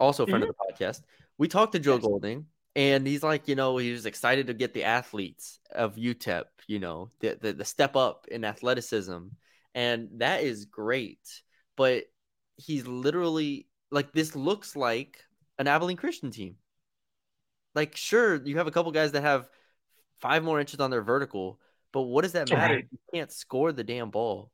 also 0.00 0.24
a 0.24 0.26
friend 0.26 0.42
of 0.42 0.48
the 0.48 0.54
mm-hmm. 0.54 0.84
podcast. 0.84 1.02
We 1.36 1.48
talked 1.48 1.72
to 1.72 1.78
Joe 1.78 1.94
Yes. 1.94 2.02
Golding, 2.02 2.46
and 2.74 3.06
he's 3.06 3.22
like, 3.22 3.48
you 3.48 3.54
know, 3.54 3.76
he 3.76 3.92
was 3.92 4.06
excited 4.06 4.46
to 4.46 4.54
get 4.54 4.72
the 4.72 4.84
athletes 4.84 5.60
of 5.74 5.96
UTEP, 5.96 6.44
you 6.66 6.78
know, 6.78 7.10
the 7.20 7.38
the, 7.40 7.52
the 7.52 7.64
step 7.66 7.96
up 7.96 8.26
in 8.30 8.44
athleticism, 8.44 9.18
and 9.74 10.08
that 10.16 10.42
is 10.42 10.64
great. 10.64 11.20
But 11.76 12.04
he's 12.56 12.86
literally 12.86 13.66
like 13.90 14.12
this 14.12 14.34
looks 14.34 14.76
like 14.76 15.24
an 15.58 15.68
Abilene 15.68 15.96
Christian 15.96 16.30
team. 16.30 16.56
Like, 17.74 17.96
sure, 17.96 18.36
you 18.36 18.56
have 18.56 18.66
a 18.66 18.70
couple 18.70 18.90
guys 18.92 19.12
that 19.12 19.22
have 19.22 19.48
five 20.18 20.42
more 20.42 20.58
inches 20.58 20.80
on 20.80 20.90
their 20.90 21.02
vertical, 21.02 21.60
but 21.92 22.02
what 22.02 22.22
does 22.22 22.32
that 22.32 22.50
matter? 22.50 22.76
Right. 22.76 22.88
You 22.90 22.98
can't 23.12 23.30
score 23.30 23.72
the 23.72 23.84
damn 23.84 24.10
ball. 24.10 24.50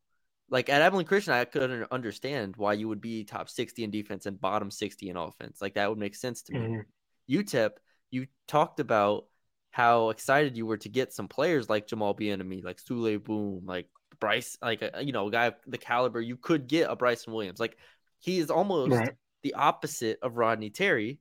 Like 0.51 0.69
at 0.69 0.83
Abilene 0.83 1.07
Christian, 1.07 1.33
I 1.33 1.45
couldn't 1.45 1.87
understand 1.91 2.57
why 2.57 2.75
you 2.75 2.89
would 2.89 3.01
be 3.01 3.25
top 3.25 3.49
60 3.49 3.85
in 3.85 3.91
defense 3.91 4.27
and 4.27 4.41
bottom 4.41 4.71
60 4.71 5.09
in 5.09 5.17
offense. 5.17 5.63
Like 5.63 5.75
that 5.75 5.89
would 5.89 5.99
make 5.99 6.15
sense 6.15 6.43
to 6.43 6.53
me. 6.53 6.61
Mhm. 6.61 6.85
UTEP, 7.31 7.71
you 8.11 8.27
talked 8.49 8.81
about 8.81 9.27
how 9.71 10.11
excited 10.11 10.57
you 10.57 10.67
were 10.67 10.77
to 10.77 10.89
get 10.91 11.13
some 11.13 11.29
players 11.29 11.71
like 11.71 11.87
Jamal 11.87 12.15
Bieniemy, 12.15 12.63
like 12.63 12.77
Souley 12.77 13.23
Boum, 13.23 13.65
like 13.65 13.89
Bryce, 14.21 14.59
like 14.61 14.83
a, 14.83 15.03
you 15.03 15.13
know, 15.13 15.29
a 15.29 15.31
guy 15.31 15.47
of 15.47 15.55
the 15.67 15.79
caliber 15.79 16.21
you 16.21 16.37
could 16.37 16.67
get 16.69 16.91
a 16.91 16.97
Bryson 16.97 17.33
Williams. 17.33 17.59
Like 17.59 17.79
he 18.23 18.39
is 18.39 18.51
almost 18.51 18.93
Right. 18.93 19.13
the 19.43 19.55
opposite 19.55 20.19
of 20.23 20.37
Rodney 20.39 20.71
Terry. 20.71 21.19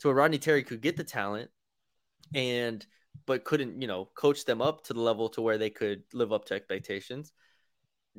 to 0.00 0.08
where 0.08 0.16
Rodney 0.16 0.38
Terry 0.38 0.62
could 0.64 0.80
get 0.80 0.96
the 0.96 1.04
talent 1.04 1.50
and 2.34 2.84
but 3.26 3.44
couldn't, 3.44 3.82
you 3.82 3.86
know, 3.86 4.06
coach 4.16 4.46
them 4.46 4.62
up 4.62 4.82
to 4.84 4.94
the 4.94 5.00
level 5.00 5.28
to 5.30 5.42
where 5.42 5.58
they 5.58 5.68
could 5.68 6.02
live 6.14 6.32
up 6.32 6.46
to 6.46 6.54
expectations. 6.54 7.32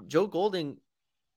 Joe 0.07 0.28
Golding, 0.28 0.78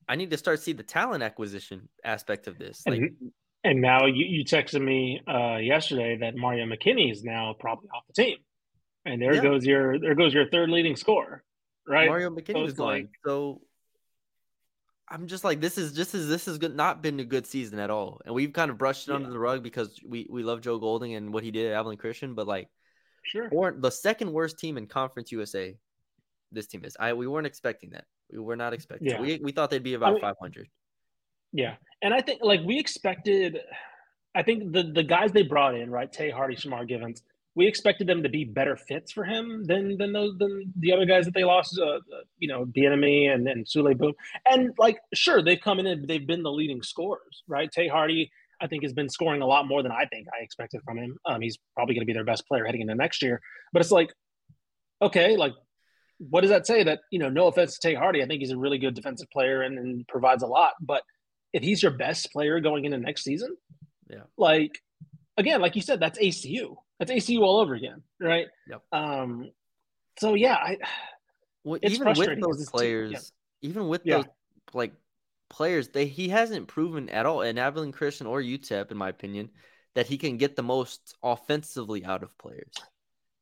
I 0.06 0.16
need 0.16 0.30
to 0.32 0.36
start 0.36 0.60
see 0.60 0.72
the 0.74 0.82
talent 0.82 1.22
acquisition 1.22 1.88
aspect 2.04 2.46
of 2.46 2.58
this. 2.58 2.82
Like 2.86 2.98
And 2.98 3.32
And 3.64 3.80
now 3.80 4.04
you, 4.04 4.26
you 4.26 4.44
texted 4.44 4.82
me 4.84 5.22
uh, 5.26 5.56
yesterday 5.56 6.18
that 6.18 6.36
Mario 6.36 6.66
McKinney 6.66 7.10
is 7.10 7.24
now 7.24 7.54
probably 7.58 7.88
off 7.88 8.02
the 8.06 8.22
team, 8.22 8.36
and 9.06 9.22
there 9.22 9.34
Yeah. 9.36 9.40
goes 9.42 9.64
your 9.64 9.98
there 9.98 10.14
goes 10.14 10.34
your 10.34 10.50
third 10.50 10.68
leading 10.68 10.96
scorer, 10.96 11.42
right? 11.88 12.06
Mario 12.08 12.28
McKinney 12.28 12.52
So 12.52 12.62
was 12.62 12.72
it's 12.72 12.78
gone. 12.78 13.08
so 13.24 13.62
I'm 15.08 15.26
just 15.26 15.44
like 15.44 15.60
this 15.60 15.76
is 15.76 15.92
just 15.92 16.14
as 16.14 16.28
this 16.28 16.46
has 16.46 16.58
good, 16.58 16.74
not 16.74 17.02
been 17.02 17.20
a 17.20 17.24
good 17.24 17.46
season 17.46 17.78
at 17.78 17.90
all, 17.90 18.20
and 18.24 18.34
we've 18.34 18.52
kind 18.52 18.70
of 18.70 18.78
brushed 18.78 19.08
it 19.08 19.14
under 19.14 19.30
the 19.30 19.38
rug 19.38 19.62
because 19.62 20.00
we 20.06 20.26
we 20.30 20.42
love 20.42 20.60
Joe 20.62 20.78
Golding 20.78 21.14
and 21.14 21.32
what 21.32 21.44
he 21.44 21.50
did 21.50 21.70
at 21.72 21.78
Abilene 21.78 21.98
Christian, 21.98 22.34
but 22.34 22.46
like 22.46 22.68
Sure. 23.26 23.48
or 23.52 23.72
the 23.72 23.90
second 23.90 24.32
worst 24.32 24.58
team 24.58 24.76
in 24.76 24.86
Conference 24.86 25.32
USA, 25.32 25.76
this 26.52 26.66
team 26.66 26.84
is. 26.84 26.96
I 26.98 27.12
we 27.12 27.26
weren't 27.26 27.46
expecting 27.46 27.90
that. 27.90 28.04
We 28.32 28.38
were 28.38 28.56
not 28.56 28.72
expecting. 28.72 29.08
Yeah. 29.08 29.20
We 29.20 29.40
we 29.42 29.52
thought 29.52 29.70
they'd 29.70 29.82
be 29.82 29.94
about 29.94 30.14
mean- 30.14 30.22
500. 30.22 30.68
Yeah, 31.52 31.76
and 32.02 32.12
I 32.12 32.20
think 32.20 32.40
like 32.42 32.60
we 32.64 32.78
expected. 32.78 33.60
I 34.34 34.42
think 34.42 34.72
the 34.72 34.82
the 34.84 35.04
guys 35.04 35.30
they 35.32 35.42
brought 35.42 35.74
in, 35.76 35.90
right? 35.90 36.10
Tae 36.12 36.30
Hardy, 36.30 36.56
Shamar 36.56 36.88
Givance. 36.88 37.22
We 37.56 37.66
expected 37.68 38.06
them 38.08 38.22
to 38.24 38.28
be 38.28 38.44
better 38.44 38.76
fits 38.76 39.12
for 39.12 39.24
him 39.24 39.64
than 39.64 39.96
than 39.96 40.12
those 40.12 40.36
than 40.38 40.72
the 40.78 40.92
other 40.92 41.06
guys 41.06 41.24
that 41.26 41.34
they 41.34 41.44
lost. 41.44 41.78
Uh, 41.78 41.84
uh, 41.96 42.00
you 42.38 42.48
know, 42.48 42.64
Bieniemy 42.66 43.32
and 43.32 43.46
and 43.46 43.64
Souley 43.64 43.96
Boum. 43.96 44.12
And 44.50 44.72
like, 44.78 44.98
sure, 45.14 45.40
they've 45.42 45.60
come 45.60 45.78
in 45.78 45.86
and 45.86 46.08
they've 46.08 46.26
been 46.26 46.42
the 46.42 46.50
leading 46.52 46.82
scorers, 46.82 47.44
right? 47.46 47.70
Tae 47.70 47.86
Hardy, 47.88 48.30
I 48.60 48.66
think, 48.66 48.82
has 48.82 48.92
been 48.92 49.08
scoring 49.08 49.40
a 49.42 49.46
lot 49.46 49.68
more 49.68 49.82
than 49.82 49.92
I 49.92 50.06
think 50.06 50.26
I 50.36 50.42
expected 50.42 50.80
from 50.84 50.98
him. 50.98 51.16
Um, 51.26 51.40
he's 51.40 51.58
probably 51.76 51.94
going 51.94 52.02
to 52.02 52.06
be 52.06 52.12
their 52.12 52.24
best 52.24 52.46
player 52.48 52.64
heading 52.64 52.80
into 52.80 52.94
next 52.96 53.22
year. 53.22 53.40
But 53.72 53.82
it's 53.82 53.92
like, 53.92 54.12
okay, 55.00 55.36
like, 55.36 55.52
what 56.18 56.40
does 56.40 56.50
that 56.50 56.66
say? 56.66 56.82
That 56.82 57.00
you 57.10 57.18
know, 57.18 57.28
no 57.28 57.46
offense 57.46 57.78
to 57.78 57.88
Tae 57.88 57.94
Hardy, 57.94 58.22
I 58.22 58.26
think 58.26 58.40
he's 58.40 58.50
a 58.52 58.58
really 58.58 58.78
good 58.78 58.94
defensive 58.94 59.30
player 59.30 59.62
and, 59.62 59.78
and 59.78 60.08
provides 60.08 60.42
a 60.42 60.46
lot. 60.48 60.72
But 60.80 61.02
if 61.52 61.62
he's 61.62 61.82
your 61.84 61.92
best 61.92 62.32
player 62.32 62.58
going 62.58 62.84
into 62.84 62.98
next 62.98 63.22
season, 63.22 63.56
Yeah. 64.10 64.24
like 64.36 64.72
again, 65.36 65.60
like 65.60 65.76
you 65.76 65.82
said, 65.82 66.00
that's 66.00 66.18
ACU. 66.18 66.76
That's 67.08 67.26
ACU 67.28 67.40
all 67.40 67.58
over 67.60 67.74
again, 67.74 68.02
right? 68.20 68.46
Yep. 68.68 68.82
Um, 68.92 69.50
so 70.18 70.34
yeah, 70.34 70.54
I 70.54 70.78
Well, 71.64 71.78
It's 71.82 71.94
even 71.94 72.14
with 72.14 72.40
those 72.40 72.68
players, 72.70 73.12
yeah. 73.12 73.68
even 73.68 73.88
with 73.88 74.02
Yeah. 74.04 74.16
those 74.18 74.26
like 74.72 74.92
players, 75.48 75.88
they 75.88 76.06
he 76.06 76.28
hasn't 76.28 76.68
proven 76.68 77.08
at 77.08 77.26
all 77.26 77.42
in 77.42 77.58
Abilene 77.58 77.92
Christian 77.92 78.26
or 78.26 78.40
UTEP, 78.40 78.90
in 78.90 78.96
my 78.96 79.08
opinion, 79.08 79.50
that 79.94 80.06
he 80.06 80.18
can 80.18 80.36
get 80.36 80.56
the 80.56 80.62
most 80.62 81.14
offensively 81.22 82.04
out 82.04 82.22
of 82.22 82.36
players. 82.38 82.72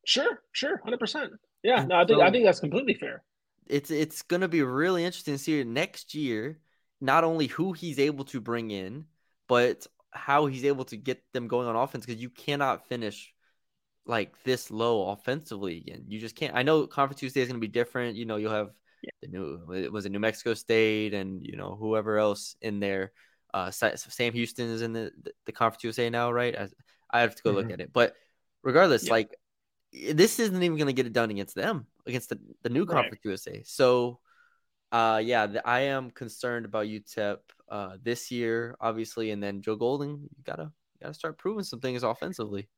sure, 0.04 0.42
sure, 0.52 0.80
hundred 0.84 1.00
percent. 1.00 1.32
Yeah, 1.62 1.80
And 1.80 1.88
no, 1.88 1.96
I 1.96 2.04
think 2.06 2.20
I 2.20 2.30
think 2.30 2.44
that's 2.44 2.60
completely 2.60 2.94
fair. 2.94 3.22
It's 3.68 3.90
it's 3.90 4.22
gonna 4.22 4.48
be 4.48 4.62
really 4.62 5.04
interesting 5.04 5.34
to 5.34 5.38
see 5.38 5.62
next 5.64 6.14
year, 6.14 6.58
not 7.00 7.24
only 7.24 7.46
who 7.46 7.72
he's 7.72 7.98
able 7.98 8.24
to 8.26 8.40
bring 8.40 8.70
in, 8.70 9.06
but 9.48 9.86
how 10.10 10.46
he's 10.46 10.64
able 10.64 10.84
to 10.86 10.96
get 10.96 11.22
them 11.32 11.48
going 11.48 11.66
on 11.66 11.76
offense 11.76 12.04
because 12.04 12.20
you 12.20 12.30
cannot 12.30 12.86
finish 12.88 13.32
like 14.07 14.34
this 14.44 14.70
low 14.70 15.11
offensively 15.11 15.78
again. 15.78 16.05
You 16.09 16.18
just 16.18 16.34
can't. 16.34 16.55
I 16.57 16.62
know 16.62 16.86
Conference 16.86 17.20
Tuesday 17.20 17.40
is 17.40 17.48
going 17.48 17.61
to 17.61 17.66
be 17.66 17.70
different. 17.72 18.16
You 18.16 18.24
know, 18.24 18.36
you'll 18.36 18.53
have 18.53 18.70
the 19.20 19.28
new 19.28 19.72
it 19.72 19.92
was 19.92 20.07
it 20.07 20.12
New 20.12 20.18
Mexico 20.20 20.55
State 20.55 21.14
and 21.14 21.44
you 21.44 21.57
know 21.57 21.76
whoever 21.78 22.18
else 22.18 22.57
in 22.61 22.80
there. 22.80 23.12
Uh, 23.55 23.70
Sam 23.70 24.32
Houston 24.32 24.70
is 24.70 24.82
in 24.82 24.92
the 24.92 25.12
the 25.46 25.53
Conference 25.53 25.84
USA 25.84 26.11
now, 26.11 26.32
right? 26.32 26.55
As 26.55 26.74
I 27.11 27.20
have 27.20 27.34
to 27.36 27.42
go 27.42 27.53
look 27.53 27.66
Mhm. 27.66 27.72
at 27.74 27.80
it, 27.80 27.92
but 27.92 28.14
regardless, 28.62 29.05
Yeah. 29.05 29.12
like 29.12 29.36
this 29.92 30.38
isn't 30.38 30.62
even 30.62 30.78
going 30.78 30.86
to 30.86 30.94
get 30.94 31.07
it 31.07 31.12
done 31.12 31.30
against 31.30 31.55
them 31.55 31.86
against 32.07 32.30
the 32.30 32.40
the 32.62 32.70
new 32.70 32.84
Right. 32.84 32.94
Conference 32.94 33.24
USA. 33.24 33.62
So, 33.64 34.20
uh, 34.90 35.20
yeah, 35.24 35.46
the, 35.46 35.66
I 35.68 35.80
am 35.80 36.11
concerned 36.11 36.64
about 36.66 36.86
UTEP 36.86 37.38
uh 37.68 37.96
this 38.03 38.30
year, 38.30 38.76
obviously, 38.80 39.30
and 39.30 39.42
then 39.42 39.61
Joe 39.62 39.76
Golding. 39.76 40.28
You 40.36 40.42
gotta 40.44 40.64
you 40.64 41.00
gotta 41.03 41.14
start 41.14 41.38
proving 41.38 41.64
some 41.64 41.80
things 41.80 42.03
offensively. 42.03 42.68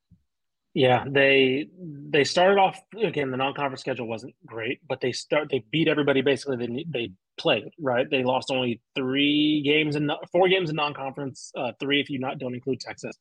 Yeah, 0.74 1.04
they 1.08 1.68
they 2.10 2.24
started 2.24 2.58
off 2.58 2.80
again. 3.00 3.30
The 3.30 3.36
non-conference 3.36 3.80
schedule 3.80 4.08
wasn't 4.08 4.34
great, 4.44 4.80
but 4.88 5.00
they 5.00 5.12
start 5.12 5.48
they 5.48 5.64
beat 5.70 5.86
everybody 5.86 6.20
basically. 6.20 6.56
They 6.56 6.84
they 6.88 7.12
played 7.38 7.70
right. 7.80 8.10
They 8.10 8.24
lost 8.24 8.50
only 8.50 8.80
three 8.96 9.62
games 9.64 9.94
and 9.94 10.10
four 10.32 10.48
games 10.48 10.70
in 10.70 10.76
non-conference. 10.76 11.52
Uh, 11.56 11.72
three 11.78 12.00
if 12.00 12.10
you 12.10 12.18
not 12.18 12.38
don't 12.38 12.54
include 12.54 12.80
Texas. 12.80 13.16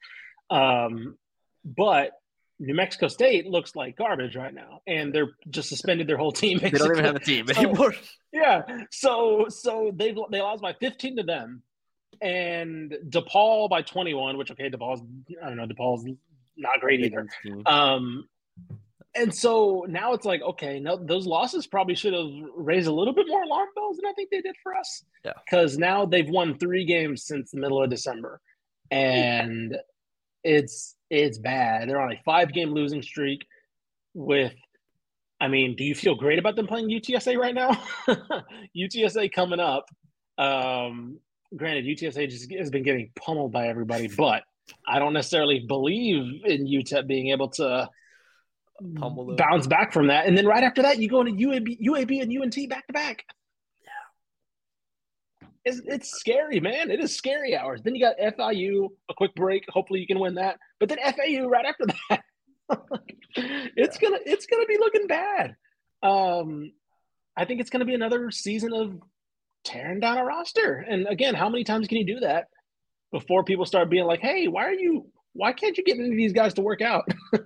Um, 0.50 1.16
but 1.64 2.12
New 2.60 2.74
Mexico 2.74 3.08
State 3.08 3.46
looks 3.46 3.76
like 3.76 3.98
garbage 3.98 4.36
right 4.36 4.54
now, 4.54 4.82
and 4.88 5.14
they're 5.14 5.32
just 5.50 5.70
suspended 5.70 6.08
their 6.08 6.18
whole 6.18 6.32
team. 6.32 6.58
They 6.62 6.72
don't 6.72 6.92
even 6.92 7.06
have 7.06 7.16
a 7.16 7.20
team 7.20 7.46
So- 7.48 7.62
anymore. 7.62 7.94
Yeah. 8.32 8.64
So 8.90 9.46
so 9.50 9.92
they 9.96 10.16
they 10.32 10.42
lost 10.42 10.64
by 10.64 10.74
15 10.74 11.18
to 11.18 11.24
them, 11.24 11.62
and 12.20 12.96
DePaul 13.10 13.70
by 13.70 13.84
21. 13.84 14.38
Which 14.38 14.50
okay, 14.50 14.72
DePaul's 14.72 15.02
I 15.40 15.50
don't 15.50 15.58
know 15.58 15.68
DePaul's 15.68 16.08
not 16.58 16.80
great 16.80 17.02
either. 17.02 17.28
Um, 17.66 18.28
and 19.16 19.34
so 19.34 19.86
now 19.88 20.14
it's 20.14 20.26
like, 20.26 20.42
okay, 20.42 20.80
no, 20.80 20.98
those 20.98 21.28
losses 21.28 21.68
probably 21.68 21.96
should 21.96 22.14
have 22.14 22.30
raised 22.56 22.88
a 22.88 22.92
little 22.92 23.14
bit 23.14 23.28
more 23.28 23.44
alarm 23.44 23.70
bells 23.76 23.98
than 23.98 24.06
I 24.06 24.14
think 24.14 24.30
they 24.32 24.42
did 24.42 24.56
for 24.64 24.76
us. 24.76 25.04
Yeah. 25.24 25.34
Because 25.46 25.78
now 25.78 26.06
they've 26.06 26.30
won 26.30 26.58
three 26.58 26.86
games 26.86 27.26
since 27.26 27.52
the 27.52 27.60
middle 27.60 27.82
of 27.82 27.90
December, 27.90 28.42
and 28.90 29.78
it's 30.44 30.96
it's 31.10 31.38
bad. 31.38 31.90
They're 31.90 32.02
on 32.02 32.12
a 32.12 32.22
five 32.26 32.54
game 32.54 32.74
losing 32.74 33.04
streak. 33.04 33.46
With, 34.16 34.54
I 35.40 35.48
mean, 35.48 35.76
do 35.76 35.84
you 35.84 35.96
feel 35.96 36.16
great 36.16 36.40
about 36.40 36.56
them 36.56 36.68
playing 36.68 36.90
UTSA 36.90 37.38
right 37.38 37.56
now? 37.56 37.72
UTSA 38.78 39.32
coming 39.32 39.60
up. 39.60 39.86
Um, 40.38 41.20
granted, 41.56 41.86
UTSA 41.86 42.30
just 42.30 42.52
has 42.54 42.70
been 42.70 42.84
getting 42.84 43.12
pummeled 43.16 43.52
by 43.52 43.68
everybody, 43.68 44.08
but 44.08 44.44
I 44.88 45.00
don't 45.00 45.14
necessarily 45.14 45.66
believe 45.68 46.44
in 46.46 46.66
UTEP 46.66 47.08
being 47.08 47.30
able 47.30 47.50
to 47.50 47.90
Pummel 48.96 49.36
bounce 49.36 49.68
back 49.68 49.94
from 49.94 50.08
that. 50.08 50.26
And 50.26 50.38
then 50.38 50.46
right 50.46 50.64
after 50.64 50.82
that, 50.82 51.00
you 51.00 51.10
go 51.10 51.22
into 51.22 51.34
UAB, 51.34 51.80
UAB 51.82 52.22
and 52.22 52.42
UNT 52.42 52.70
back 52.70 52.88
to 52.88 52.94
back. 52.94 53.24
It's, 55.66 55.80
it's 55.86 56.12
scary, 56.12 56.60
man. 56.60 56.92
It 56.92 57.00
is 57.00 57.16
scary 57.16 57.56
hours. 57.56 57.82
Then 57.82 57.96
you 57.96 58.02
got 58.02 58.18
FIU, 58.18 58.90
a 59.10 59.14
quick 59.14 59.34
break. 59.36 59.64
Hopefully 59.70 60.02
you 60.02 60.08
can 60.08 60.20
win 60.20 60.36
that. 60.36 60.58
But 60.80 60.90
then 60.90 60.98
FAU 60.98 61.48
right 61.48 61.66
after 61.66 61.86
that. 62.10 62.22
it's 63.36 63.98
gonna 63.98 64.20
it's 64.26 64.46
gonna 64.46 64.66
be 64.66 64.78
looking 64.78 65.08
bad. 65.08 65.56
Um, 66.02 66.72
I 67.38 67.46
think 67.46 67.62
it's 67.62 67.70
gonna 67.70 67.86
be 67.86 67.94
another 67.94 68.32
season 68.32 68.74
of 68.74 69.00
tearing 69.64 70.02
down 70.02 70.18
a 70.18 70.26
roster. 70.26 70.86
And 70.90 71.08
again, 71.08 71.34
how 71.34 71.50
many 71.50 71.64
times 71.64 71.88
can 71.88 71.98
you 71.98 72.06
do 72.06 72.20
that 72.22 72.48
before 73.14 73.46
people 73.46 73.66
start 73.66 73.90
being 73.90 74.04
like, 74.06 74.20
"Hey, 74.20 74.50
why 74.50 74.66
are 74.66 74.74
you? 74.74 75.08
Why 75.32 75.54
can't 75.54 75.78
you 75.78 75.84
get 75.86 75.98
any 75.98 76.10
of 76.10 76.18
these 76.18 76.34
guys 76.34 76.54
to 76.56 76.62
work 76.62 76.82
out?" 76.82 77.06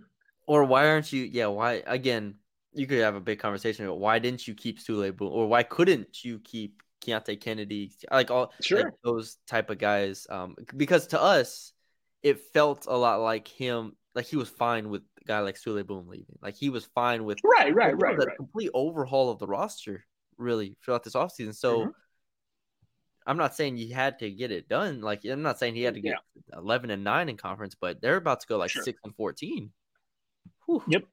Or 0.47 0.63
why 0.63 0.87
aren't 0.87 1.11
you? 1.11 1.23
Yeah, 1.23 1.47
why? 1.47 1.83
Again, 1.85 2.35
you 2.73 2.87
could 2.87 2.99
have 3.01 3.15
a 3.15 3.19
big 3.19 3.37
conversation 3.37 3.83
about 3.85 3.99
why 3.99 4.17
didn't 4.17 4.47
you 4.47 4.55
keep 4.55 4.79
Souley 4.79 5.13
Boum, 5.15 5.27
or 5.29 5.45
why 5.45 5.63
couldn't 5.63 6.23
you 6.23 6.39
keep 6.39 6.81
Keonte 7.01 7.39
Kennedy, 7.41 7.91
like 8.09 8.31
all 8.31 8.53
like 8.55 8.63
Sure. 8.63 8.93
those 9.03 9.35
type 9.45 9.69
of 9.69 9.77
guys? 9.77 10.25
Um, 10.29 10.55
because 10.75 11.07
to 11.07 11.21
us, 11.21 11.73
it 12.23 12.39
felt 12.53 12.85
a 12.87 12.95
lot 12.95 13.19
like 13.19 13.45
him, 13.49 13.97
like 14.15 14.25
he 14.25 14.37
was 14.37 14.47
fine 14.47 14.89
with 14.89 15.01
a 15.21 15.25
guy 15.25 15.39
like 15.41 15.57
Souley 15.57 15.85
Boum 15.85 16.07
leaving, 16.07 16.39
like 16.41 16.55
he 16.55 16.69
was 16.69 16.85
fine 16.95 17.25
with 17.25 17.39
right, 17.43 17.75
right, 17.75 18.01
right, 18.01 18.15
a 18.15 18.25
right. 18.25 18.37
complete 18.37 18.71
overhaul 18.73 19.29
of 19.29 19.39
the 19.39 19.47
roster, 19.47 20.05
really, 20.37 20.77
throughout 20.81 21.03
this 21.03 21.13
offseason. 21.15 21.53
So. 21.55 21.87
Mhm. 21.87 21.91
I'm 23.27 23.37
not 23.37 23.55
saying 23.55 23.77
he 23.77 23.89
had 23.89 24.17
to 24.19 24.31
get 24.31 24.51
it 24.51 24.67
done. 24.67 25.01
Like 25.01 25.23
I'm 25.25 25.41
not 25.43 25.59
saying 25.59 25.75
he 25.75 25.83
had 25.83 25.93
to 25.95 26.01
get 26.01 26.15
11 26.53 26.89
and 26.89 27.03
9 27.03 27.29
in 27.29 27.37
conference, 27.37 27.75
but 27.79 28.01
they're 28.01 28.15
about 28.15 28.39
to 28.39 28.47
go 28.47 28.57
like 28.57 28.71
Sure. 28.71 28.81
6 28.83 28.99
and 29.03 29.15
14. 29.15 29.69
Whew. 30.65 30.83
Yep. 30.87 31.03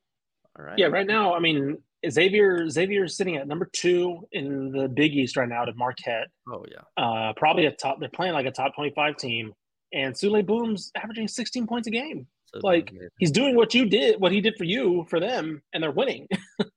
All 0.59 0.65
right. 0.65 0.79
Yeah, 0.79 0.87
right 0.87 1.07
now, 1.07 1.35
I 1.35 1.41
mean, 1.41 1.79
Xavier 2.09 2.69
Xavier's 2.71 3.17
sitting 3.17 3.37
at 3.37 3.49
number 3.49 3.69
two 3.73 4.27
in 4.33 4.71
the 4.71 4.89
Big 4.89 5.15
East 5.17 5.37
right 5.37 5.49
now 5.49 5.65
to 5.65 5.73
Marquette. 5.75 6.29
Oh 6.49 6.65
yeah. 6.71 7.03
Uh, 7.03 7.33
probably 7.37 7.67
a 7.67 7.73
top. 7.73 7.99
They're 7.99 8.09
playing 8.09 8.35
like 8.35 8.47
a 8.47 8.51
top 8.53 8.75
twenty-five 8.75 9.17
team, 9.17 9.53
and 9.93 10.15
Souley 10.15 10.45
Boum's 10.47 10.93
averaging 10.95 11.29
sixteen 11.29 11.67
points 11.67 11.89
a 11.89 11.91
game. 11.91 12.27
So 12.47 12.61
Like, 12.63 12.93
yeah. 12.93 13.09
He's 13.19 13.31
doing 13.33 13.57
what 13.57 13.75
you 13.75 13.87
did, 13.87 14.21
what 14.21 14.31
he 14.33 14.41
did 14.41 14.55
for 14.57 14.65
you, 14.65 15.07
for 15.09 15.19
them, 15.19 15.63
and 15.73 15.83
they're 15.83 15.91
winning. 15.91 16.29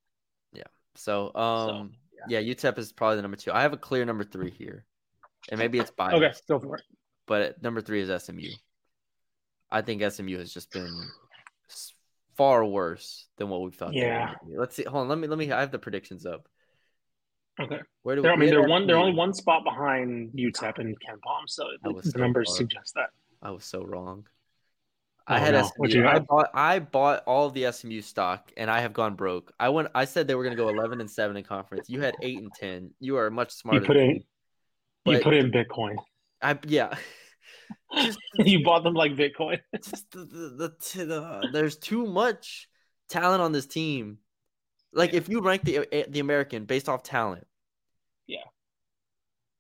Yeah. 0.53 0.63
So 0.95 1.31
um 1.35 1.91
yeah. 2.29 2.39
UTEP 2.41 2.77
is 2.79 2.91
probably 2.91 3.17
the 3.17 3.21
number 3.21 3.37
two. 3.37 3.51
I 3.51 3.61
have 3.61 3.73
a 3.73 3.77
clear 3.77 4.05
number 4.05 4.23
three 4.23 4.49
here, 4.49 4.85
and 5.49 5.59
maybe 5.59 5.79
it's 5.79 5.91
biased, 5.91 6.15
okay, 6.15 6.31
go 6.47 6.59
for 6.59 6.75
it. 6.77 6.83
but 7.25 7.61
number 7.61 7.81
three 7.81 8.01
is 8.01 8.23
SMU. 8.23 8.49
I 9.71 9.81
think 9.81 10.01
SMU 10.11 10.37
has 10.37 10.53
just 10.53 10.71
been 10.71 10.93
far 12.35 12.63
worse 12.63 13.27
than 13.37 13.49
what 13.49 13.61
we 13.61 13.71
thought. 13.71 13.93
Yeah. 13.93 14.33
Let's 14.47 14.75
see. 14.75 14.83
Hold 14.83 15.03
on. 15.03 15.09
Let 15.09 15.17
me 15.17 15.27
let 15.27 15.37
me. 15.37 15.51
I 15.51 15.59
have 15.59 15.71
the 15.71 15.79
predictions 15.79 16.25
up. 16.25 16.47
Okay, 17.59 17.79
Where 18.03 18.15
do 18.15 18.21
they're, 18.21 18.33
I 18.33 18.35
mean, 18.35 18.49
they're 18.51 18.67
one. 18.67 18.85
They're 18.85 18.97
only 18.97 19.15
one 19.17 19.33
spot 19.33 19.63
behind 19.63 20.31
UTEP 20.33 20.77
and 20.77 20.95
KenPom, 20.99 21.47
so 21.47 21.63
the 21.83 22.01
so 22.03 22.19
numbers 22.19 22.49
far. 22.49 22.57
suggest 22.57 22.93
that. 22.93 23.09
I 23.41 23.49
was 23.49 23.65
so 23.65 23.83
wrong. 23.83 24.27
Oh, 25.27 25.33
I 25.33 25.39
had 25.39 25.55
no. 25.55 25.63
SMU. 25.63 25.87
you 25.89 26.07
I 26.07 26.19
bought 26.19 26.49
I 26.53 26.77
bought 26.79 27.23
all 27.25 27.49
the 27.49 27.71
SMU 27.71 28.01
stock 28.01 28.51
and 28.55 28.69
I 28.69 28.81
have 28.81 28.93
gone 28.93 29.15
broke. 29.15 29.51
I 29.59 29.69
went 29.69 29.89
I 29.95 30.05
said 30.05 30.27
they 30.27 30.35
were 30.35 30.43
gonna 30.43 30.55
go 30.55 30.69
eleven 30.69 31.01
and 31.01 31.09
seven 31.09 31.35
in 31.35 31.43
conference. 31.43 31.89
You 31.89 31.99
had 32.01 32.13
eight 32.21 32.37
and 32.37 32.51
ten. 32.53 32.91
You 32.99 33.17
are 33.17 33.29
much 33.31 33.51
smarter 33.51 33.85
put 33.85 33.93
than 33.95 34.03
in- 34.03 34.07
me. 34.09 34.25
You 35.07 35.17
But- 35.17 35.23
put 35.23 35.33
in 35.33 35.51
Bitcoin. 35.51 35.95
I 36.41 36.57
yeah. 36.67 36.95
just, 37.95 38.19
you 38.35 38.63
bought 38.63 38.83
them 38.83 38.93
like 38.93 39.13
Bitcoin. 39.13 39.59
just 39.75 40.11
the, 40.11 40.19
the, 40.19 40.73
the, 40.95 41.05
the 41.05 41.49
there's 41.51 41.77
too 41.77 42.05
much 42.05 42.67
talent 43.09 43.41
on 43.41 43.51
this 43.51 43.65
team. 43.65 44.19
Like 44.93 45.13
if 45.13 45.29
you 45.29 45.41
rank 45.41 45.63
the 45.63 45.87
eh, 45.91 46.05
the 46.09 46.19
American 46.19 46.65
based 46.65 46.89
off 46.89 47.03
talent, 47.03 47.45
Yeah. 48.27 48.43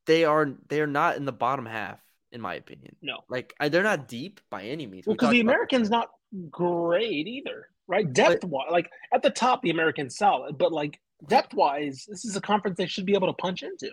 they 0.05 0.25
are 0.25 0.49
they 0.67 0.81
are 0.81 0.87
not 0.87 1.17
in 1.17 1.25
the 1.25 1.31
bottom 1.31 1.65
half 1.65 1.99
in 2.31 2.41
my 2.41 2.55
opinion. 2.55 2.95
No. 3.01 3.19
Like 3.29 3.53
I, 3.59 3.69
they're 3.69 3.83
not 3.83 4.07
deep 4.07 4.39
by 4.49 4.63
any 4.63 4.85
means. 4.85 5.07
Well, 5.07 5.15
because 5.15 5.31
the 5.31 5.39
American's 5.41 5.89
not 5.89 6.09
great 6.51 7.27
either, 7.27 7.69
right? 7.87 8.11
Depth 8.11 8.43
wise, 8.43 8.67
like 8.71 8.89
at 9.13 9.21
the 9.23 9.29
top, 9.29 9.61
the 9.61 9.69
American's 9.69 10.17
solid, 10.17 10.57
but 10.57 10.71
like 10.71 10.99
depth 11.27 11.53
wise, 11.53 12.05
this 12.07 12.25
is 12.25 12.35
a 12.35 12.41
conference 12.41 12.77
they 12.77 12.87
should 12.87 13.05
be 13.05 13.13
able 13.15 13.27
to 13.27 13.33
punch 13.33 13.63
into. 13.63 13.91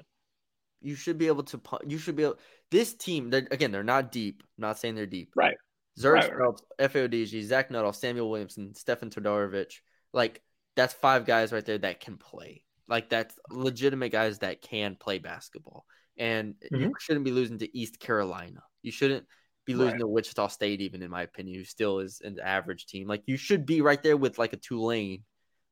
You 0.85 0.95
should 0.95 1.19
be 1.19 1.27
able 1.27 1.43
to 1.45 1.61
you 1.87 1.99
should 1.99 2.15
be 2.15 2.25
able 2.25 2.39
this 2.71 2.95
team 2.95 3.31
they're, 3.31 3.49
again 3.51 3.73
they're 3.73 3.83
not 3.83 4.13
deep 4.13 4.43
I'm 4.59 4.63
not 4.63 4.79
saying 4.79 4.95
they're 4.95 5.07
deep 5.07 5.31
Right. 5.35 5.57
Zhuric 5.99 6.31
Right, 6.31 6.37
right. 6.37 6.55
Efe 6.81 7.09
Odigie, 7.09 7.43
Zach 7.43 7.71
Nutall, 7.71 7.93
Samuell 7.95 8.29
Williamson, 8.29 8.75
Stefan 8.75 9.11
Todorovic. 9.11 9.73
Like 10.13 10.43
that's 10.77 10.93
five 10.93 11.25
guys 11.25 11.53
right 11.53 11.65
there 11.65 11.79
that 11.79 12.01
can 12.01 12.17
play. 12.17 12.65
Like 12.89 13.09
that's 13.09 13.35
legitimate 13.49 14.11
guys 14.11 14.41
that 14.41 14.61
can 14.61 14.97
play 14.97 15.19
basketball. 15.19 15.87
And 16.19 16.57
you 16.71 16.89
Mhm. 16.89 16.93
shouldn't 17.01 17.25
be 17.25 17.31
losing 17.33 17.59
to 17.59 17.79
East 17.79 17.99
Carolina. 18.01 18.63
You 18.83 18.93
shouldn't 18.93 19.27
be 19.67 19.75
losing 19.75 19.95
Right. 19.95 20.01
to 20.01 20.09
Wichita 20.09 20.49
State, 20.49 20.81
even 20.81 21.03
in 21.03 21.11
my 21.11 21.23
opinion, 21.23 21.59
who 21.59 21.65
still 21.65 22.01
is 22.01 22.21
an 22.21 22.39
average 22.41 22.87
team. 22.87 23.07
Like 23.09 23.23
you 23.27 23.37
should 23.37 23.65
be 23.65 23.81
right 23.81 24.03
there 24.03 24.17
with 24.17 24.37
like 24.37 24.53
a 24.53 24.59
Tulane, 24.59 25.25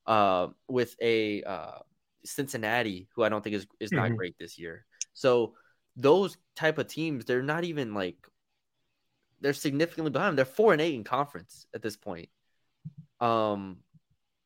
uh, 0.07 0.49
with 0.69 0.95
a 1.03 1.43
uh, 1.43 1.79
Cincinnati, 2.25 3.09
who 3.15 3.25
I 3.25 3.29
don't 3.29 3.43
think 3.43 3.57
is 3.57 3.67
is 3.81 3.93
not 3.93 4.11
Mhm. 4.11 4.17
great 4.17 4.37
this 4.39 4.57
year. 4.59 4.87
So 5.15 5.55
those 5.97 6.37
type 6.57 6.79
of 6.79 6.87
teams, 6.87 7.25
they're 7.25 7.43
not 7.43 7.65
even 7.65 7.95
like 7.95 8.17
they're 9.41 9.53
significantly 9.53 10.11
behind. 10.11 10.39
They're 10.39 10.45
four 10.45 10.73
and 10.73 10.81
eight 10.81 10.95
in 10.95 11.05
conference 11.05 11.67
at 11.75 11.83
this 11.83 11.97
point. 11.97 12.29
Um, 13.21 13.79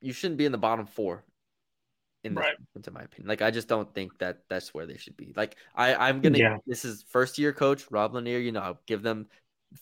you 0.00 0.12
shouldn't 0.12 0.38
be 0.38 0.46
in 0.46 0.52
the 0.52 0.58
bottom 0.58 0.86
four 0.86 1.24
in 2.24 2.34
this 2.34 2.42
Right. 2.44 2.56
in 2.86 2.92
my 2.92 3.02
opinion. 3.02 3.28
Like 3.28 3.42
I 3.42 3.50
just 3.50 3.68
don't 3.68 3.92
think 3.94 4.18
that 4.18 4.40
that's 4.48 4.74
where 4.74 4.86
they 4.86 4.96
should 4.96 5.16
be. 5.16 5.32
Like 5.36 5.56
I, 5.74 5.94
I'm 5.94 6.20
gonna. 6.20 6.38
Yeah. 6.38 6.56
This 6.66 6.84
is 6.84 7.04
first 7.10 7.38
year 7.38 7.52
coach 7.52 7.90
Rob 7.90 8.14
Lanier. 8.14 8.38
You 8.38 8.52
know, 8.52 8.60
I'll 8.60 8.80
give 8.86 9.02
them 9.02 9.26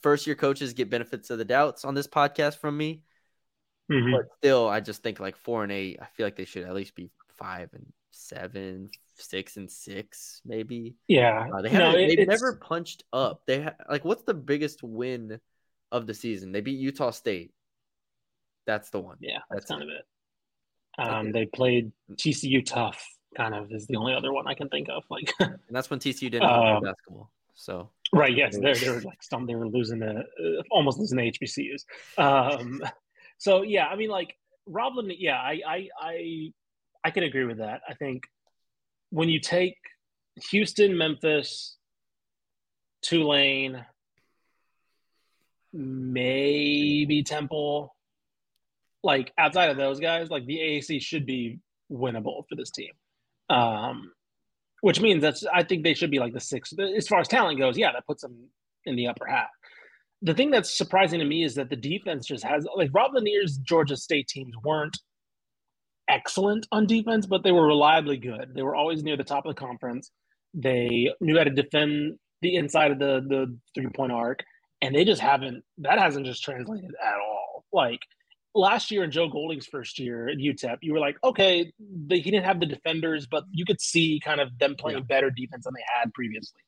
first 0.02 0.26
year 0.26 0.36
coaches 0.36 0.72
get 0.72 0.90
benefits 0.90 1.30
of 1.30 1.38
the 1.38 1.44
doubts 1.44 1.84
on 1.84 1.94
this 1.94 2.06
podcast 2.08 2.58
from 2.58 2.76
me. 2.76 3.02
Mhm. 3.90 4.12
But 4.12 4.26
still, 4.38 4.68
I 4.68 4.80
just 4.80 5.02
think 5.02 5.20
like 5.20 5.36
four 5.36 5.62
and 5.62 5.72
eight. 5.72 5.98
I 6.00 6.06
feel 6.06 6.26
like 6.26 6.36
they 6.36 6.44
should 6.46 6.64
at 6.64 6.74
least 6.74 6.94
be 6.94 7.10
five 7.36 7.70
and 7.74 7.92
seven, 8.10 8.90
six 9.16 9.56
and 9.56 9.70
six, 9.70 10.40
maybe. 10.44 10.94
Yeah, 11.08 11.48
Uh, 11.52 11.62
they 11.62 11.70
No, 11.70 11.90
it- 11.96 12.16
they've 12.16 12.28
never 12.28 12.56
punched 12.56 13.04
up. 13.12 13.42
They 13.46 13.62
ha- 13.62 13.74
like 13.88 14.04
what's 14.04 14.22
the 14.24 14.34
biggest 14.34 14.82
win 14.82 15.40
of 15.92 16.06
the 16.06 16.14
season? 16.14 16.52
They 16.52 16.60
beat 16.60 16.78
Utah 16.78 17.10
State. 17.10 17.52
That's 18.66 18.90
the 18.90 19.00
one. 19.00 19.18
Yeah, 19.20 19.38
That's 19.50 19.66
that's, 19.66 19.70
kind 19.70 19.82
of 19.82 19.88
it. 19.88 20.04
Okay. 20.98 21.10
Um, 21.10 21.32
they 21.32 21.46
played 21.46 21.92
TCU 22.14 22.64
tough. 22.64 23.04
Kind 23.36 23.54
of 23.54 23.70
is 23.72 23.86
the 23.88 23.96
only 23.96 24.14
other 24.14 24.32
one 24.32 24.46
I 24.46 24.54
can 24.54 24.68
think 24.68 24.88
of. 24.88 25.02
Like, 25.10 25.32
And 25.40 25.58
that's 25.70 25.90
when 25.90 25.98
TCU 25.98 26.30
didn't 26.30 26.48
have 26.48 26.76
Um, 26.76 26.82
basketball. 26.84 27.30
So 27.54 27.90
right? 28.12 28.34
Yes, 28.34 28.56
they're 28.58 28.74
they're 28.74 29.00
like 29.12 29.22
some 29.22 29.46
they 29.46 29.54
were 29.54 29.68
losing 29.68 30.00
to 30.00 30.18
uh, 30.20 30.62
almost 30.70 30.98
losing 30.98 31.18
to 31.18 31.24
HBCUs. 31.30 31.84
Um, 32.18 32.80
so 33.38 33.62
yeah, 33.62 33.86
I 33.86 33.96
mean, 33.96 34.10
like 34.10 34.36
Rob 34.66 34.96
Lanier. 34.96 35.16
Yeah, 35.18 35.36
I 35.38 35.60
I 35.66 35.88
I 36.00 36.52
I 37.04 37.10
can 37.10 37.24
agree 37.24 37.44
with 37.44 37.58
that. 37.58 37.82
I 37.88 37.94
think 37.94 38.24
when 39.10 39.28
you 39.28 39.40
take 39.40 39.76
Houston, 40.50 40.96
Memphis, 40.98 41.76
Tulane, 43.02 43.84
maybe 45.72 47.22
Temple, 47.22 47.94
like 49.02 49.32
outside 49.38 49.70
of 49.70 49.76
those 49.76 50.00
guys, 50.00 50.30
like 50.30 50.46
the 50.46 50.58
AAC 50.58 51.00
should 51.00 51.26
be 51.26 51.58
winnable 51.90 52.44
for 52.48 52.56
this 52.56 52.70
team. 52.70 52.92
Um, 53.50 54.12
which 54.80 55.00
means 55.00 55.22
that's 55.22 55.44
I 55.46 55.62
think 55.62 55.82
they 55.82 55.94
should 55.94 56.10
be 56.10 56.18
like 56.18 56.32
the 56.32 56.40
sixth 56.40 56.78
as 56.78 57.08
far 57.08 57.20
as 57.20 57.28
talent 57.28 57.58
goes. 57.58 57.78
Yeah, 57.78 57.92
that 57.92 58.06
puts 58.06 58.22
them 58.22 58.48
in 58.84 58.96
the 58.96 59.06
upper 59.08 59.26
half. 59.26 59.48
The 60.22 60.34
thing 60.34 60.50
that's 60.50 60.76
surprising 60.76 61.20
to 61.20 61.24
me 61.24 61.44
is 61.44 61.54
that 61.54 61.70
the 61.70 61.76
defense 61.76 62.26
just 62.26 62.44
has 62.44 62.66
like 62.74 62.90
Rob 62.92 63.12
Lanier's 63.14 63.58
Georgia 63.58 63.96
State 63.96 64.28
teams 64.28 64.54
weren't 64.62 64.98
excellent 66.08 66.66
on 66.72 66.86
defense, 66.86 67.26
but 67.26 67.42
they 67.42 67.52
were 67.52 67.66
reliably 67.66 68.16
good. 68.16 68.52
They 68.54 68.62
were 68.62 68.74
always 68.74 69.02
near 69.02 69.16
the 69.16 69.24
top 69.24 69.46
of 69.46 69.54
the 69.54 69.60
conference. 69.60 70.10
They 70.52 71.10
knew 71.20 71.36
how 71.38 71.44
to 71.44 71.50
defend 71.50 72.18
the 72.42 72.56
inside 72.56 72.90
of 72.90 72.98
the 72.98 73.24
the 73.26 73.58
three 73.74 73.88
point 73.88 74.12
arc, 74.12 74.44
and 74.82 74.94
they 74.94 75.04
just 75.04 75.20
haven't. 75.20 75.64
That 75.78 75.98
hasn't 75.98 76.26
just 76.26 76.42
translated 76.42 76.92
at 77.02 77.14
all. 77.14 77.64
Like 77.72 78.00
last 78.54 78.90
year 78.90 79.02
in 79.04 79.10
Joe 79.10 79.28
Golding's 79.28 79.66
first 79.66 79.98
year 79.98 80.28
at 80.28 80.38
UTEP, 80.38 80.78
you 80.82 80.92
were 80.92 81.00
like, 81.00 81.16
okay, 81.24 81.72
they, 81.78 82.20
he 82.20 82.30
didn't 82.30 82.44
have 82.44 82.60
the 82.60 82.66
defenders, 82.66 83.26
but 83.26 83.44
you 83.50 83.64
could 83.64 83.80
see 83.80 84.20
kind 84.24 84.40
of 84.40 84.56
them 84.58 84.76
playing 84.78 85.02
better 85.04 85.30
defense 85.30 85.64
than 85.64 85.74
they 85.74 85.84
had 86.00 86.12
previously. 86.14 86.60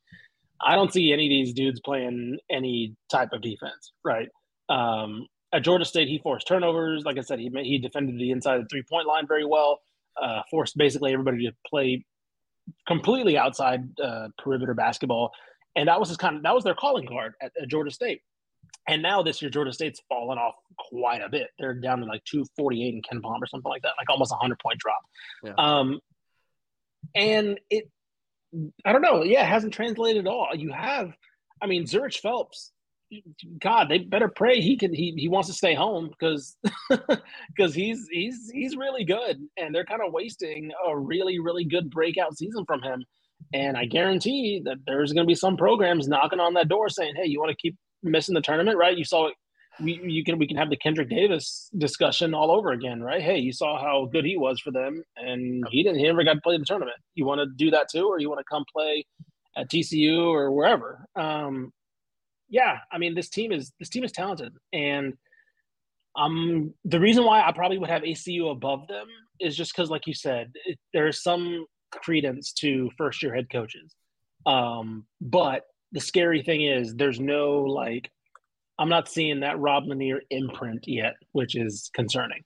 I 0.60 0.74
don't 0.74 0.92
see 0.92 1.12
any 1.12 1.26
of 1.26 1.30
these 1.30 1.54
dudes 1.54 1.80
playing 1.80 2.38
any 2.50 2.96
type 3.10 3.28
of 3.32 3.42
defense, 3.42 3.92
right? 4.04 4.28
Um, 4.68 5.26
at 5.52 5.62
Georgia 5.62 5.84
State, 5.84 6.08
he 6.08 6.18
forced 6.18 6.46
turnovers. 6.46 7.04
Like 7.04 7.18
I 7.18 7.22
said, 7.22 7.38
he 7.38 7.50
he 7.62 7.78
defended 7.78 8.18
the 8.18 8.30
inside 8.30 8.56
of 8.56 8.62
the 8.64 8.68
three 8.68 8.82
point 8.82 9.06
line 9.06 9.26
very 9.26 9.44
well. 9.44 9.80
Uh, 10.20 10.42
forced 10.50 10.76
basically 10.76 11.12
everybody 11.12 11.46
to 11.46 11.52
play 11.66 12.04
completely 12.86 13.36
outside 13.36 13.82
uh, 14.02 14.28
perimeter 14.38 14.74
basketball, 14.74 15.32
and 15.74 15.88
that 15.88 16.00
was 16.00 16.08
his 16.08 16.16
kind 16.16 16.36
of 16.36 16.42
that 16.42 16.54
was 16.54 16.64
their 16.64 16.74
calling 16.74 17.06
card 17.06 17.34
at, 17.40 17.52
at 17.60 17.68
Georgia 17.68 17.90
State. 17.90 18.22
And 18.88 19.02
now 19.02 19.22
this 19.22 19.42
year, 19.42 19.50
Georgia 19.50 19.72
State's 19.72 20.00
fallen 20.08 20.38
off 20.38 20.54
quite 20.78 21.20
a 21.20 21.28
bit. 21.28 21.48
They're 21.58 21.74
down 21.74 22.00
to 22.00 22.06
like 22.06 22.24
248 22.24 22.94
in 22.94 23.02
KenPom 23.02 23.38
or 23.40 23.46
something 23.46 23.68
like 23.68 23.82
that, 23.82 23.92
like 23.98 24.08
almost 24.08 24.32
a 24.32 24.36
100 24.36 24.58
point 24.58 24.78
drop. 24.78 25.00
Yeah. 25.42 25.54
Um, 25.58 26.00
and 27.14 27.58
it, 27.70 27.90
I 28.84 28.92
don't 28.92 29.02
know. 29.02 29.22
Yeah, 29.22 29.42
it 29.42 29.48
hasn't 29.48 29.74
translated 29.74 30.26
at 30.26 30.30
all. 30.30 30.48
You 30.54 30.72
have, 30.72 31.12
I 31.60 31.66
mean, 31.66 31.84
Zhuric 31.84 32.18
Phelps. 32.18 32.72
God, 33.60 33.88
they 33.88 33.98
better 33.98 34.28
pray 34.28 34.60
he 34.60 34.76
can. 34.76 34.92
He, 34.92 35.14
he 35.16 35.28
wants 35.28 35.48
to 35.48 35.54
stay 35.54 35.74
home 35.74 36.08
because 36.08 36.56
because 36.88 37.74
he's 37.74 38.06
he's 38.10 38.50
he's 38.52 38.76
really 38.76 39.04
good, 39.04 39.40
and 39.56 39.74
they're 39.74 39.84
kind 39.84 40.02
of 40.04 40.12
wasting 40.12 40.72
a 40.86 40.98
really 40.98 41.38
really 41.38 41.64
good 41.64 41.90
breakout 41.90 42.36
season 42.36 42.64
from 42.66 42.82
him. 42.82 43.04
And 43.52 43.76
I 43.76 43.84
guarantee 43.84 44.60
that 44.64 44.78
there's 44.86 45.12
going 45.12 45.24
to 45.24 45.30
be 45.30 45.36
some 45.36 45.56
programs 45.56 46.08
knocking 46.08 46.40
on 46.40 46.54
that 46.54 46.68
door 46.68 46.88
saying, 46.88 47.14
"Hey, 47.16 47.26
you 47.26 47.38
want 47.38 47.50
to 47.50 47.56
keep 47.56 47.76
missing 48.02 48.34
the 48.34 48.40
tournament, 48.40 48.76
right? 48.76 48.96
You 48.96 49.04
saw 49.04 49.28
it. 49.28 49.34
We 49.80 50.00
you 50.04 50.24
can 50.24 50.38
we 50.38 50.48
can 50.48 50.56
have 50.56 50.70
the 50.70 50.76
Kendrick 50.76 51.10
Davis 51.10 51.70
discussion 51.76 52.34
all 52.34 52.50
over 52.50 52.72
again, 52.72 53.02
right? 53.02 53.22
Hey, 53.22 53.38
you 53.38 53.52
saw 53.52 53.78
how 53.78 54.08
good 54.10 54.24
he 54.24 54.36
was 54.36 54.58
for 54.58 54.72
them, 54.72 55.04
and 55.16 55.64
he 55.70 55.82
didn't. 55.82 55.98
He 55.98 56.04
never 56.04 56.24
got 56.24 56.34
to 56.34 56.40
play 56.40 56.58
the 56.58 56.64
tournament. 56.64 56.96
You 57.14 57.26
want 57.26 57.40
to 57.40 57.46
do 57.56 57.70
that 57.70 57.88
too, 57.90 58.08
or 58.08 58.18
you 58.18 58.28
want 58.28 58.40
to 58.40 58.44
come 58.50 58.64
play 58.72 59.04
at 59.56 59.70
TCU 59.70 60.26
or 60.26 60.50
wherever? 60.50 61.06
Um, 61.14 61.72
yeah, 62.48 62.78
I 62.92 62.98
mean 62.98 63.14
this 63.14 63.28
team 63.28 63.52
is 63.52 63.72
this 63.78 63.88
team 63.88 64.04
is 64.04 64.12
talented, 64.12 64.52
and 64.72 65.14
um 66.16 66.72
the 66.84 67.00
reason 67.00 67.24
why 67.24 67.46
I 67.46 67.52
probably 67.52 67.78
would 67.78 67.90
have 67.90 68.02
ACU 68.02 68.50
above 68.50 68.86
them 68.88 69.06
is 69.40 69.56
just 69.56 69.72
because, 69.74 69.90
like 69.90 70.06
you 70.06 70.14
said, 70.14 70.52
it, 70.64 70.78
there's 70.92 71.22
some 71.22 71.66
credence 71.92 72.52
to 72.54 72.90
first 72.96 73.22
year 73.22 73.34
head 73.34 73.48
coaches. 73.50 73.94
Um, 74.46 75.06
but 75.20 75.64
the 75.92 76.00
scary 76.00 76.42
thing 76.42 76.62
is 76.62 76.94
there's 76.94 77.20
no 77.20 77.62
like 77.62 78.10
I'm 78.78 78.88
not 78.88 79.08
seeing 79.08 79.40
that 79.40 79.58
Rob 79.58 79.84
Lanier 79.86 80.20
imprint 80.30 80.86
yet, 80.86 81.14
which 81.32 81.54
is 81.56 81.90
concerning. 81.94 82.42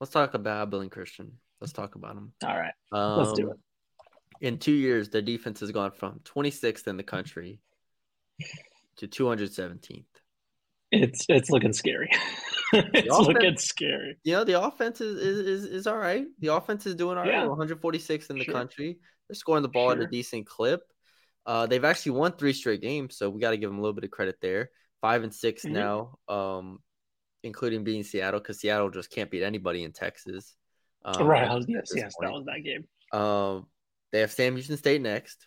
let's 0.00 0.12
talk 0.12 0.34
about 0.34 0.62
Abilene 0.62 0.90
Christian. 0.90 1.32
Let's 1.60 1.72
talk 1.72 1.94
about 1.94 2.16
him. 2.16 2.32
All 2.44 2.56
right, 2.56 2.72
Um, 2.92 3.18
let's 3.18 3.32
do 3.32 3.50
it. 3.50 3.56
In 4.40 4.58
two 4.58 4.72
years, 4.72 5.10
their 5.10 5.22
defense 5.22 5.60
has 5.60 5.70
gone 5.70 5.90
from 5.92 6.20
26th 6.24 6.86
in 6.88 6.96
the 6.96 7.02
country 7.02 7.60
to 8.98 9.08
217th. 9.08 10.04
It's 10.92 11.24
it's 11.28 11.50
looking 11.50 11.72
scary. 11.72 12.08
it's 12.72 13.08
offense- 13.14 13.26
looking 13.28 13.56
scary. 13.56 14.16
You 14.24 14.32
know, 14.32 14.44
the 14.44 14.60
offense 14.60 15.00
is 15.00 15.20
is, 15.20 15.38
is, 15.46 15.64
is 15.66 15.86
all 15.86 15.96
right. 15.96 16.24
The 16.40 16.52
offense 16.54 16.84
is 16.86 16.96
doing 16.96 17.16
all 17.16 17.24
right. 17.24 17.32
Yeah. 17.32 17.46
146th 17.46 18.30
in 18.30 18.38
the 18.38 18.44
Sure. 18.44 18.54
country. 18.54 18.98
They're 19.28 19.34
scoring 19.36 19.62
the 19.62 19.68
ball 19.68 19.92
at 19.92 20.00
a 20.00 20.06
decent 20.08 20.46
clip. 20.46 20.80
Uh, 21.46 21.66
they've 21.66 21.84
actually 21.84 22.12
won 22.12 22.32
three 22.32 22.52
straight 22.52 22.82
games, 22.82 23.16
so 23.16 23.30
we 23.30 23.40
got 23.40 23.50
to 23.50 23.56
give 23.56 23.70
them 23.70 23.78
a 23.78 23.80
little 23.80 23.94
bit 23.94 24.04
of 24.04 24.10
credit 24.10 24.36
there. 24.42 24.70
Five 25.00 25.22
and 25.22 25.32
6 25.34 25.64
Mhm. 25.64 25.70
now, 25.70 26.18
um, 26.28 26.78
including 27.44 27.84
beating 27.84 28.02
Seattle 28.02 28.40
because 28.40 28.60
Seattle 28.60 28.90
just 28.90 29.10
can't 29.10 29.30
beat 29.30 29.42
anybody 29.44 29.84
in 29.84 29.92
Texas. 29.92 30.54
Um, 31.04 31.26
right. 31.26 31.44
at 31.44 31.50
I 31.52 31.54
was, 31.54 31.66
yes, 31.68 31.90
yes, 31.94 32.12
that 32.20 32.30
was 32.32 32.44
that 32.46 32.62
game. 32.64 32.84
Um, 33.18 33.66
they 34.12 34.20
have 34.20 34.32
Sam 34.32 34.54
Houston 34.54 34.76
State 34.76 35.00
next. 35.00 35.46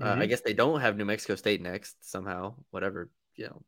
Uh, 0.00 0.14
I 0.18 0.24
Mhm. 0.24 0.28
guess 0.28 0.40
they 0.40 0.54
don't 0.54 0.80
have 0.80 0.96
New 0.96 1.04
Mexico 1.04 1.34
State 1.34 1.60
next 1.60 1.96
somehow. 2.08 2.54
Whatever 2.70 3.10
you 3.36 3.46
know, 3.46 3.62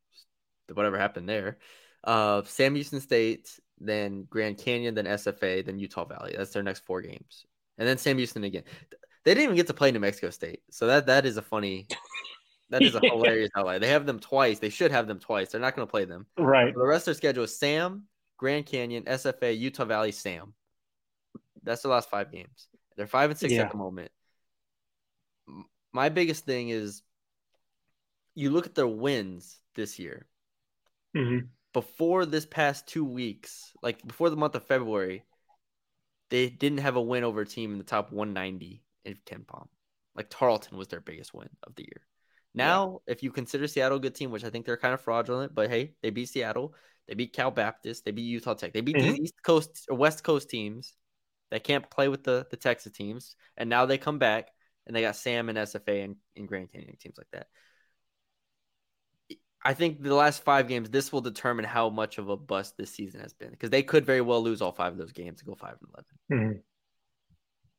whatever 0.72 0.98
happened 0.98 1.28
there. 1.28 1.58
Uh, 2.04 2.42
Sam 2.44 2.74
Houston 2.74 3.00
State, 3.00 3.58
then 3.78 4.24
Grand 4.24 4.58
Canyon, 4.58 4.94
then 4.94 5.06
SFA, 5.06 5.62
then 5.64 5.78
Utah 5.78 6.04
Valley. 6.04 6.34
That's 6.36 6.52
their 6.52 6.62
next 6.62 6.80
four 6.84 7.00
games, 7.02 7.46
and 7.78 7.86
then 7.88 7.98
Sam 7.98 8.16
Houston 8.18 8.44
again. 8.44 8.64
They 9.24 9.34
didn't 9.34 9.44
even 9.44 9.56
get 9.56 9.68
to 9.68 9.74
play 9.74 9.90
New 9.92 10.00
Mexico 10.00 10.30
State, 10.30 10.62
so 10.70 10.86
that 10.88 11.06
that 11.06 11.26
is 11.26 11.36
a 11.36 11.42
funny. 11.42 11.86
That 12.70 12.82
is 12.82 12.94
a 12.94 13.00
hilarious 13.02 13.50
outlier. 13.54 13.78
They 13.78 13.88
have 13.88 14.06
them 14.06 14.18
twice. 14.18 14.58
They 14.58 14.70
should 14.70 14.90
have 14.90 15.06
them 15.06 15.18
twice. 15.20 15.50
They're 15.52 15.60
not 15.60 15.76
going 15.76 15.86
to 15.86 15.90
play 15.90 16.06
them. 16.06 16.26
Right. 16.38 16.74
The 16.74 16.80
rest 16.80 17.02
of 17.02 17.06
their 17.06 17.14
schedule 17.14 17.44
is 17.44 17.56
Sam, 17.58 18.08
Grand 18.38 18.64
Canyon, 18.66 19.04
SFA, 19.04 19.52
Utah 19.56 19.84
Valley, 19.84 20.10
Sam. 20.10 20.54
That's 21.62 21.82
the 21.82 21.88
last 21.88 22.08
five 22.10 22.32
games. 22.32 22.68
They're 22.96 23.06
five 23.06 23.30
and 23.30 23.38
six 23.38 23.52
Yeah. 23.52 23.62
at 23.64 23.70
the 23.70 23.76
moment. 23.76 24.10
My 25.92 26.08
biggest 26.08 26.44
thing 26.44 26.68
is 26.70 27.02
you 28.34 28.50
look 28.50 28.66
at 28.66 28.74
their 28.74 28.86
wins 28.86 29.62
this 29.74 29.98
year. 29.98 30.26
hmm 31.14 31.52
Before 31.74 32.24
this 32.24 32.46
past 32.46 32.86
two 32.86 33.04
weeks, 33.04 33.74
like 33.82 34.06
before 34.06 34.30
the 34.30 34.36
month 34.36 34.54
of 34.54 34.64
February, 34.64 35.24
they 36.30 36.48
didn't 36.48 36.78
have 36.78 36.96
a 36.96 37.02
win 37.02 37.24
over 37.24 37.42
a 37.42 37.46
team 37.46 37.72
in 37.72 37.78
the 37.78 37.84
top 37.84 38.12
190 38.12 38.82
in 39.04 39.18
KenPom. 39.26 39.68
Like 40.14 40.28
Tarleton 40.30 40.76
was 40.78 40.88
their 40.88 41.00
biggest 41.00 41.34
win 41.34 41.48
of 41.62 41.74
the 41.74 41.82
year. 41.82 42.02
Now, 42.54 43.00
if 43.06 43.22
you 43.22 43.30
consider 43.30 43.66
Seattle 43.66 43.96
a 43.98 44.00
good 44.00 44.14
team, 44.14 44.30
which 44.30 44.44
I 44.44 44.50
think 44.50 44.66
they're 44.66 44.76
kind 44.76 44.94
of 44.94 45.00
fraudulent, 45.00 45.54
but 45.54 45.70
hey, 45.70 45.94
they 46.02 46.10
beat 46.10 46.28
Seattle, 46.28 46.74
they 47.08 47.14
beat 47.14 47.32
Cal 47.32 47.50
Baptist, 47.50 48.04
they 48.04 48.10
beat 48.10 48.22
Utah 48.24 48.54
Tech, 48.54 48.72
they 48.72 48.82
beat 48.82 48.98
these 48.98 49.14
Mhm. 49.14 49.18
East 49.18 49.42
Coast 49.42 49.86
or 49.88 49.96
West 49.96 50.22
Coast 50.22 50.50
teams 50.50 50.94
that 51.50 51.64
can't 51.64 51.88
play 51.90 52.08
with 52.08 52.24
the 52.24 52.46
the 52.50 52.56
Texas 52.56 52.92
teams, 52.92 53.36
and 53.56 53.70
now 53.70 53.86
they 53.86 53.98
come 53.98 54.18
back 54.18 54.50
and 54.86 54.94
they 54.96 55.02
got 55.02 55.16
Sam 55.16 55.48
and 55.48 55.58
SFA 55.58 56.04
and, 56.04 56.16
and 56.36 56.48
Grand 56.48 56.72
Canyon 56.72 56.96
teams 57.00 57.16
like 57.18 57.28
that. 57.32 57.46
I 59.64 59.74
think 59.74 60.02
the 60.02 60.14
last 60.14 60.42
five 60.42 60.66
games, 60.66 60.90
this 60.90 61.12
will 61.12 61.20
determine 61.20 61.64
how 61.64 61.88
much 61.88 62.18
of 62.18 62.28
a 62.28 62.36
bust 62.36 62.76
this 62.76 62.90
season 62.90 63.20
has 63.20 63.32
been 63.32 63.50
because 63.50 63.70
they 63.70 63.82
could 63.84 64.04
very 64.04 64.20
well 64.20 64.42
lose 64.42 64.60
all 64.60 64.72
five 64.72 64.92
of 64.92 64.98
those 64.98 65.12
games 65.12 65.40
and 65.40 65.48
go 65.48 65.54
five 65.54 65.76
and 65.80 65.88
eleven. 66.32 66.54
hmm 66.54 66.58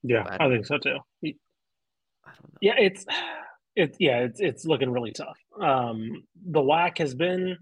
Yeah, 0.03 0.23
But- 0.23 0.41
I 0.41 0.49
think 0.49 0.65
so 0.65 0.77
too. 0.77 0.97
I 2.25 2.29
don't 2.29 2.53
know. 2.53 2.57
Yeah, 2.61 2.75
it's 2.77 3.05
it's 3.75 3.97
yeah, 3.99 4.19
it's 4.19 4.39
it's 4.39 4.65
looking 4.65 4.91
really 4.91 5.11
tough. 5.11 5.37
Um, 5.59 6.23
the 6.45 6.61
WAC 6.61 6.99
has 6.99 7.13
been 7.15 7.57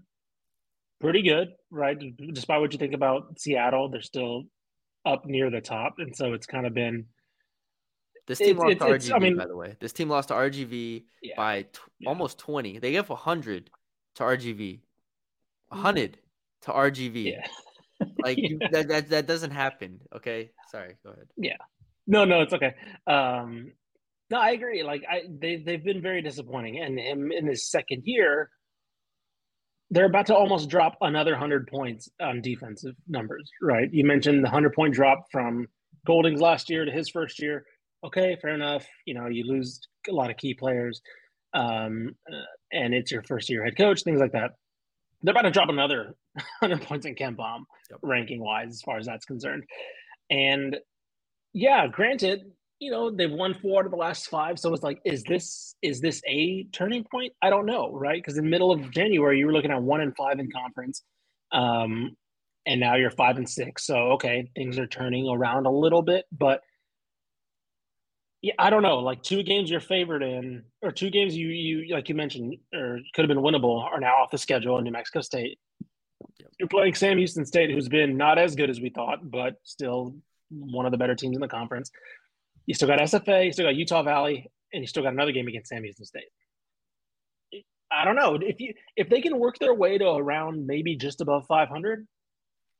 pretty 1.00 1.22
good, 1.22 1.48
right? 1.70 1.98
Despite 2.32 2.60
what 2.60 2.72
you 2.72 2.78
think 2.78 2.94
about 2.94 3.40
Seattle, 3.40 3.88
they're 3.88 4.02
still 4.02 4.44
up 5.04 5.26
near 5.26 5.50
the 5.50 5.60
top, 5.60 5.94
and 5.98 6.14
so 6.14 6.32
it's 6.32 6.46
kind 6.46 6.64
of 6.64 6.74
been 6.74 7.06
This 8.26 8.38
team 8.38 8.50
It's- 8.50 8.58
lost 8.58 8.70
it's- 8.72 9.06
to 9.08 9.14
RGV, 9.14 9.14
I 9.14 9.18
mean- 9.18 9.36
by 9.36 9.46
the 9.46 9.56
way. 9.56 9.76
This 9.80 9.92
team 9.92 10.08
lost 10.08 10.28
to 10.28 10.34
RGV 10.34 11.06
yeah, 11.22 11.34
by 11.36 11.62
t- 11.62 11.80
Yeah. 11.98 12.08
almost 12.08 12.38
20. 12.38 12.78
They 12.78 12.92
gave 12.92 13.08
100 13.10 13.70
to 14.16 14.22
RGV. 14.24 14.80
100 15.68 16.18
to 16.62 16.72
RGV. 16.72 17.32
yeah. 17.32 17.46
Like 18.18 18.36
you, 18.36 18.58
that, 18.72 18.88
that 18.88 19.08
that 19.10 19.26
doesn't 19.28 19.52
happen. 19.52 20.00
Okay. 20.12 20.50
Sorry. 20.72 20.96
Go 21.04 21.10
ahead. 21.12 21.28
Yeah. 21.36 21.56
No, 22.08 22.24
no, 22.24 22.40
it's 22.42 22.52
okay. 22.52 22.74
Um, 23.06 23.70
no, 24.28 24.38
I 24.38 24.50
agree. 24.50 24.82
Like 24.82 25.04
I, 25.08 25.22
they 25.28 25.58
they've 25.58 25.84
been 25.84 26.02
very 26.02 26.20
disappointing, 26.20 26.80
and 26.80 26.98
him 26.98 27.30
in 27.30 27.46
his 27.46 27.70
second 27.70 28.02
year, 28.04 28.50
they're 29.92 30.06
about 30.06 30.26
to 30.26 30.34
almost 30.34 30.68
drop 30.68 30.96
another 31.00 31.36
hundred 31.36 31.68
points 31.68 32.08
on 32.20 32.40
defensive 32.40 32.96
numbers. 33.06 33.48
Right? 33.60 33.88
You 33.92 34.04
mentioned 34.04 34.44
the 34.44 34.50
hundred 34.50 34.72
point 34.74 34.94
drop 34.94 35.26
from 35.30 35.68
Golding's 36.04 36.40
last 36.40 36.70
year 36.70 36.84
to 36.84 36.90
his 36.90 37.08
first 37.08 37.40
year. 37.40 37.64
Okay, 38.04 38.36
fair 38.42 38.54
enough. 38.54 38.86
You 39.06 39.14
know, 39.14 39.28
you 39.28 39.44
lose 39.46 39.80
a 40.08 40.12
lot 40.12 40.30
of 40.30 40.36
key 40.38 40.54
players, 40.54 41.02
um, 41.54 42.16
uh, 42.30 42.36
and 42.72 42.94
it's 42.94 43.12
your 43.12 43.22
first 43.24 43.50
year 43.50 43.64
head 43.64 43.76
coach, 43.76 44.02
things 44.04 44.20
like 44.20 44.32
that. 44.32 44.52
They're 45.22 45.32
about 45.32 45.42
to 45.42 45.50
drop 45.52 45.68
another 45.70 46.14
hundred 46.60 46.82
points 46.82 47.06
in 47.06 47.14
KenPom, 47.16 47.60
Yep. 47.90 48.00
ranking 48.02 48.42
wise, 48.42 48.70
as 48.70 48.82
far 48.82 48.98
as 48.98 49.06
that's 49.06 49.26
concerned, 49.26 49.64
and 50.30 50.76
yeah, 51.54 51.88
granted, 51.88 52.42
you 52.80 52.92
know, 52.92 53.10
they've 53.10 53.32
won 53.32 53.54
four 53.54 53.80
out 53.80 53.86
of 53.86 53.92
the 53.92 53.98
last 53.98 54.28
five. 54.28 54.58
So 54.60 54.74
it's 54.74 54.84
like, 54.84 55.00
is 55.04 55.24
this 55.24 55.76
is 55.82 56.00
this 56.00 56.22
a 56.28 56.64
turning 56.72 57.04
point? 57.04 57.34
I 57.42 57.50
don't 57.50 57.66
know, 57.66 57.92
right? 57.92 58.22
Because 58.22 58.38
in 58.38 58.44
the 58.44 58.50
middle 58.50 58.72
of 58.72 58.90
January, 58.92 59.38
you 59.40 59.46
were 59.46 59.54
looking 59.54 59.72
at 59.72 59.82
one 59.82 60.02
and 60.02 60.16
five 60.16 60.40
in 60.40 60.50
conference. 60.52 61.04
Um, 61.52 62.16
and 62.66 62.80
now 62.80 62.96
you're 62.96 63.10
five 63.10 63.38
and 63.38 63.50
six. 63.50 63.86
So 63.86 63.96
okay, 64.12 64.50
things 64.56 64.78
are 64.78 64.88
turning 64.88 65.28
around 65.28 65.66
a 65.66 65.72
little 65.72 66.02
bit, 66.02 66.26
but 66.32 66.62
yeah, 68.42 68.54
I 68.58 68.70
don't 68.70 68.82
know. 68.82 68.98
Like 68.98 69.22
two 69.22 69.44
games 69.44 69.70
you're 69.70 69.80
favored 69.80 70.22
in, 70.22 70.64
or 70.82 70.90
two 70.90 71.10
games 71.10 71.36
you 71.36 71.48
you 71.48 71.94
like 71.94 72.08
you 72.08 72.16
mentioned, 72.16 72.56
or 72.74 72.98
could 73.14 73.22
have 73.22 73.28
been 73.28 73.42
winnable, 73.42 73.84
are 73.84 74.00
now 74.00 74.14
off 74.14 74.32
the 74.32 74.38
schedule 74.38 74.76
in 74.78 74.84
New 74.84 74.90
Mexico 74.90 75.20
State. 75.20 75.58
Yep. 76.38 76.50
You're 76.58 76.68
playing 76.68 76.94
Sam 76.94 77.18
Houston 77.18 77.46
State, 77.46 77.70
who's 77.70 77.88
been 77.88 78.16
not 78.16 78.38
as 78.38 78.56
good 78.56 78.68
as 78.68 78.80
we 78.80 78.90
thought, 78.90 79.30
but 79.30 79.54
still 79.62 80.16
one 80.50 80.86
of 80.86 80.92
the 80.92 80.98
better 80.98 81.14
teams 81.14 81.36
in 81.36 81.40
the 81.40 81.48
conference. 81.48 81.90
You 82.66 82.74
still 82.74 82.88
got 82.88 82.98
SFA, 82.98 83.46
you 83.46 83.52
still 83.52 83.66
got 83.66 83.76
Utah 83.76 84.02
Valley, 84.02 84.50
and 84.72 84.82
you 84.82 84.88
still 84.88 85.04
got 85.04 85.12
another 85.12 85.32
game 85.32 85.46
against 85.46 85.68
Sam 85.68 85.84
Houston 85.84 86.04
State. 86.04 86.28
I 87.92 88.04
don't 88.04 88.16
know 88.16 88.38
if 88.40 88.58
you 88.58 88.74
if 88.96 89.08
they 89.08 89.20
can 89.20 89.38
work 89.38 89.58
their 89.58 89.74
way 89.74 89.98
to 89.98 90.08
around 90.08 90.66
maybe 90.66 90.96
just 90.96 91.20
above 91.20 91.46
500. 91.46 92.08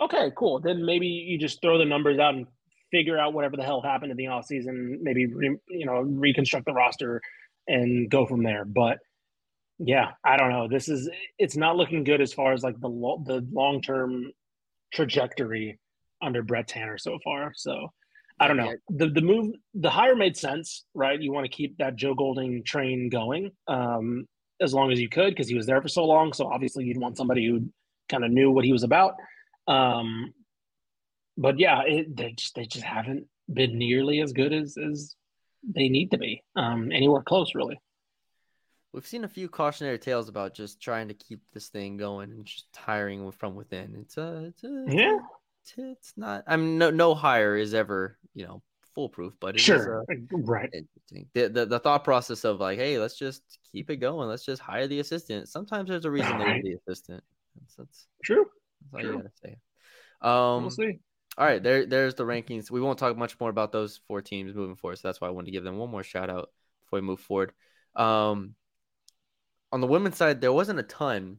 Okay, 0.01 0.33
cool. 0.37 0.59
Then 0.59 0.85
maybe 0.85 1.07
you 1.07 1.39
just 1.39 1.61
throw 1.61 1.79
the 1.79 1.85
numbers 1.85 2.19
out 2.19 2.35
and 2.35 2.47
figure 2.93 3.19
out 3.19 3.33
whatever 3.33 3.57
the 3.57 3.65
hell 3.65 3.83
happened 3.83 4.13
in 4.13 4.17
the 4.17 4.27
offseason. 4.27 5.01
Maybe 5.01 5.27
re, 5.27 5.57
you 5.69 5.87
know 5.87 6.01
reconstruct 6.01 6.67
the 6.67 6.73
roster 6.73 7.21
and 7.67 8.09
go 8.09 8.27
from 8.27 8.45
there. 8.45 8.65
But 8.65 8.99
yeah, 9.79 10.13
I 10.25 10.37
don't 10.37 10.51
know. 10.51 10.69
This 10.69 10.89
is 10.89 11.11
it's 11.39 11.57
not 11.57 11.77
looking 11.77 12.05
good 12.05 12.21
as 12.21 12.33
far 12.33 12.53
as 12.53 12.63
like 12.63 12.79
the 12.79 12.89
lo- 12.89 13.23
the 13.27 13.45
long 13.51 13.83
term 13.83 14.31
trajectory 14.93 15.81
under 16.21 16.43
Brette 16.43 16.69
Tanner 16.69 16.99
so 16.99 17.19
far. 17.25 17.53
So 17.57 17.89
I 18.39 18.49
don't 18.49 18.57
know. 18.57 18.75
The 18.89 19.09
the 19.09 19.21
move 19.21 19.55
the 19.75 19.91
hire 19.91 20.17
made 20.17 20.37
sense, 20.37 20.85
right? 20.95 21.21
You 21.21 21.33
want 21.33 21.47
to 21.47 21.57
keep 21.57 21.79
that 21.79 21.97
Joe 21.97 22.15
Golding 22.15 22.63
train 22.65 23.09
going 23.09 23.51
um, 23.69 24.27
as 24.61 24.73
long 24.73 24.93
as 24.93 25.01
you 25.01 25.09
could 25.09 25.31
because 25.31 25.49
he 25.49 25.55
was 25.55 25.67
there 25.67 25.83
for 25.83 25.89
so 25.89 26.05
long. 26.05 26.33
So 26.33 26.47
obviously 26.47 26.85
you'd 26.85 26.99
want 26.99 27.17
somebody 27.17 27.47
who 27.47 27.69
kind 28.09 28.25
of 28.25 28.31
knew 28.31 28.51
what 28.51 28.65
he 28.65 28.73
was 28.73 28.83
about. 28.83 29.15
Um, 29.67 30.33
but 31.37 31.59
yeah, 31.59 31.83
it, 31.87 32.17
they 32.17 32.33
just 32.33 32.55
they 32.55 32.67
just 32.67 32.85
haven't 32.85 33.27
been 33.53 33.79
nearly 33.79 34.21
as 34.21 34.33
good 34.33 34.53
as 34.53 34.77
as 34.77 35.15
they 35.63 35.89
need 35.89 36.11
to 36.11 36.19
be. 36.19 36.43
Um, 36.57 36.91
anywhere 36.93 37.23
close, 37.23 37.55
really. 37.55 37.81
We've 38.93 39.07
seen 39.07 39.25
a 39.25 39.29
few 39.29 39.49
cautionary 39.49 39.99
tales 39.99 40.29
about 40.29 40.55
just 40.55 40.81
trying 40.83 41.09
to 41.09 41.15
keep 41.15 41.41
this 41.53 41.69
thing 41.69 41.97
going 41.97 42.31
and 42.31 42.45
just 42.45 42.67
hiring 42.77 43.31
from 43.33 43.55
within. 43.55 43.97
It's 43.99 44.19
a, 44.19 44.45
it's 44.49 44.65
a 44.65 44.85
Yeah. 44.89 45.19
It's, 45.63 45.75
it's 45.79 46.13
not. 46.17 46.45
I 46.47 46.57
mean, 46.57 46.77
no, 46.77 46.91
no 46.91 47.15
hire 47.15 47.57
is 47.57 47.73
ever 47.73 48.19
you 48.35 48.45
know 48.47 48.63
foolproof, 48.95 49.33
but 49.41 49.55
it 49.55 49.59
is, 49.61 49.65
Sure, 49.65 50.03
uh, 50.03 50.15
right. 50.33 50.69
interesting. 50.75 51.27
The, 51.33 51.49
the 51.49 51.67
the 51.67 51.79
thought 51.79 52.05
process 52.05 52.45
of 52.45 52.61
like, 52.61 52.79
hey, 52.79 52.99
let's 52.99 53.17
just 53.17 53.43
keep 53.71 53.89
it 53.89 53.97
going. 53.97 54.29
Let's 54.29 54.45
just 54.45 54.61
hire 54.61 54.87
the 54.87 54.99
assistant. 55.01 55.49
Sometimes 55.49 55.89
there's 55.89 56.05
a 56.05 56.11
reason 56.11 56.37
they 56.39 56.45
Right. 56.45 56.63
need 56.63 56.75
the 56.75 56.79
assistant. 56.87 57.23
That's 57.59 57.75
that's, 57.77 58.07
True. 58.25 58.45
that's 58.93 59.05
all 59.07 59.11
you 59.11 59.17
gotta 59.17 59.31
say. 59.43 59.57
Um, 60.21 60.63
we'll 60.63 60.71
see. 60.71 60.99
All 61.39 61.47
right, 61.47 61.63
there 61.63 61.87
there's 61.87 62.15
the 62.15 62.25
rankings. 62.25 62.71
We 62.71 62.81
won't 62.81 62.99
talk 62.99 63.17
much 63.17 63.39
more 63.41 63.51
about 63.51 63.73
those 63.73 64.01
four 64.07 64.21
teams 64.21 64.55
moving 64.55 64.77
forward, 64.77 64.99
so 64.99 65.09
that's 65.09 65.21
why 65.21 65.29
I 65.29 65.31
wanted 65.31 65.47
to 65.47 65.53
give 65.53 65.65
them 65.65 65.79
one 65.79 65.91
more 65.91 66.03
shout 66.03 66.29
out 66.29 66.51
before 66.83 67.01
we 67.01 67.07
move 67.07 67.21
forward. 67.21 67.53
Um, 67.97 68.55
on 69.71 69.81
the 69.81 69.87
women's 69.87 70.17
side, 70.17 70.41
there 70.41 70.53
wasn't 70.53 70.81
a 70.81 70.85
ton. 70.85 71.39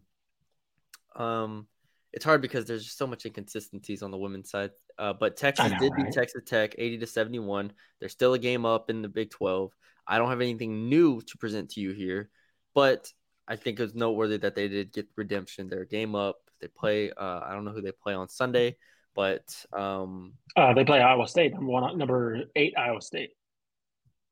Um, 1.16 1.68
it's 2.12 2.26
hard 2.26 2.42
because 2.42 2.66
there's 2.66 2.84
just 2.84 2.98
so 2.98 3.08
much 3.08 3.26
inconsistencies 3.26 4.02
on 4.02 4.12
the 4.12 4.18
women's 4.18 4.50
side. 4.50 4.72
Uh, 4.98 5.14
but 5.14 5.38
Texas 5.38 5.72
know, 5.72 5.80
did 5.80 5.96
beat 5.96 6.04
right? 6.06 6.14
Texas 6.14 6.42
Tech 6.46 6.76
80 6.78 7.00
to 7.00 7.08
71. 7.08 7.74
There's 8.00 8.12
still 8.12 8.34
a 8.34 8.40
game 8.40 8.66
up 8.66 8.90
in 8.90 9.02
the 9.02 9.10
Big 9.10 9.32
12. 9.32 9.72
I 10.08 10.18
don't 10.18 10.30
have 10.30 10.42
anything 10.42 10.90
new 10.90 11.22
to 11.22 11.38
present 11.38 11.72
to 11.72 11.82
you 11.82 11.92
here, 11.92 12.30
but 12.76 13.12
I 13.48 13.56
think 13.56 13.80
it's 13.80 13.96
noteworthy 13.96 14.38
that 14.38 14.56
they 14.56 14.68
did 14.68 14.94
get 14.94 15.08
redemption. 15.16 15.70
Their 15.70 15.86
game 15.86 16.16
up. 16.16 16.38
They 16.62 16.68
play. 16.68 17.12
Uh, 17.12 17.42
I 17.44 17.54
don't 17.54 17.66
know 17.66 17.72
who 17.72 17.82
they 17.82 17.92
play 17.92 18.14
on 18.14 18.30
Sunday, 18.30 18.78
but 19.16 19.66
um, 19.74 20.34
Uh, 20.56 20.74
they 20.74 20.84
play 20.86 21.00
Iowa 21.02 21.28
State. 21.28 21.54
Number 21.54 21.72
one, 21.72 21.98
number 21.98 22.44
eight, 22.56 22.74
Iowa 22.78 23.02
State. 23.02 23.32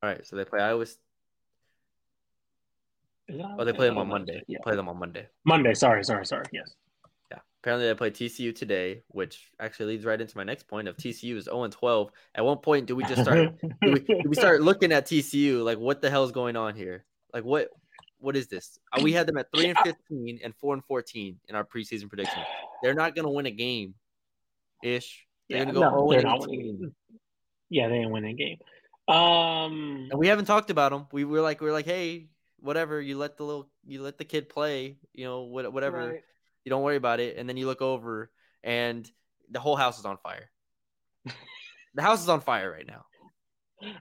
all 0.02 0.10
right. 0.10 0.26
So 0.26 0.36
they 0.36 0.44
play 0.44 0.60
Iowa. 0.60 0.82
Is 0.82 0.98
Iowa 3.30 3.56
Oh, 3.60 3.64
they 3.64 3.72
play 3.72 3.86
them 3.88 3.98
on. 3.98 4.08
Monday. 4.08 4.42
Yeah. 4.48 4.58
Play 4.62 4.76
them 4.76 4.88
on 4.88 4.98
Monday. 4.98 5.26
Monday. 5.44 5.74
Sorry, 5.74 6.04
sorry, 6.04 6.26
sorry. 6.26 6.44
Yes. 6.52 6.74
Yeah. 7.30 7.38
Apparently 7.62 7.86
they 7.88 7.94
play 7.94 8.10
TCU 8.10 8.54
today, 8.54 9.02
which 9.08 9.50
actually 9.60 9.86
leads 9.94 10.04
right 10.04 10.20
into 10.20 10.36
my 10.36 10.44
next 10.44 10.66
point 10.68 10.88
of 10.88 10.96
TCU 10.96 11.36
is 11.36 11.44
0 11.44 11.62
and 11.64 11.72
12. 11.72 12.10
At 12.34 12.44
one 12.44 12.58
point, 12.58 12.86
do 12.86 12.96
we 12.96 13.04
just 13.04 13.22
start 13.22 13.54
do 13.82 13.92
we, 13.92 14.00
do 14.00 14.22
we 14.28 14.34
start 14.34 14.60
looking 14.62 14.92
at 14.92 15.06
TCU 15.06 15.64
like 15.64 15.78
what 15.78 16.02
the 16.02 16.10
hell's 16.10 16.32
going 16.32 16.56
on 16.56 16.74
here? 16.74 17.04
Like 17.32 17.44
what 17.44 17.68
what 18.18 18.36
is 18.36 18.46
this? 18.48 18.78
Uh, 18.92 19.00
We 19.02 19.12
had 19.12 19.26
them 19.26 19.36
at 19.38 19.46
3 19.54 19.66
and 19.70 19.78
15 19.78 20.40
and 20.44 20.54
4 20.56 20.74
and 20.74 20.84
14 20.84 21.38
in 21.48 21.54
our 21.56 21.64
preseason 21.64 22.08
prediction. 22.08 22.42
They're 22.82 22.94
not 22.94 23.14
going 23.16 23.24
to 23.24 23.30
win 23.30 23.46
a 23.46 23.50
game 23.50 23.94
ish. 24.82 25.26
They're 25.48 25.60
Yeah, 25.60 25.64
to 25.66 25.72
go 25.72 25.80
no, 25.80 25.90
0 25.90 26.10
they're 26.10 26.18
and 26.20 26.28
not 26.28 26.42
18. 26.42 26.48
winning. 26.50 26.94
Yeah, 27.70 27.88
they 27.88 27.96
ain't 27.96 28.10
winning 28.10 28.34
a 28.34 28.36
game. 28.36 28.58
Um, 29.08 30.08
And 30.10 30.18
we 30.18 30.28
haven't 30.28 30.44
talked 30.44 30.70
about 30.70 30.92
them. 30.92 31.06
We 31.12 31.24
were 31.24 31.40
like 31.40 31.60
we 31.60 31.68
are 31.68 31.72
like, 31.72 31.86
"Hey, 31.86 32.28
whatever, 32.60 33.00
you 33.00 33.18
let 33.18 33.36
the 33.36 33.44
little 33.44 33.70
you 33.84 34.02
let 34.02 34.18
the 34.18 34.24
kid 34.24 34.48
play, 34.48 34.98
you 35.12 35.24
know, 35.24 35.42
what- 35.42 35.72
whatever. 35.72 36.10
right. 36.12 36.22
You 36.64 36.70
don't 36.70 36.82
worry 36.82 36.96
about 36.96 37.18
it." 37.20 37.36
And 37.36 37.48
then 37.48 37.56
you 37.56 37.66
look 37.66 37.82
over 37.82 38.30
and 38.62 39.10
the 39.50 39.60
whole 39.60 39.76
house 39.76 39.98
is 39.98 40.04
on 40.04 40.18
fire. 40.18 40.50
the 41.94 42.02
house 42.02 42.22
is 42.22 42.28
on 42.28 42.40
fire 42.40 42.70
right 42.70 42.86
now. 42.86 43.04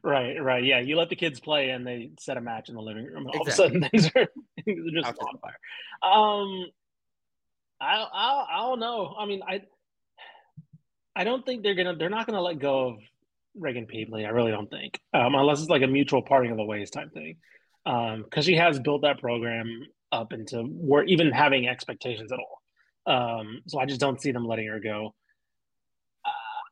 Right, 0.04 0.42
right. 0.42 0.64
Yeah, 0.64 0.80
you 0.80 0.96
let 0.96 1.10
the 1.10 1.16
kids 1.16 1.40
play 1.40 1.72
and 1.72 1.86
they 1.86 2.12
set 2.20 2.38
a 2.38 2.42
match 2.42 2.70
in 2.70 2.76
the 2.76 2.82
living 2.82 3.06
room. 3.06 3.28
All 3.28 3.42
Exactly. 3.42 3.78
of 3.78 3.94
a 3.94 4.00
sudden, 4.00 4.30
things 4.66 4.88
are 4.88 5.02
just 5.02 5.20
on 5.20 5.38
fire. 5.40 5.60
Um, 6.04 6.68
I, 7.80 7.96
I 8.14 8.46
I 8.52 8.58
don't 8.60 8.80
know. 8.80 9.16
I 9.18 9.26
mean, 9.26 9.42
I 9.48 9.64
I 11.16 11.24
don't 11.24 11.46
think 11.46 11.64
they're 11.64 11.76
gonna. 11.76 11.96
They're 11.96 12.10
not 12.10 12.26
gonna 12.26 12.42
let 12.42 12.60
go 12.60 12.90
of 12.90 13.00
Raegan 13.60 13.90
Pebley. 13.90 14.26
I 14.26 14.30
really 14.30 14.52
don't 14.52 14.70
think, 14.70 15.00
um, 15.14 15.36
unless 15.36 15.60
it's 15.60 15.70
like 15.70 15.82
a 15.82 15.88
mutual 15.88 16.22
parting 16.22 16.52
of 16.52 16.58
the 16.58 16.64
ways 16.64 16.90
type 16.90 17.14
thing. 17.14 17.38
Because 17.84 18.46
she 18.46 18.56
has 18.56 18.80
built 18.80 19.02
that 19.02 19.20
program 19.20 19.86
up 20.12 20.34
into 20.34 20.64
where 20.64 21.04
even 21.06 21.32
having 21.32 21.68
expectations 21.68 22.32
at 22.32 22.40
all. 22.40 22.62
Um, 23.06 23.62
so 23.68 23.80
I 23.80 23.86
just 23.86 24.00
don't 24.00 24.22
see 24.22 24.32
them 24.32 24.46
letting 24.46 24.68
her 24.68 24.80
go. 24.80 25.16
Uh, 26.24 26.30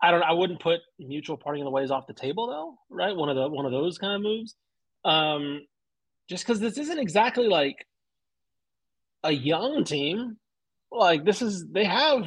I 0.08 0.12
don't. 0.12 0.24
I 0.24 0.34
wouldn't 0.34 0.60
put 0.60 0.82
mutual 1.00 1.38
parting 1.38 1.62
of 1.64 1.66
the 1.66 1.72
ways 1.72 1.92
off 1.92 2.08
the 2.08 2.14
table 2.14 2.48
though. 2.48 2.78
Right, 2.90 3.16
one 3.16 3.30
of 3.30 3.36
the 3.36 3.50
one 3.50 3.66
of 3.66 3.72
those 3.72 3.98
kind 3.98 4.14
of 4.14 4.22
moves. 4.22 4.56
Um, 5.04 5.62
just 6.30 6.46
because 6.46 6.60
this 6.60 6.78
isn't 6.78 7.00
exactly 7.00 7.48
like 7.48 7.86
a 9.24 9.32
young 9.32 9.84
team. 9.84 10.38
Like 10.92 11.26
this 11.26 11.42
is 11.42 11.66
they 11.68 11.86
have 11.86 12.26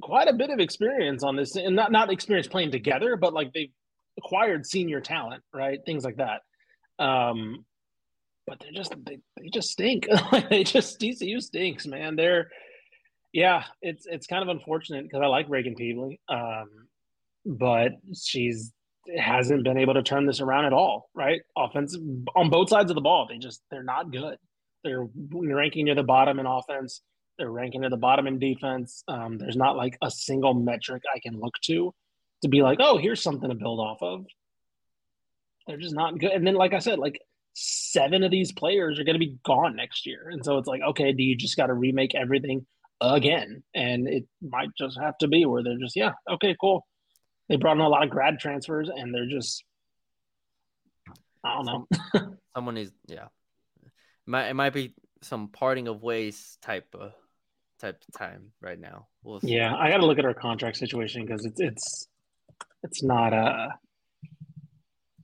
quite 0.00 0.28
a 0.28 0.32
bit 0.32 0.50
of 0.50 0.60
experience 0.60 1.22
on 1.22 1.36
this, 1.36 1.56
and 1.56 1.76
not 1.76 1.92
not 1.92 2.10
experience 2.12 2.46
playing 2.46 2.70
together, 2.70 3.16
but 3.16 3.32
like 3.32 3.52
they've 3.52 3.72
acquired 4.18 4.66
senior 4.66 5.00
talent, 5.00 5.42
right? 5.52 5.78
Things 5.84 6.04
like 6.04 6.16
that. 6.16 6.42
Um, 6.98 7.64
but 8.46 8.60
they're 8.60 8.72
just 8.72 8.94
they, 9.04 9.18
they 9.36 9.48
just 9.48 9.70
stink. 9.70 10.08
they 10.50 10.64
just 10.64 11.00
TCU 11.00 11.40
stinks, 11.40 11.86
man. 11.86 12.16
They're 12.16 12.48
yeah, 13.32 13.64
it's 13.82 14.06
it's 14.06 14.26
kind 14.26 14.42
of 14.42 14.48
unfortunate 14.48 15.04
because 15.04 15.20
I 15.22 15.26
like 15.26 15.48
Raegan 15.48 15.76
Pebley, 15.76 16.20
um, 16.28 16.68
but 17.44 17.92
she's 18.14 18.72
hasn't 19.16 19.64
been 19.64 19.78
able 19.78 19.94
to 19.94 20.02
turn 20.02 20.26
this 20.26 20.40
around 20.40 20.64
at 20.64 20.72
all. 20.72 21.10
Right, 21.14 21.42
offensive 21.56 22.00
on 22.34 22.50
both 22.50 22.70
sides 22.70 22.90
of 22.90 22.94
the 22.94 23.00
ball, 23.00 23.26
they 23.28 23.38
just 23.38 23.62
they're 23.70 23.82
not 23.82 24.10
good. 24.10 24.38
They're 24.82 25.06
ranking 25.32 25.84
near 25.84 25.94
the 25.94 26.02
bottom 26.02 26.38
in 26.38 26.46
offense. 26.46 27.02
They're 27.38 27.50
ranking 27.50 27.82
near 27.82 27.90
the 27.90 27.96
bottom 27.96 28.26
in 28.26 28.38
defense. 28.38 29.04
Um, 29.06 29.38
there's 29.38 29.56
not 29.56 29.76
like 29.76 29.96
a 30.02 30.10
single 30.10 30.54
metric 30.54 31.04
I 31.14 31.20
can 31.20 31.38
look 31.38 31.54
to 31.64 31.94
to 32.42 32.48
be 32.48 32.62
like, 32.62 32.78
oh, 32.80 32.98
here's 32.98 33.22
something 33.22 33.48
to 33.48 33.54
build 33.54 33.80
off 33.80 34.02
of. 34.02 34.26
They're 35.66 35.76
just 35.76 35.94
not 35.94 36.18
good. 36.18 36.32
And 36.32 36.46
then, 36.46 36.54
like 36.54 36.72
I 36.72 36.78
said, 36.78 36.98
like 36.98 37.20
seven 37.54 38.22
of 38.22 38.30
these 38.30 38.52
players 38.52 38.98
are 38.98 39.04
going 39.04 39.14
to 39.14 39.24
be 39.24 39.36
gone 39.44 39.76
next 39.76 40.06
year. 40.06 40.28
And 40.30 40.44
so 40.44 40.58
it's 40.58 40.68
like, 40.68 40.80
okay, 40.80 41.12
do 41.12 41.22
you 41.22 41.36
just 41.36 41.56
got 41.56 41.66
to 41.66 41.74
remake 41.74 42.14
everything 42.14 42.66
again? 43.00 43.62
And 43.74 44.08
it 44.08 44.26
might 44.40 44.70
just 44.76 44.98
have 44.98 45.18
to 45.18 45.28
be 45.28 45.44
where 45.44 45.62
they're 45.62 45.78
just, 45.78 45.96
yeah, 45.96 46.12
okay, 46.30 46.56
cool. 46.60 46.86
They 47.48 47.56
brought 47.56 47.76
in 47.76 47.82
a 47.82 47.88
lot 47.88 48.04
of 48.04 48.10
grad 48.10 48.38
transfers 48.38 48.88
and 48.88 49.14
they're 49.14 49.28
just, 49.28 49.64
I 51.44 51.54
don't 51.54 51.66
know. 51.66 52.36
Someone 52.54 52.76
is 52.76 52.90
yeah. 53.06 53.26
It 53.84 54.30
might 54.30 54.48
it 54.48 54.54
might 54.54 54.72
be 54.72 54.94
some 55.22 55.48
parting 55.48 55.88
of 55.88 56.02
ways 56.02 56.58
type 56.62 56.94
of 56.94 57.12
type 57.78 58.02
of 58.08 58.18
time 58.18 58.52
right 58.60 58.78
now. 58.78 59.08
We'll. 59.22 59.40
Yeah, 59.42 59.74
I 59.74 59.90
got 59.90 59.98
to 59.98 60.06
look 60.06 60.18
at 60.18 60.24
our 60.24 60.34
contract 60.34 60.76
situation 60.76 61.24
because 61.24 61.44
it's 61.44 61.60
it's 61.60 62.08
it's 62.82 63.02
not 63.02 63.32
uh 63.32 63.68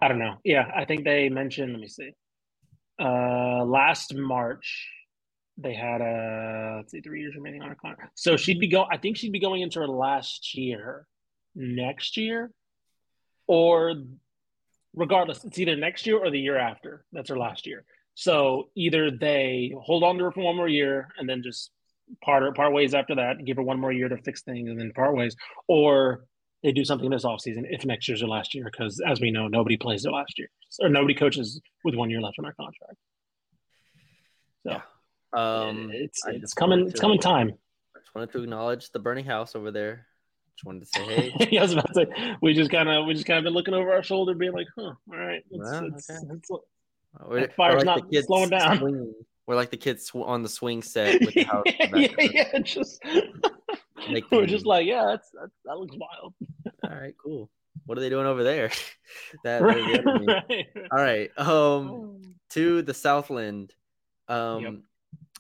I 0.00 0.09
don't 0.09 0.18
know. 0.18 0.36
Yeah, 0.44 0.70
I 0.74 0.84
think 0.84 1.05
they 1.05 1.28
mentioned. 1.28 1.72
Let 1.72 1.80
me 1.80 1.88
see. 1.88 2.12
Uh, 3.00 3.64
last 3.64 4.14
March, 4.14 4.88
they 5.57 5.74
had 5.74 6.00
a 6.00 6.74
let's 6.76 6.92
see, 6.92 7.00
three 7.00 7.20
years 7.20 7.34
remaining 7.34 7.62
on 7.62 7.70
her 7.70 7.74
contract. 7.74 8.18
So 8.18 8.36
she'd 8.36 8.61
be 8.61 8.68
going. 8.68 8.88
I 8.90 8.98
think 8.98 9.16
she'd 9.16 9.32
be 9.32 9.40
going 9.40 9.62
into 9.62 9.80
her 9.80 9.88
last 9.88 10.55
year 10.55 11.07
next 11.55 12.16
year, 12.16 12.50
or 13.46 13.94
regardless, 14.94 15.44
it's 15.44 15.59
either 15.59 15.76
next 15.76 16.07
year 16.07 16.18
or 16.18 16.30
the 16.30 16.40
year 16.40 16.59
after. 16.59 17.05
That's 17.12 17.30
her 17.30 17.38
last 17.38 17.66
year. 17.66 17.84
So 18.14 18.68
either 18.76 19.11
they 19.11 19.72
hold 19.80 20.05
on 20.05 20.18
to 20.18 20.24
her 20.24 20.32
for 20.32 20.42
one 20.44 20.57
more 20.57 20.68
year 20.68 21.09
and 21.18 21.28
then 21.28 21.42
just 21.42 21.70
part 22.22 22.55
part 22.55 22.72
ways 22.72 22.94
after 22.94 23.14
that, 23.16 23.44
give 23.44 23.57
her 23.57 23.62
one 23.62 23.80
more 23.80 23.92
year 23.92 24.09
to 24.09 24.16
fix 24.18 24.42
things 24.42 24.68
and 24.70 24.78
then 24.80 24.92
part 24.92 25.16
ways, 25.16 25.36
or 25.68 26.24
they 26.62 26.72
do 26.72 26.84
something 26.84 27.11
this 27.11 27.24
offseason 27.24 27.64
if 27.68 27.84
next 27.84 28.09
year's 28.09 28.20
their 28.20 28.28
last 28.28 28.55
year, 28.55 28.64
because 28.64 29.00
as 29.07 29.20
we 29.20 29.30
know, 29.30 29.48
nobody 29.48 29.76
plays 29.76 30.02
their 30.02 30.12
last 30.12 30.38
year. 30.38 30.48
Or 30.80 30.88
nobody 30.88 31.14
coaches 31.14 31.61
with 31.84 31.94
one 31.94 32.11
year 32.11 32.20
left 32.20 32.38
on 32.38 32.44
their 32.44 32.55
contract. 32.55 32.96
So. 34.66 34.82
Um, 35.34 35.90
it's 35.92 36.22
it's 36.26 36.55
coming 36.55 36.86
it's 36.88 37.00
coming 37.00 37.18
time. 37.18 37.52
just 37.98 38.14
wanted 38.14 38.30
to 38.32 38.42
acknowledge 38.42 38.90
the 38.90 39.00
burning 39.00 39.24
house 39.24 39.57
over 39.57 39.70
there. 39.70 40.07
Just 40.57 40.64
wanted 40.64 40.80
to 40.80 40.86
say 40.86 41.05
hey. 41.05 41.48
yeah, 41.50 41.61
I 41.61 41.62
was 41.64 41.72
about 41.72 41.88
to 41.88 41.94
say 41.94 42.36
we 42.40 42.55
just 42.55 42.70
kind 42.70 42.88
of 42.88 43.07
we 43.07 43.14
just 43.14 43.26
kind 43.26 43.38
of 43.38 43.44
been 43.44 43.52
looking 43.52 43.74
over 43.74 43.92
our 43.92 44.05
shoulder, 44.05 44.34
being 44.34 44.52
like, 44.52 44.68
"Huh, 44.78 44.82
all 44.82 44.96
right, 45.09 45.42
it's, 45.50 45.59
Well, 45.59 45.84
it's, 45.86 46.09
okay. 46.09 46.20
it's, 46.30 46.50
We're, 47.26 47.40
That 47.40 47.57
fire's 47.57 47.84
we're 47.84 47.84
not 47.84 48.02
slowing 48.24 48.50
down. 48.50 48.78
swinging. 48.78 49.14
We're 49.47 49.57
like 49.57 49.70
the 49.70 49.76
kids 49.76 50.07
sw- 50.07 50.16
on 50.16 50.42
the 50.42 50.49
swing 50.49 50.82
set 50.82 51.20
with 51.24 51.34
the 51.34 51.42
house. 51.45 51.64
yeah, 51.66 52.09
yeah, 52.18 52.59
just 52.61 53.03
Make 54.11 54.30
we're 54.30 54.47
just 54.47 54.66
like, 54.66 54.86
yeah, 54.86 55.05
that's, 55.07 55.30
that's 55.30 55.53
that 55.64 55.78
looks 55.78 55.97
wild. 55.97 56.34
All 56.84 56.90
right, 57.01 57.14
cool. 57.22 57.51
What 57.86 57.97
are 57.99 58.01
they 58.01 58.09
doing 58.11 58.26
over 58.26 58.42
there? 58.45 58.70
that, 59.45 59.62
right, 59.62 60.05
right. 60.05 60.66
All 60.90 60.99
right. 60.99 61.38
Um, 61.38 62.20
to 62.51 62.82
the 62.82 62.92
Southland. 62.95 63.74
Um, 64.28 64.62
Yep. 64.62 64.74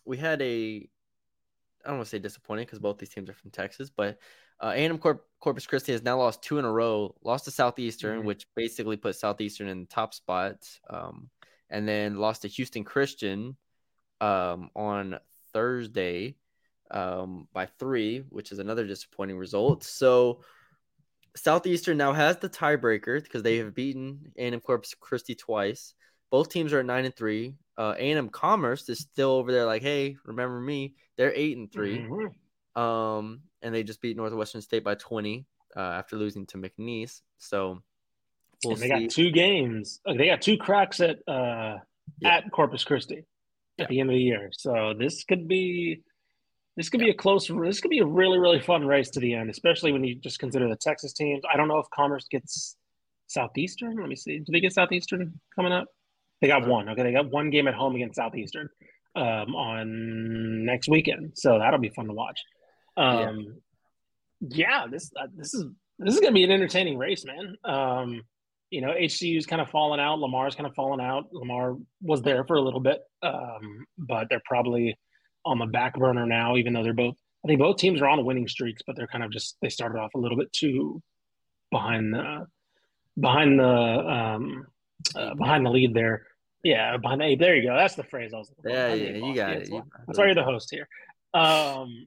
we 0.04 0.16
had 0.16 0.40
a. 0.42 0.88
I 1.84 1.88
don't 1.88 1.98
want 1.98 2.06
to 2.06 2.10
say 2.10 2.18
disappointing 2.18 2.64
because 2.64 2.78
both 2.78 2.96
these 2.98 3.10
teams 3.10 3.28
are 3.28 3.34
from 3.34 3.50
Texas, 3.50 3.90
but 3.94 4.18
uh, 4.60 4.72
A&M 4.74 4.96
Corp- 4.98 5.26
Corpus 5.40 5.66
Christi 5.66 5.92
has 5.92 6.02
now 6.02 6.16
lost 6.18 6.42
two 6.42 6.58
in 6.58 6.64
a 6.64 6.72
row. 6.72 7.14
Lost 7.22 7.44
to 7.44 7.50
Southeastern, 7.50 8.22
Mhm. 8.22 8.24
which 8.24 8.46
basically 8.56 8.96
put 8.96 9.16
Southeastern 9.16 9.68
in 9.68 9.80
the 9.80 9.86
top 9.86 10.14
spot, 10.14 10.56
um, 10.88 11.28
and 11.68 11.86
then 11.86 12.16
lost 12.16 12.42
to 12.42 12.48
Houston 12.48 12.84
Christian 12.84 13.56
um, 14.20 14.70
on 14.74 15.18
Thursday 15.52 16.36
um, 16.90 17.48
by 17.52 17.66
three, 17.66 18.24
which 18.28 18.52
is 18.52 18.58
another 18.58 18.86
disappointing 18.86 19.38
result. 19.38 19.82
So 19.84 20.40
Southeastern 21.36 21.96
now 21.96 22.12
has 22.12 22.36
the 22.36 22.48
tiebreaker 22.48 23.22
because 23.22 23.42
they 23.42 23.56
have 23.58 23.74
beaten 23.74 24.32
A&M 24.36 24.60
Corpus 24.60 24.94
Christi 24.98 25.34
twice. 25.34 25.94
Both 26.30 26.48
teams 26.50 26.72
are 26.72 26.80
at 26.80 26.86
nine 26.86 27.04
and 27.04 27.14
three. 27.16 27.54
Uh, 27.76 27.94
A&M 27.98 28.28
Commerce 28.28 28.88
is 28.88 29.00
still 29.00 29.30
over 29.30 29.50
there, 29.50 29.64
like, 29.66 29.82
hey, 29.82 30.16
remember 30.24 30.60
me? 30.60 30.94
They're 31.16 31.32
eight 31.34 31.56
and 31.56 31.70
3 31.72 31.98
Mhm. 31.98 32.80
Um, 32.80 33.40
and 33.62 33.74
they 33.74 33.82
just 33.82 34.00
beat 34.00 34.16
Northwestern 34.16 34.60
State 34.60 34.82
by 34.84 34.94
twenty 34.96 35.46
uh, 35.76 35.80
after 35.80 36.16
losing 36.16 36.44
to 36.46 36.58
McNeese. 36.58 37.20
So 37.38 37.82
we'll 38.64 38.74
they 38.76 38.88
see. 38.88 39.06
got 39.06 39.10
two 39.10 39.30
games. 39.30 40.00
Like, 40.04 40.18
they 40.18 40.26
got 40.26 40.42
two 40.42 40.56
cracks 40.56 41.00
at 41.00 41.18
uh, 41.28 41.78
Yeah. 42.20 42.36
at 42.36 42.50
Corpus 42.52 42.82
Christi 42.84 43.24
at 43.78 43.88
the 43.88 44.00
end 44.00 44.10
of 44.10 44.14
the 44.14 44.20
year. 44.20 44.50
So 44.52 44.94
this 44.98 45.24
could 45.24 45.48
be 45.48 46.00
this 46.76 46.88
could 46.88 47.00
be 47.00 47.10
a 47.10 47.14
close. 47.14 47.48
This 47.48 47.80
could 47.80 47.90
be 47.90 48.00
a 48.00 48.06
really 48.06 48.38
really 48.38 48.60
fun 48.60 48.86
race 48.86 49.10
to 49.10 49.20
the 49.20 49.34
end, 49.34 49.50
especially 49.50 49.92
when 49.92 50.04
you 50.04 50.14
just 50.16 50.38
consider 50.38 50.68
the 50.68 50.76
Texas 50.76 51.12
teams. 51.12 51.42
I 51.52 51.56
don't 51.56 51.68
know 51.68 51.78
if 51.78 51.86
Commerce 51.94 52.26
gets 52.30 52.76
Southeastern. 53.26 53.96
Let 53.96 54.08
me 54.08 54.16
see. 54.16 54.38
Do 54.38 54.52
they 54.52 54.60
get 54.60 54.72
Southeastern 54.74 55.40
coming 55.56 55.72
up? 55.72 55.86
They 56.40 56.48
got 56.48 56.64
Uh, 56.64 56.68
one. 56.68 56.88
Okay, 56.90 57.02
they 57.02 57.12
got 57.12 57.30
one 57.30 57.50
game 57.50 57.68
at 57.68 57.74
home 57.74 57.94
against 57.94 58.16
Southeastern 58.16 58.68
um, 59.16 59.54
on 59.54 60.64
next 60.64 60.88
weekend. 60.88 61.32
So 61.34 61.58
that'll 61.58 61.80
be 61.80 61.90
fun 61.90 62.06
to 62.06 62.12
watch. 62.12 62.40
Yeah. 62.96 63.28
Um, 63.30 63.56
yeah, 64.40 64.86
this 64.90 65.10
uh, 65.18 65.26
this 65.34 65.54
is 65.54 65.64
this 65.98 66.14
is 66.14 66.20
gonna 66.20 66.32
be 66.32 66.44
an 66.44 66.50
entertaining 66.50 66.98
race, 66.98 67.24
man. 67.24 67.56
Um, 67.64 68.22
you 68.70 68.80
know, 68.80 68.92
HCU's 68.92 69.46
kind 69.46 69.62
of 69.62 69.70
fallen 69.70 70.00
out. 70.00 70.18
Lamar's 70.18 70.56
kind 70.56 70.66
of 70.66 70.74
fallen 70.74 71.00
out. 71.00 71.32
Lamar 71.32 71.76
was 72.02 72.22
there 72.22 72.44
for 72.44 72.56
a 72.56 72.60
little 72.60 72.80
bit, 72.80 73.00
um, 73.24 73.86
but 73.98 74.26
they're 74.28 74.42
probably 74.44 74.96
on 75.44 75.58
the 75.58 75.66
back 75.66 75.94
burner 75.98 76.26
now. 76.26 76.56
Even 76.56 76.72
though 76.72 76.82
they're 76.82 76.92
both, 76.92 77.16
I 77.44 77.48
think 77.48 77.60
both 77.60 77.76
teams 77.78 78.00
are 78.02 78.08
on 78.08 78.24
winning 78.24 78.48
streaks, 78.48 78.82
but 78.86 78.96
they're 78.96 79.06
kind 79.06 79.24
of 79.24 79.30
just 79.32 79.56
they 79.62 79.68
started 79.68 79.98
off 79.98 80.14
a 80.14 80.18
little 80.18 80.36
bit 80.38 80.52
too 80.52 81.02
behind 81.70 82.14
the 82.14 82.46
behind 83.18 83.58
the 83.58 83.64
um, 83.66 84.66
uh, 85.16 85.34
behind 85.34 85.64
the 85.66 85.70
lead 85.70 85.94
there. 85.94 86.26
Yeah, 86.62 86.96
behind 86.96 87.20
the 87.20 87.24
A. 87.26 87.36
There 87.36 87.54
you 87.56 87.68
go. 87.68 87.76
That's 87.76 87.94
the 87.94 88.04
phrase 88.04 88.32
I 88.34 88.38
was. 88.38 88.50
yeah, 88.64 88.94
yeah, 88.94 89.10
you 89.10 89.20
ball. 89.20 89.34
got 89.34 89.36
Yeah, 89.36 89.48
it. 89.50 89.58
that's 89.58 89.68
You- 89.70 89.76
why- 89.76 89.82
That's 90.06 90.18
why 90.18 90.24
you're 90.26 90.34
the 90.34 90.44
host 90.44 90.68
here. 90.70 90.88
Um, 91.34 92.06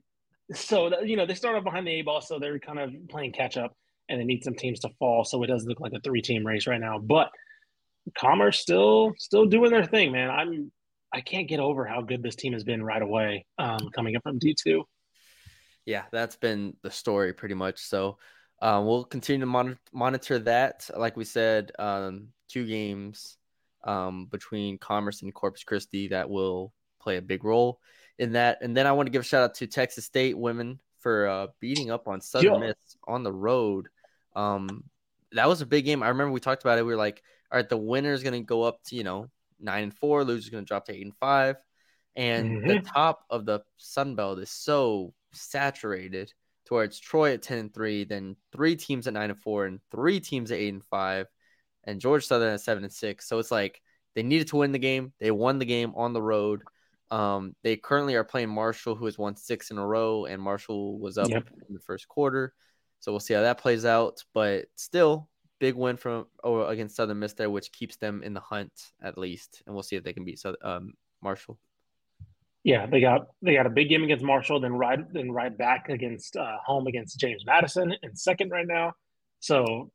so 0.52 0.90
that- 0.90 1.06
you 1.06 1.16
know 1.16 1.26
they 1.26 1.34
start 1.34 1.56
off 1.56 1.62
behind 1.64 1.86
the 1.86 1.92
A 1.92 2.02
ball, 2.02 2.20
so 2.20 2.38
they're 2.38 2.58
kind 2.58 2.78
of 2.80 2.92
playing 3.08 3.32
catch 3.32 3.56
up, 3.56 3.76
and 4.08 4.20
they 4.20 4.24
need 4.24 4.42
some 4.42 4.54
teams 4.54 4.80
to 4.80 4.88
fall. 4.98 5.22
So 5.24 5.40
it 5.44 5.46
does 5.46 5.64
look 5.66 5.78
like 5.80 5.92
a 5.92 6.00
three 6.00 6.22
team 6.22 6.44
race 6.46 6.66
right 6.66 6.80
now. 6.80 6.98
But 6.98 7.30
Commerce 8.16 8.58
still 8.58 9.12
still 9.18 9.44
doing 9.46 9.70
their 9.70 9.84
thing, 9.84 10.10
man. 10.12 10.30
I'm 10.30 10.72
I 11.12 11.20
can't 11.20 11.48
get 11.48 11.60
over 11.60 11.84
how 11.86 12.02
good 12.02 12.22
this 12.22 12.36
team 12.36 12.52
has 12.52 12.64
been 12.64 12.82
right 12.82 13.02
away, 13.02 13.46
um, 13.58 13.88
coming 13.94 14.16
up 14.16 14.22
from 14.22 14.38
D 14.38 14.54
two. 14.54 14.84
yeah, 15.86 16.04
that's 16.12 16.36
been 16.36 16.76
the 16.82 16.90
story 16.90 17.32
pretty 17.32 17.54
much. 17.54 17.78
So 17.80 18.18
um, 18.60 18.86
we'll 18.86 19.04
continue 19.04 19.40
to 19.40 19.46
mon- 19.46 19.78
monitor 19.92 20.38
that. 20.40 20.88
Like 20.94 21.16
we 21.16 21.24
said, 21.24 21.72
um, 21.78 22.28
two 22.48 22.66
games 22.66 23.36
um, 23.84 24.26
between 24.26 24.76
Commerce 24.78 25.22
and 25.22 25.32
Corpus 25.32 25.64
Christi 25.64 26.08
that 26.08 26.28
will 26.28 26.72
play 27.00 27.16
a 27.16 27.22
big 27.22 27.44
role 27.44 27.80
in 28.18 28.32
that. 28.32 28.58
And 28.60 28.76
then 28.76 28.86
I 28.86 28.92
want 28.92 29.06
to 29.06 29.10
give 29.10 29.22
a 29.22 29.24
shout 29.24 29.42
out 29.44 29.54
to 29.56 29.66
Texas 29.66 30.04
State 30.04 30.36
women 30.36 30.78
for 30.98 31.26
uh, 31.28 31.46
beating 31.60 31.90
up 31.90 32.08
on 32.08 32.20
Southern 32.20 32.54
Yeah. 32.54 32.58
Miss 32.68 32.96
on 33.06 33.22
the 33.22 33.32
road. 33.32 33.88
Um, 34.36 34.84
that 35.32 35.48
was 35.48 35.60
a 35.62 35.66
big 35.66 35.84
game. 35.84 36.02
I 36.02 36.08
remember 36.08 36.32
we 36.32 36.40
talked 36.40 36.62
about 36.62 36.78
it. 36.78 36.82
We 36.82 36.92
were 36.92 36.98
like, 36.98 37.22
all 37.50 37.58
right, 37.58 37.68
the 37.68 37.76
winner 37.78 38.12
is 38.12 38.22
going 38.22 38.34
to 38.34 38.44
go 38.46 38.62
up 38.62 38.82
to 38.88 38.96
you 38.96 39.04
know 39.04 39.30
nine 39.60 39.84
and 39.84 39.94
four, 39.94 40.24
loser's 40.24 40.48
going 40.50 40.64
to 40.64 40.68
drop 40.68 40.86
to 40.86 40.92
eight 40.94 41.04
and 41.04 41.16
five. 41.16 41.56
And 42.16 42.68
the 42.68 42.80
top 42.80 43.24
of 43.30 43.44
the 43.46 43.60
Sun 43.76 44.16
Belt 44.16 44.40
is 44.40 44.50
so 44.50 45.14
saturated 45.32 46.32
towards 46.66 46.98
Troy 46.98 47.32
at 47.34 47.42
10 47.42 47.58
and 47.58 47.74
3, 47.74 48.04
then 48.04 48.36
three 48.52 48.76
teams 48.76 49.06
at 49.06 49.14
9 49.14 49.30
and 49.30 49.38
4, 49.38 49.66
and 49.66 49.80
three 49.90 50.20
teams 50.20 50.50
at 50.50 50.58
8 50.58 50.68
and 50.74 50.84
5, 50.84 51.26
and 51.84 52.00
Georgia 52.00 52.26
Southern 52.26 52.52
at 52.54 52.60
7 52.60 52.82
and 52.84 52.92
6. 52.92 53.26
So 53.28 53.38
it's 53.38 53.50
like 53.50 53.80
they 54.14 54.22
needed 54.22 54.48
to 54.48 54.56
win 54.56 54.72
the 54.72 54.78
game. 54.78 55.12
They 55.20 55.30
won 55.30 55.58
the 55.58 55.64
game 55.64 55.92
on 55.96 56.12
the 56.12 56.20
road. 56.20 56.62
Um, 57.10 57.54
they 57.62 57.76
currently 57.76 58.16
are 58.16 58.24
playing 58.24 58.50
Marshall, 58.50 58.96
who 58.96 59.06
has 59.06 59.16
won 59.16 59.36
six 59.36 59.70
in 59.70 59.78
a 59.78 59.86
row, 59.86 60.26
and 60.26 60.42
Marshall 60.42 60.98
was 60.98 61.16
up 61.16 61.28
Yep. 61.30 61.48
in 61.68 61.74
the 61.74 61.80
first 61.80 62.06
quarter. 62.08 62.52
So 63.00 63.12
we'll 63.12 63.20
see 63.20 63.34
how 63.34 63.42
that 63.42 63.58
plays 63.58 63.84
out. 63.84 64.22
But 64.34 64.66
still, 64.74 65.30
big 65.58 65.74
win 65.74 65.96
from 65.96 66.26
or 66.42 66.70
against 66.70 66.96
Southern 66.96 67.18
Miss 67.18 67.34
there, 67.34 67.50
which 67.50 67.72
keeps 67.72 67.96
them 67.96 68.22
in 68.22 68.34
the 68.34 68.40
hunt 68.40 68.72
at 69.02 69.18
least. 69.18 69.62
And 69.66 69.74
we'll 69.74 69.82
see 69.82 69.96
if 69.96 70.04
they 70.04 70.12
can 70.12 70.24
beat 70.24 70.38
South, 70.38 70.56
um, 70.62 70.94
Marshall. 71.22 71.58
Yeah, 72.64 72.86
they 72.86 73.00
got 73.00 73.28
they 73.40 73.54
got 73.54 73.66
a 73.66 73.70
big 73.70 73.88
game 73.88 74.04
against 74.04 74.24
Marshall, 74.24 74.60
then 74.60 74.72
right 74.72 75.00
then 75.12 75.30
right 75.30 75.56
back 75.56 75.88
against 75.88 76.36
uh, 76.36 76.56
home 76.64 76.86
against 76.86 77.18
James 77.18 77.44
Madison 77.46 77.94
in 78.02 78.16
second 78.16 78.50
right 78.50 78.66
now. 78.66 78.92
So 79.40 79.90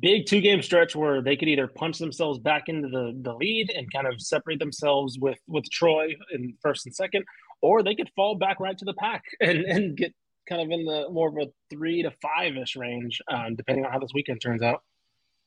big 0.00 0.26
two 0.26 0.40
game 0.40 0.62
stretch 0.62 0.94
where 0.94 1.22
they 1.22 1.36
could 1.36 1.48
either 1.48 1.66
punch 1.66 1.98
themselves 1.98 2.38
back 2.38 2.64
into 2.68 2.88
the 2.88 3.18
the 3.22 3.34
lead 3.34 3.70
and 3.74 3.90
kind 3.92 4.06
of 4.06 4.20
separate 4.20 4.58
themselves 4.58 5.18
with 5.18 5.38
with 5.48 5.68
Troy 5.70 6.14
in 6.32 6.54
first 6.62 6.86
and 6.86 6.94
second, 6.94 7.24
or 7.62 7.82
they 7.82 7.94
could 7.94 8.10
fall 8.14 8.36
back 8.36 8.60
right 8.60 8.76
to 8.76 8.84
the 8.84 8.94
pack 8.94 9.24
and 9.40 9.64
and 9.64 9.96
get 9.96 10.14
kind 10.48 10.62
of 10.62 10.70
in 10.70 10.84
the 10.84 11.08
more 11.10 11.28
of 11.28 11.36
a 11.36 11.50
three 11.70 12.02
to 12.02 12.10
five 12.22 12.56
ish 12.56 12.76
range, 12.76 13.20
um, 13.28 13.54
depending 13.56 13.84
on 13.84 13.92
how 13.92 13.98
this 13.98 14.12
weekend 14.14 14.40
turns 14.40 14.62
out. 14.62 14.82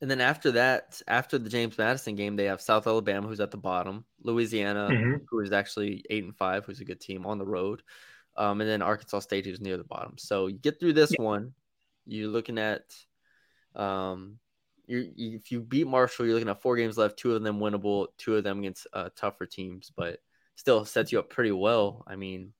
And 0.01 0.09
then 0.09 0.21
after 0.21 0.51
that, 0.51 1.01
after 1.07 1.37
the 1.37 1.49
James 1.49 1.77
Madison 1.77 2.15
game, 2.15 2.37
they 2.37 2.45
have 2.45 2.61
South 2.61 2.87
Alabama, 2.87 3.27
who's 3.27 3.41
at 3.41 3.51
the 3.51 3.57
bottom, 3.57 4.05
Louisiana, 4.23 4.89
Mhm. 4.91 5.25
who 5.29 5.41
is 5.41 5.51
actually 5.51 6.05
eight 6.09 6.23
and 6.23 6.35
five, 6.37 6.65
who's 6.65 6.79
a 6.79 6.85
good 6.85 7.01
team 7.01 7.25
on 7.25 7.37
the 7.37 7.45
road, 7.45 7.83
um, 8.37 8.61
and 8.61 8.69
then 8.69 8.81
Arkansas 8.81 9.19
State, 9.19 9.45
who's 9.45 9.59
near 9.59 9.75
the 9.75 9.83
bottom. 9.83 10.17
So 10.17 10.47
you 10.47 10.57
get 10.57 10.79
through 10.79 10.93
this 10.93 11.13
one, 11.17 11.53
you're 12.05 12.29
looking 12.29 12.57
at, 12.57 12.83
um, 13.75 14.39
you 14.87 15.11
if 15.17 15.51
you 15.51 15.59
beat 15.61 15.85
Marshall, 15.85 16.25
you're 16.25 16.35
looking 16.35 16.49
at 16.49 16.61
four 16.61 16.77
games 16.77 16.97
left, 16.97 17.19
two 17.19 17.35
of 17.35 17.43
them 17.43 17.59
winnable, 17.59 18.07
two 18.17 18.37
of 18.37 18.43
them 18.43 18.59
against 18.59 18.87
uh, 18.93 19.09
tougher 19.15 19.45
teams, 19.45 19.91
but 19.95 20.21
still 20.55 20.85
sets 20.85 21.11
you 21.11 21.19
up 21.19 21.29
pretty 21.29 21.51
well. 21.51 22.03
I 22.07 22.15
mean, 22.15 22.53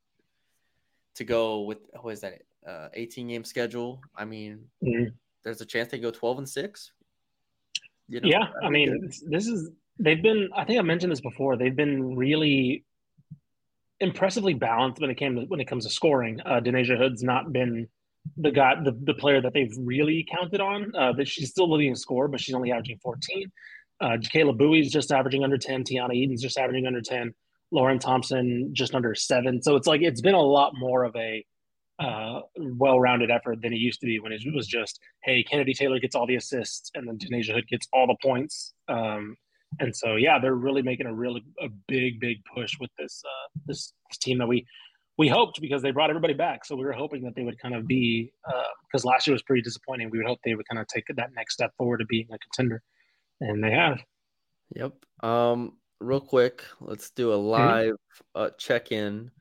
to 1.19 1.25
go 1.25 1.61
with 1.61 1.79
what 2.01 2.11
is 2.11 2.21
that, 2.21 2.41
uh, 2.65 2.87
18 2.93 3.27
game 3.27 3.43
schedule? 3.43 4.01
I 4.15 4.23
mean, 4.25 4.69
Mhm. 4.81 5.13
there's 5.43 5.59
a 5.61 5.65
chance 5.65 5.91
they 5.91 5.99
go 5.99 6.11
12 6.11 6.37
and 6.37 6.49
six. 6.49 6.93
You 8.07 8.21
know, 8.21 8.29
yeah, 8.29 8.47
I 8.63 8.69
mean, 8.69 9.11
this 9.27 9.45
is 9.47 9.69
they've 9.99 10.21
been. 10.23 10.49
I 10.55 10.63
think 10.63 10.79
I 10.79 10.81
mentioned 10.81 11.11
this 11.11 11.21
before. 11.21 11.57
They've 11.57 11.75
been 11.75 12.15
really 12.15 12.83
impressively 13.99 14.53
balanced 14.53 15.01
when 15.01 15.09
it 15.11 15.15
came 15.15 15.35
to, 15.35 15.41
when 15.43 15.59
it 15.59 15.67
comes 15.67 15.85
to 15.85 15.91
scoring. 15.91 16.39
Uh, 16.45 16.59
Da'Nasia 16.61 16.97
Hood's 16.97 17.21
not 17.21 17.51
been 17.51 17.87
the 18.37 18.49
guy, 18.51 18.81
the, 18.81 18.93
the 19.03 19.13
player 19.13 19.41
that 19.41 19.53
they've 19.53 19.75
really 19.77 20.25
counted 20.31 20.61
on. 20.61 20.95
Uh, 20.95 21.11
that 21.13 21.27
she's 21.27 21.49
still 21.49 21.69
leading 21.69 21.95
score, 21.95 22.27
but 22.27 22.39
she's 22.39 22.55
only 22.55 22.71
averaging 22.71 22.97
14. 22.99 23.51
Uh, 24.01 24.17
Kayla 24.33 24.57
Bowie's 24.57 24.91
just 24.91 25.11
averaging 25.11 25.43
under 25.43 25.57
10. 25.57 25.83
Tiana 25.83 26.15
Eden's 26.15 26.41
just 26.41 26.57
averaging 26.57 26.87
under 26.87 27.01
10. 27.01 27.33
Lauren 27.71 27.99
Thompson 27.99 28.69
just 28.73 28.95
under 28.95 29.13
seven. 29.15 29.61
So 29.61 29.75
it's 29.75 29.87
like 29.87 30.01
it's 30.01 30.21
been 30.21 30.35
a 30.35 30.41
lot 30.41 30.73
more 30.75 31.03
of 31.03 31.15
a 31.15 31.45
uh, 31.99 32.41
well-rounded 32.57 33.29
effort 33.29 33.61
than 33.61 33.73
it 33.73 33.77
used 33.77 33.99
to 33.99 34.05
be 34.05 34.19
when 34.19 34.31
it 34.31 34.41
was 34.53 34.67
just, 34.67 34.99
hey, 35.23 35.43
Kennedy 35.43 35.73
Taylor 35.73 35.99
gets 35.99 36.15
all 36.15 36.25
the 36.25 36.35
assists 36.35 36.91
and 36.95 37.07
then 37.07 37.17
Da'Nasia 37.17 37.53
Hood 37.53 37.67
gets 37.67 37.87
all 37.91 38.07
the 38.07 38.15
points. 38.21 38.73
Um, 38.87 39.35
and 39.79 39.95
so, 39.95 40.15
yeah, 40.15 40.39
they're 40.39 40.55
really 40.55 40.81
making 40.81 41.05
a 41.05 41.13
really 41.13 41.43
a 41.61 41.67
big, 41.87 42.19
big 42.19 42.37
push 42.55 42.71
with 42.79 42.89
this 42.97 43.21
uh, 43.25 43.59
this, 43.65 43.93
this 44.09 44.17
team 44.17 44.37
that 44.39 44.47
we 44.47 44.65
we 45.17 45.27
hoped 45.27 45.59
because 45.59 45.81
they 45.81 45.91
brought 45.91 46.09
everybody 46.09 46.33
back. 46.33 46.63
So 46.63 46.77
we 46.77 46.85
were 46.85 46.93
hoping 46.93 47.23
that 47.23 47.35
they 47.35 47.43
would 47.43 47.59
kind 47.59 47.75
of 47.75 47.85
be 47.85 48.31
because 48.87 49.03
last 49.03 49.27
year 49.27 49.33
was 49.33 49.43
pretty 49.43 49.61
disappointing. 49.61 50.09
We 50.09 50.17
would 50.17 50.27
hope 50.27 50.39
they 50.45 50.55
would 50.55 50.67
kind 50.67 50.79
of 50.79 50.87
take 50.87 51.03
that 51.13 51.31
next 51.35 51.55
step 51.55 51.71
forward 51.77 51.97
to 51.97 52.05
being 52.05 52.27
a 52.33 52.37
contender, 52.39 52.81
and 53.41 53.61
they 53.61 53.71
have. 53.71 53.99
Yep. 54.75 54.93
Um, 55.21 55.73
real 55.99 56.21
quick, 56.21 56.63
let's 56.79 57.09
do 57.11 57.33
a 57.33 57.35
live 57.35 57.95
uh, 58.35 58.49
check 58.57 58.91
in. 58.91 59.31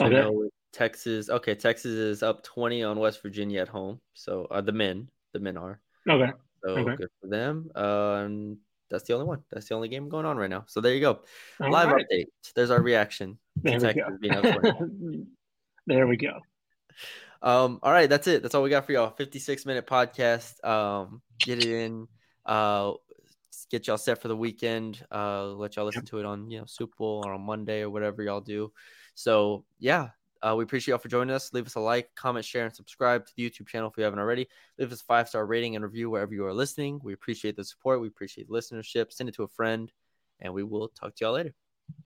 Okay. 0.00 0.48
Texas. 0.72 1.28
Okay, 1.28 1.54
Texas 1.54 1.92
is 1.92 2.22
up 2.22 2.42
20 2.42 2.82
on 2.82 2.98
West 2.98 3.22
Virginia 3.22 3.60
at 3.60 3.68
home. 3.68 4.00
So 4.14 4.46
uh, 4.50 4.60
the 4.62 4.72
men, 4.72 5.08
the 5.32 5.40
men 5.40 5.56
are. 5.56 5.80
Okay. 6.08 6.32
So 6.64 6.70
Okay. 6.78 6.96
good 6.96 7.08
for 7.20 7.28
them. 7.28 7.70
And 7.74 8.56
that's 8.90 9.04
the 9.04 9.14
only 9.14 9.26
one. 9.26 9.42
That's 9.50 9.68
the 9.68 9.74
only 9.74 9.88
game 9.88 10.08
going 10.08 10.26
on 10.26 10.36
right 10.36 10.50
now. 10.50 10.64
So 10.68 10.80
there 10.80 10.94
you 10.94 11.00
go. 11.00 11.20
All 11.60 11.70
Live 11.70 11.90
right. 11.90 12.06
update. 12.10 12.26
There's 12.54 12.70
our 12.70 12.80
reaction. 12.80 13.38
There 13.62 13.78
we 13.78 13.92
go. 13.92 14.16
being 14.20 14.34
up 14.34 14.42
20. 14.42 15.24
there 15.86 16.06
we 16.06 16.16
go. 16.16 16.40
Um, 17.42 17.80
all 17.82 17.92
right, 17.92 18.08
that's 18.08 18.28
it. 18.28 18.42
That's 18.42 18.54
all 18.54 18.62
we 18.62 18.70
got 18.70 18.86
for 18.86 18.92
y'all. 18.92 19.10
56 19.10 19.66
minute 19.66 19.86
podcast. 19.86 20.64
Um, 20.64 21.22
get 21.44 21.58
it 21.58 21.68
in. 21.68 22.06
Uh, 22.46 22.92
get 23.72 23.86
y'all 23.86 23.98
set 23.98 24.20
for 24.20 24.28
the 24.28 24.36
weekend. 24.36 25.04
Uh, 25.10 25.46
let 25.46 25.74
y'all 25.74 25.86
listen 25.86 26.04
to 26.04 26.18
it 26.18 26.26
on 26.26 26.48
you 26.50 26.58
know 26.58 26.66
Super 26.66 26.94
Bowl 26.96 27.22
or 27.24 27.32
on 27.32 27.40
Monday 27.40 27.80
or 27.80 27.90
whatever 27.90 28.22
y'all 28.22 28.40
do. 28.40 28.70
So 29.14 29.64
yeah, 29.80 30.10
uh, 30.42 30.54
we 30.56 30.62
appreciate 30.62 30.92
y'all 30.92 30.98
for 30.98 31.08
joining 31.08 31.34
us. 31.34 31.52
Leave 31.52 31.66
us 31.66 31.74
a 31.74 31.80
like, 31.80 32.10
comment, 32.14 32.44
share, 32.44 32.66
and 32.66 32.74
subscribe 32.74 33.26
to 33.26 33.32
the 33.36 33.48
YouTube 33.48 33.66
channel 33.66 33.88
if 33.88 33.96
you 33.96 34.04
haven't 34.04 34.18
already. 34.18 34.46
Leave 34.78 34.92
us 34.92 35.00
a 35.00 35.04
five 35.04 35.28
star 35.28 35.46
rating 35.46 35.74
and 35.74 35.84
review 35.84 36.10
wherever 36.10 36.34
you 36.34 36.44
are 36.44 36.54
listening. 36.54 37.00
We 37.02 37.14
appreciate 37.14 37.56
the 37.56 37.64
support. 37.64 38.00
We 38.00 38.08
appreciate 38.08 38.48
the 38.48 38.54
listenership. 38.54 39.10
Send 39.10 39.30
it 39.30 39.34
to 39.36 39.44
a 39.44 39.48
friend, 39.48 39.90
and 40.40 40.52
we 40.52 40.62
will 40.62 40.88
talk 40.88 41.16
to 41.16 41.24
y'all 41.24 41.32
later. 41.32 41.54